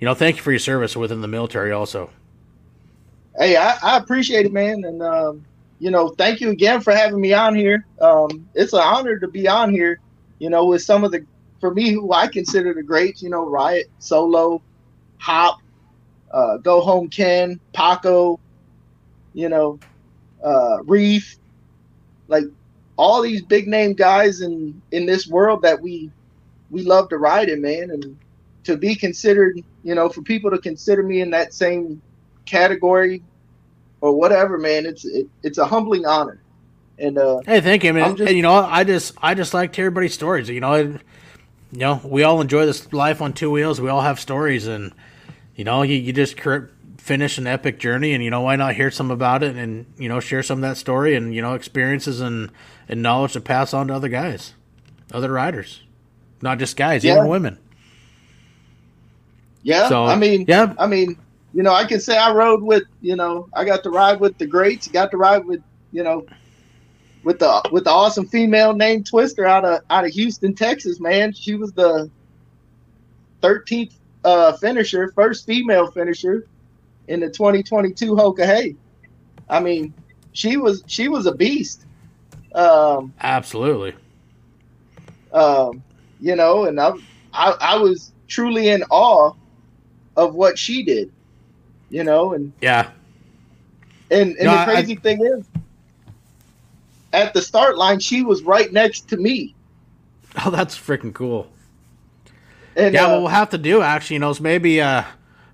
[0.00, 2.10] you know, thank you for your service within the military, also.
[3.38, 5.44] Hey, I, I appreciate it, man, and um,
[5.78, 7.86] you know, thank you again for having me on here.
[8.00, 10.00] Um, it's an honor to be on here.
[10.38, 11.26] You know, with some of the
[11.60, 13.22] for me who I consider the greats.
[13.22, 14.62] You know, Riot, Solo,
[15.18, 15.58] Hop,
[16.32, 18.40] uh, Go Home Ken, Paco.
[19.32, 19.80] You know,
[20.44, 21.36] uh, Reef,
[22.28, 22.44] like
[22.96, 26.12] all these big name guys in in this world that we
[26.70, 28.18] we love to ride in, man, and
[28.64, 32.00] to be considered, you know, for people to consider me in that same
[32.46, 33.22] category
[34.04, 36.38] or whatever, man, it's it, it's a humbling honor.
[36.98, 38.16] And uh, hey, thank you, man.
[38.16, 40.50] Just, you know, I just I just like to hear everybody's stories.
[40.50, 40.98] You know, you
[41.72, 43.80] know, we all enjoy this life on two wheels.
[43.80, 44.92] We all have stories, and
[45.56, 46.38] you know, you, you just
[46.98, 50.10] finish an epic journey, and you know, why not hear some about it, and you
[50.10, 52.50] know, share some of that story, and you know, experiences and
[52.86, 54.52] and knowledge to pass on to other guys,
[55.12, 55.82] other riders,
[56.42, 57.14] not just guys, yeah.
[57.14, 57.58] even women.
[59.62, 61.16] Yeah, so, I mean, yeah, I mean,
[61.54, 64.36] you know, I can say I rode with, you know, I got to ride with
[64.38, 65.62] the greats, got to ride with,
[65.92, 66.26] you know,
[67.22, 71.32] with the with the awesome female named Twister out of out of Houston, Texas, man.
[71.32, 72.10] She was the
[73.40, 73.92] 13th
[74.24, 76.46] uh, finisher, first female finisher
[77.06, 78.74] in the 2022 Hoka Hey.
[79.48, 79.94] I mean,
[80.32, 81.86] she was she was a beast.
[82.52, 83.94] Um, Absolutely.
[85.32, 85.84] Um,
[86.20, 86.92] you know, and I,
[87.32, 89.32] I I was truly in awe
[90.16, 91.12] of what she did
[91.90, 92.90] you know, and yeah.
[94.10, 95.44] And and no, the crazy I, thing is,
[97.12, 99.54] at the start line, she was right next to me.
[100.44, 101.50] Oh, that's freaking cool.
[102.76, 105.04] And, yeah, uh, what we'll have to do actually, you know, is maybe uh,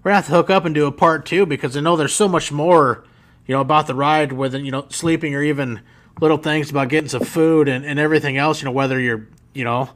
[0.02, 2.14] we're gonna have to hook up and do a part two because I know there's
[2.14, 3.04] so much more,
[3.46, 5.80] you know, about the ride, whether you know sleeping or even
[6.20, 8.62] little things about getting some food and, and everything else.
[8.62, 9.90] You know, whether you're, you know,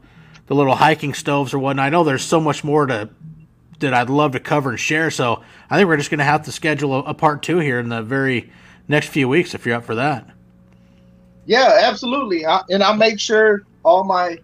[0.47, 1.86] the little hiking stoves or whatnot.
[1.86, 3.09] I know there's so much more to
[3.81, 5.11] that I'd love to cover and share.
[5.11, 7.79] So I think we're just going to have to schedule a, a, part two here
[7.79, 8.51] in the very
[8.89, 10.29] next few weeks if you're up for that.
[11.47, 12.47] Yeah, absolutely.
[12.47, 14.39] I, and I'll make sure all my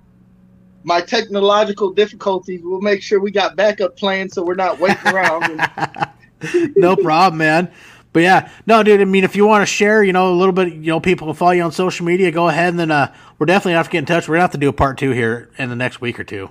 [0.83, 2.61] my technological difficulties.
[2.63, 5.45] We'll make sure we got backup plans so we're not waiting around.
[5.45, 6.77] And...
[6.77, 7.71] no problem, man.
[8.13, 9.01] But yeah, no, dude.
[9.01, 11.29] I mean, if you want to share, you know, a little bit, you know, people
[11.29, 12.33] can follow you on social media.
[12.33, 14.29] Go ahead, and then uh, we're definitely have to get in touch.
[14.29, 16.51] We're gonna have to do a part two here in the next week or two.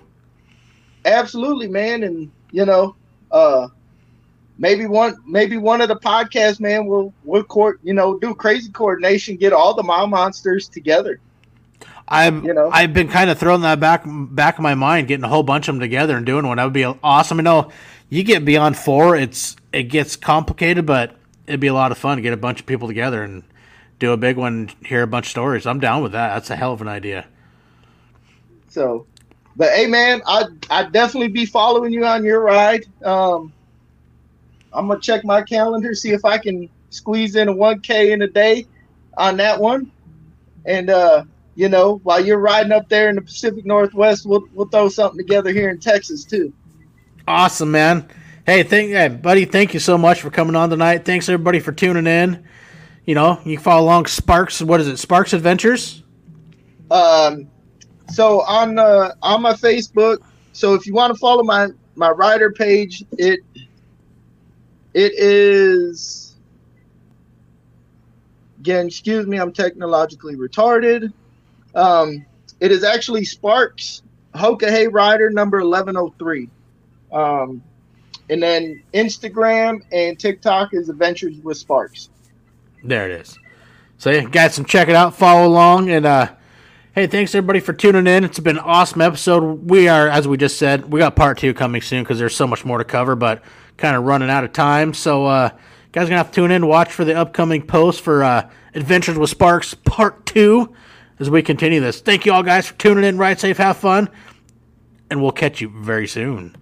[1.03, 2.03] Absolutely, man.
[2.03, 2.95] And you know,
[3.31, 3.67] uh,
[4.57, 8.71] maybe one maybe one of the podcasts, man, will will court, you know, do crazy
[8.71, 11.19] coordination, get all the mile monsters together.
[12.07, 15.23] I've you know I've been kind of throwing that back back in my mind, getting
[15.23, 16.57] a whole bunch of them together and doing one.
[16.57, 17.39] That would be awesome.
[17.39, 17.71] I know
[18.09, 21.15] you get beyond four, it's it gets complicated, but
[21.45, 23.43] it'd be a lot of fun to get a bunch of people together and
[23.99, 25.65] do a big one, hear a bunch of stories.
[25.65, 26.33] I'm down with that.
[26.33, 27.27] That's a hell of an idea.
[28.69, 29.05] So
[29.55, 32.85] but hey, man, I I definitely be following you on your ride.
[33.03, 33.53] Um,
[34.73, 38.27] I'm gonna check my calendar, see if I can squeeze in a 1K in a
[38.27, 38.65] day
[39.17, 39.91] on that one.
[40.65, 44.67] And uh, you know, while you're riding up there in the Pacific Northwest, we'll we'll
[44.67, 46.53] throw something together here in Texas too.
[47.27, 48.07] Awesome, man.
[48.45, 51.05] Hey, thank hey, buddy, thank you so much for coming on tonight.
[51.05, 52.43] Thanks everybody for tuning in.
[53.05, 54.61] You know, you can follow along Sparkz.
[54.61, 54.97] What is it?
[54.97, 56.03] Sparkz Adventures.
[56.91, 57.49] Um,
[58.11, 60.19] so on uh, on my Facebook.
[60.53, 63.39] So if you want to follow my my rider page, it
[64.93, 66.35] it is
[68.59, 68.87] again.
[68.87, 71.11] Excuse me, I'm technologically retarded.
[71.75, 72.25] Um,
[72.59, 74.01] it is actually Sparkz
[74.33, 76.49] Hoka Hey Rider number 1103.
[77.11, 77.63] Um,
[78.29, 82.09] and then Instagram and TikTok is Adventures with Sparkz.
[82.83, 83.37] There it is.
[83.97, 86.31] So, yeah, guys, can check it out, follow along, and uh,
[86.99, 88.25] Hey, thanks everybody for tuning in.
[88.25, 89.69] It's been an awesome episode.
[89.69, 92.45] We are, as we just said, we got part two coming soon because there's so
[92.45, 93.41] much more to cover, but
[93.77, 94.93] kind of running out of time.
[94.93, 95.51] So, uh,
[95.93, 99.29] guys, gonna have to tune in, watch for the upcoming post for uh, Adventures with
[99.29, 100.75] Sparkz Part Two
[101.19, 102.01] as we continue this.
[102.01, 103.17] Thank you all guys for tuning in.
[103.17, 104.09] Ride safe, have fun,
[105.09, 106.53] and we'll catch you very soon.